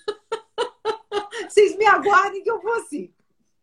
Vocês 1.49 1.75
me 1.79 1.87
aguardem 1.87 2.43
que 2.43 2.51
eu 2.51 2.61
vou 2.61 2.83
sim. 2.83 3.11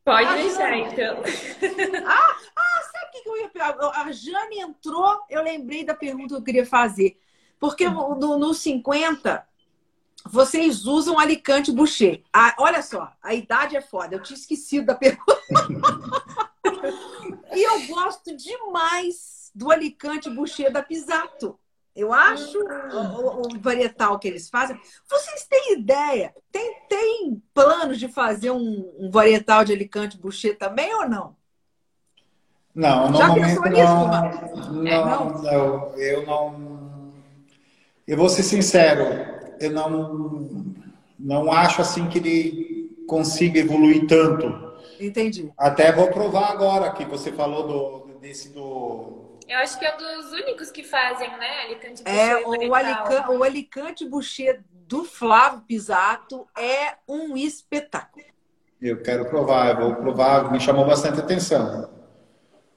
Pode 0.03 0.33
deixar, 0.33 0.75
então. 0.77 1.21
Ah, 2.07 2.37
ah, 2.55 2.81
sabe 2.91 3.19
o 3.19 3.23
que 3.23 3.29
eu 3.29 3.37
ia 3.37 3.49
perguntar? 3.49 4.01
A 4.01 4.11
Jane 4.11 4.61
entrou, 4.61 5.19
eu 5.29 5.43
lembrei 5.43 5.83
da 5.83 5.93
pergunta 5.93 6.29
que 6.29 6.41
eu 6.41 6.43
queria 6.43 6.65
fazer. 6.65 7.19
Porque 7.59 7.87
no, 7.87 8.15
no 8.15 8.53
50, 8.53 9.47
vocês 10.25 10.85
usam 10.85 11.19
Alicante 11.19 11.71
Boucher. 11.71 12.23
Ah, 12.33 12.55
olha 12.59 12.81
só, 12.81 13.11
a 13.21 13.33
idade 13.33 13.75
é 13.75 13.81
foda. 13.81 14.15
Eu 14.15 14.21
tinha 14.21 14.37
esquecido 14.37 14.87
da 14.87 14.95
pergunta. 14.95 15.41
e 17.55 17.63
eu 17.63 17.87
gosto 17.87 18.35
demais 18.35 19.51
do 19.53 19.71
Alicante 19.71 20.29
Boucher 20.29 20.71
da 20.71 20.81
Pisato. 20.81 21.59
Eu 21.95 22.11
acho 22.11 22.59
o, 22.59 23.41
o, 23.41 23.59
varietal 23.59 24.19
que 24.19 24.27
eles 24.27 24.49
fazem. 24.49 24.77
Vocês 25.09 25.47
têm 25.47 25.79
ideia? 25.79 26.35
Tem, 26.51 26.75
tem 26.89 27.41
planos 27.53 27.97
de 27.97 28.09
fazer 28.09 28.51
um, 28.51 28.93
um 28.99 29.09
varietal 29.09 29.63
de 29.63 29.71
Alicante 29.71 30.17
Boucher 30.17 30.57
também 30.57 30.93
ou 30.93 31.07
não? 31.07 31.37
Não, 32.73 33.09
no 33.09 33.17
Já 33.17 33.27
momento 33.29 33.61
não, 33.61 33.71
não, 33.71 34.87
é, 34.87 35.05
não, 35.05 35.41
não. 35.41 35.97
Eu 35.97 36.25
não. 36.25 37.13
Eu 38.05 38.17
vou 38.17 38.27
ser 38.27 38.43
sincero, 38.43 39.34
eu 39.59 39.71
não, 39.71 40.65
não 41.17 41.51
acho 41.51 41.81
assim 41.81 42.07
que 42.07 42.19
ele 42.19 43.05
consiga 43.07 43.59
evoluir 43.59 44.07
tanto. 44.07 44.73
Entendi. 44.99 45.51
Até 45.57 45.91
vou 45.91 46.07
provar 46.07 46.51
agora 46.51 46.91
que 46.91 47.05
você 47.05 47.31
falou 47.31 47.67
do, 47.67 48.19
desse 48.19 48.49
do 48.49 49.25
eu 49.47 49.57
acho 49.59 49.77
que 49.77 49.85
é 49.85 49.93
um 49.93 49.97
dos 49.97 50.31
únicos 50.31 50.71
que 50.71 50.83
fazem, 50.83 51.29
né? 51.37 51.61
Alicante 51.65 52.03
Boucher. 52.03 52.19
É, 52.19 52.47
o, 52.47 52.73
Alicante, 52.73 53.29
o 53.29 53.43
Alicante 53.43 54.09
Boucher 54.09 54.63
do 54.71 55.03
Flávio 55.03 55.61
Pisato 55.61 56.47
é 56.57 56.95
um 57.07 57.37
espetáculo. 57.37 58.25
Eu 58.81 59.01
quero 59.01 59.25
provar, 59.25 59.69
eu 59.69 59.79
vou 59.79 59.95
provar, 59.95 60.51
me 60.51 60.59
chamou 60.59 60.85
bastante 60.85 61.19
atenção. 61.19 61.89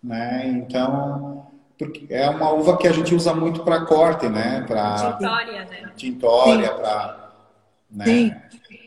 Né? 0.03 0.47
Então, 0.47 1.38
porque 1.79 2.07
é 2.11 2.29
uma 2.29 2.51
uva 2.53 2.77
que 2.77 2.89
a 2.89 2.93
gente 2.93 3.15
usa 3.15 3.33
muito 3.33 3.63
para 3.63 3.85
corte, 3.87 4.29
né? 4.29 4.65
Para 4.67 5.13
tintória, 5.13 5.65
né? 5.65 5.93
Tintória, 5.97 6.75
para. 6.75 7.33
Né? 7.91 8.05
Sim, 8.05 8.33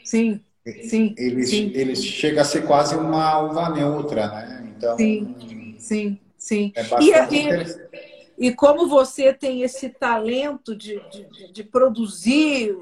sim, 0.03 0.41
sim. 0.83 1.15
Ele, 1.17 1.45
sim. 1.45 1.71
ele 1.73 1.95
chega 1.95 2.41
a 2.41 2.45
ser 2.45 2.67
quase 2.67 2.95
uma 2.95 3.39
uva 3.39 3.69
neutra, 3.69 4.27
né? 4.27 4.73
Então, 4.75 4.97
sim, 4.97 5.75
sim. 5.79 6.19
Sim. 6.41 6.73
É 6.75 6.83
e, 6.99 7.11
e, 8.39 8.47
e, 8.47 8.55
como 8.55 8.89
você 8.89 9.31
tem 9.31 9.61
esse 9.61 9.89
talento 9.89 10.75
de, 10.75 10.99
de, 11.11 11.53
de 11.53 11.63
produzir, 11.63 12.75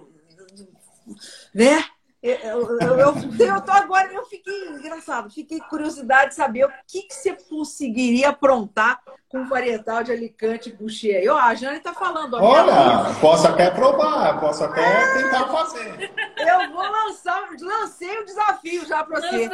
né? 1.54 1.84
Eu, 2.22 2.36
eu, 2.36 2.80
eu, 2.80 3.16
eu 3.48 3.62
tô 3.62 3.72
agora, 3.72 4.12
eu 4.12 4.26
fiquei 4.26 4.68
engraçado, 4.68 5.30
fiquei 5.30 5.58
curiosidade 5.62 6.30
de 6.32 6.36
saber 6.36 6.66
o 6.66 6.72
que, 6.86 7.04
que 7.04 7.16
você 7.16 7.32
conseguiria 7.50 8.30
aprontar 8.30 9.00
com 9.30 9.48
varietal 9.48 10.04
de 10.04 10.12
Alicante 10.12 10.70
Boucher. 10.70 11.24
Ó, 11.32 11.38
a 11.38 11.56
Jane 11.56 11.80
tá 11.80 11.94
falando. 11.94 12.34
ó, 12.34 12.42
Olha, 12.42 13.16
posso 13.22 13.48
até 13.48 13.70
provar, 13.72 14.38
posso 14.42 14.66
até 14.66 15.14
tentar 15.14 15.48
fazer. 15.48 16.12
Eu 16.38 16.72
vou 16.74 16.84
lançar, 16.92 17.48
lancei 17.62 18.20
o 18.20 18.26
desafio 18.26 18.86
já 18.86 19.02
para 19.04 19.22
você. 19.22 19.50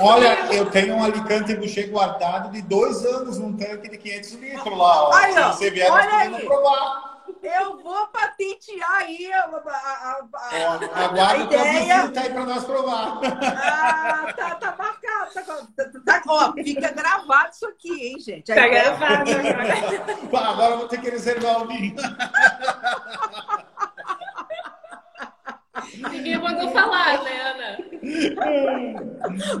Olha, 0.00 0.54
eu 0.56 0.68
tenho 0.70 0.94
um 0.96 1.04
Alicante 1.04 1.54
Boucher 1.54 1.88
guardado 1.88 2.50
de 2.50 2.62
dois 2.62 3.04
anos 3.04 3.38
num 3.38 3.56
tanque 3.56 3.88
de 3.88 3.96
500 3.96 4.32
litros 4.32 4.76
lá. 4.76 5.08
Ó. 5.08 5.12
Aí, 5.14 5.32
Se 5.34 5.38
ó, 5.40 5.52
você 5.52 5.70
vier, 5.70 5.88
olha 5.88 6.04
nós 6.04 6.12
podemos 6.14 6.38
aí. 6.40 6.46
provar. 6.46 7.17
Eu 7.42 7.78
vou 7.82 8.06
patentear 8.08 8.90
aí 9.00 9.32
a, 9.32 9.40
a- 9.44 9.46
a- 9.46 10.28
a- 10.32 10.74
a 10.74 11.08
tua 11.08 11.36
ideia. 11.44 12.00
visita 12.02 12.20
aí 12.20 12.30
para 12.32 12.44
nós 12.46 12.64
provar. 12.64 13.20
Ah, 13.22 14.32
tá, 14.36 14.54
tá 14.56 14.74
marcado. 14.76 15.32
Tá, 15.34 15.42
tá- 15.42 16.00
tá- 16.04 16.22
ó, 16.28 16.52
fica 16.54 16.90
gravado 16.92 17.50
isso 17.52 17.66
aqui, 17.66 18.08
hein, 18.08 18.18
gente? 18.18 18.46
Tá 18.46 18.66
ideia- 18.66 18.96
gravado 18.96 19.30
agora. 19.30 20.16
Pá, 20.30 20.48
Agora 20.48 20.72
eu 20.74 20.78
vou 20.78 20.88
ter 20.88 21.00
que 21.00 21.10
reservar 21.10 21.62
o 21.62 21.66
vinho. 21.68 21.94
Ninguém 26.10 26.38
mandou 26.38 26.70
falar, 26.70 27.22
né, 27.22 27.40
Ana? 27.40 27.78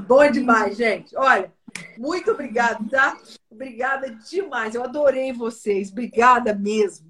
Bom 0.06 0.30
demais, 0.30 0.76
gente. 0.76 1.16
Olha, 1.16 1.52
muito 1.96 2.30
obrigada, 2.32 2.78
tá? 2.90 3.16
Obrigada 3.50 4.10
demais. 4.10 4.74
Eu 4.74 4.84
adorei 4.84 5.32
vocês. 5.32 5.90
Obrigada 5.90 6.54
mesmo. 6.54 7.07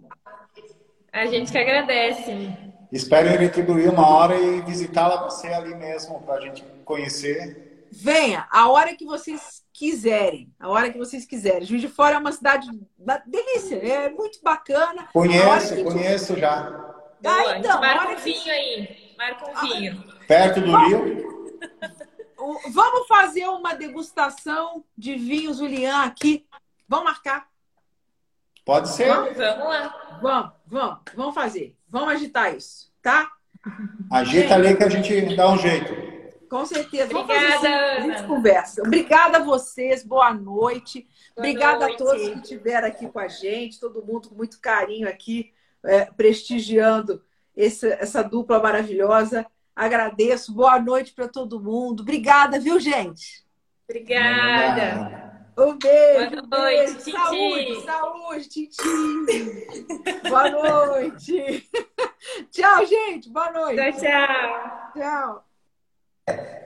A 1.13 1.27
gente 1.27 1.51
que 1.51 1.59
agradece. 1.59 2.51
Espero 2.93 3.29
retribuir 3.29 3.91
uma 3.91 4.09
hora 4.09 4.39
e 4.39 4.61
visitá-la 4.63 5.25
você 5.25 5.49
ali 5.49 5.75
mesmo, 5.75 6.21
para 6.23 6.35
a 6.37 6.41
gente 6.41 6.63
conhecer. 6.85 7.87
Venha, 7.91 8.47
a 8.51 8.69
hora 8.71 8.95
que 8.95 9.05
vocês 9.05 9.63
quiserem. 9.73 10.51
A 10.61 10.69
hora 10.69 10.91
que 10.91 10.99
vocês 10.99 11.25
quiserem. 11.27 11.65
Juiz 11.67 11.81
de 11.83 11.89
Fora 11.89 12.17
é 12.17 12.19
uma 12.19 12.33
cidade 12.33 12.69
uma 12.99 13.19
delícia. 13.27 13.77
É 13.77 14.11
muito 14.11 14.39
bacana. 14.43 15.09
Conheço, 15.13 15.75
que- 15.75 15.85
conheço 15.85 16.37
já. 16.39 16.63
Boa, 17.21 17.35
Ah, 17.35 17.41
a 17.41 17.55
gente 17.55 17.67
então, 17.67 17.81
marca 17.81 18.09
um 18.13 18.17
que- 18.17 18.23
vinho 18.23 18.53
aí. 18.53 19.15
Marca 19.19 19.51
um 19.51 19.67
vinho. 19.69 20.05
Perto 20.27 20.61
do 20.61 20.77
Rio. 20.77 21.29
Vamos 22.71 23.07
fazer 23.09 23.49
uma 23.49 23.75
degustação 23.75 24.85
de 24.97 25.15
vinhos 25.17 25.59
Julian 25.59 26.03
aqui. 26.05 26.47
Vamos 26.87 27.07
marcar? 27.07 27.49
Pode 28.69 28.91
ser. 28.91 29.09
Vamos 29.09 29.39
lá. 29.39 29.95
Vamos, 30.21 30.53
vamos, 30.67 30.99
vamos 31.17 31.35
fazer. 31.35 31.75
Vamos 31.89 32.11
agitar 32.11 32.55
isso, 32.55 32.93
tá? 33.01 33.33
Agita 34.13 34.55
ali 34.57 34.77
que 34.77 34.85
a 34.85 34.91
gente 34.91 35.35
dá 35.35 35.49
um 35.51 35.57
jeito. 35.57 35.91
Com 36.51 36.67
certeza. 36.67 37.07
Vamos 37.11 37.23
Obrigada, 37.31 37.53
fazer 37.55 37.67
assim, 37.69 37.97
a 37.97 38.01
gente 38.01 38.27
conversa. 38.27 38.83
Obrigada 38.83 39.39
a 39.39 39.43
vocês, 39.43 40.05
boa 40.05 40.35
noite. 40.35 41.01
Boa 41.35 41.39
Obrigada 41.49 41.87
noite. 41.87 41.95
a 41.95 41.97
todos 42.05 42.23
que 42.29 42.39
estiveram 42.41 42.89
aqui 42.89 43.09
com 43.09 43.19
a 43.19 43.29
gente, 43.29 43.81
todo 43.81 44.05
mundo 44.05 44.29
com 44.29 44.35
muito 44.35 44.61
carinho 44.61 45.09
aqui, 45.09 45.51
é, 45.83 46.05
prestigiando 46.05 47.23
esse- 47.57 47.89
essa 47.95 48.23
dupla 48.23 48.61
maravilhosa. 48.63 49.47
Agradeço, 49.75 50.53
boa 50.53 50.79
noite 50.79 51.15
para 51.15 51.27
todo 51.27 51.59
mundo. 51.59 52.03
Obrigada, 52.03 52.61
viu, 52.61 52.79
gente? 52.79 53.47
Obrigada. 53.89 55.28
Um 55.59 55.77
beijo. 55.77 56.47
Boa 56.47 56.69
beijo. 56.69 56.93
noite, 56.93 57.05
Titi. 57.05 57.11
Saúde, 57.11 57.83
saúde, 57.83 58.49
Titi. 58.49 58.83
boa 60.29 60.51
noite. 60.51 61.71
Tchau, 62.53 62.87
gente. 62.87 63.29
Boa 63.29 63.51
noite. 63.51 63.99
Tchau, 63.99 64.93
tchau. 64.95 65.45
Tchau. 66.27 66.59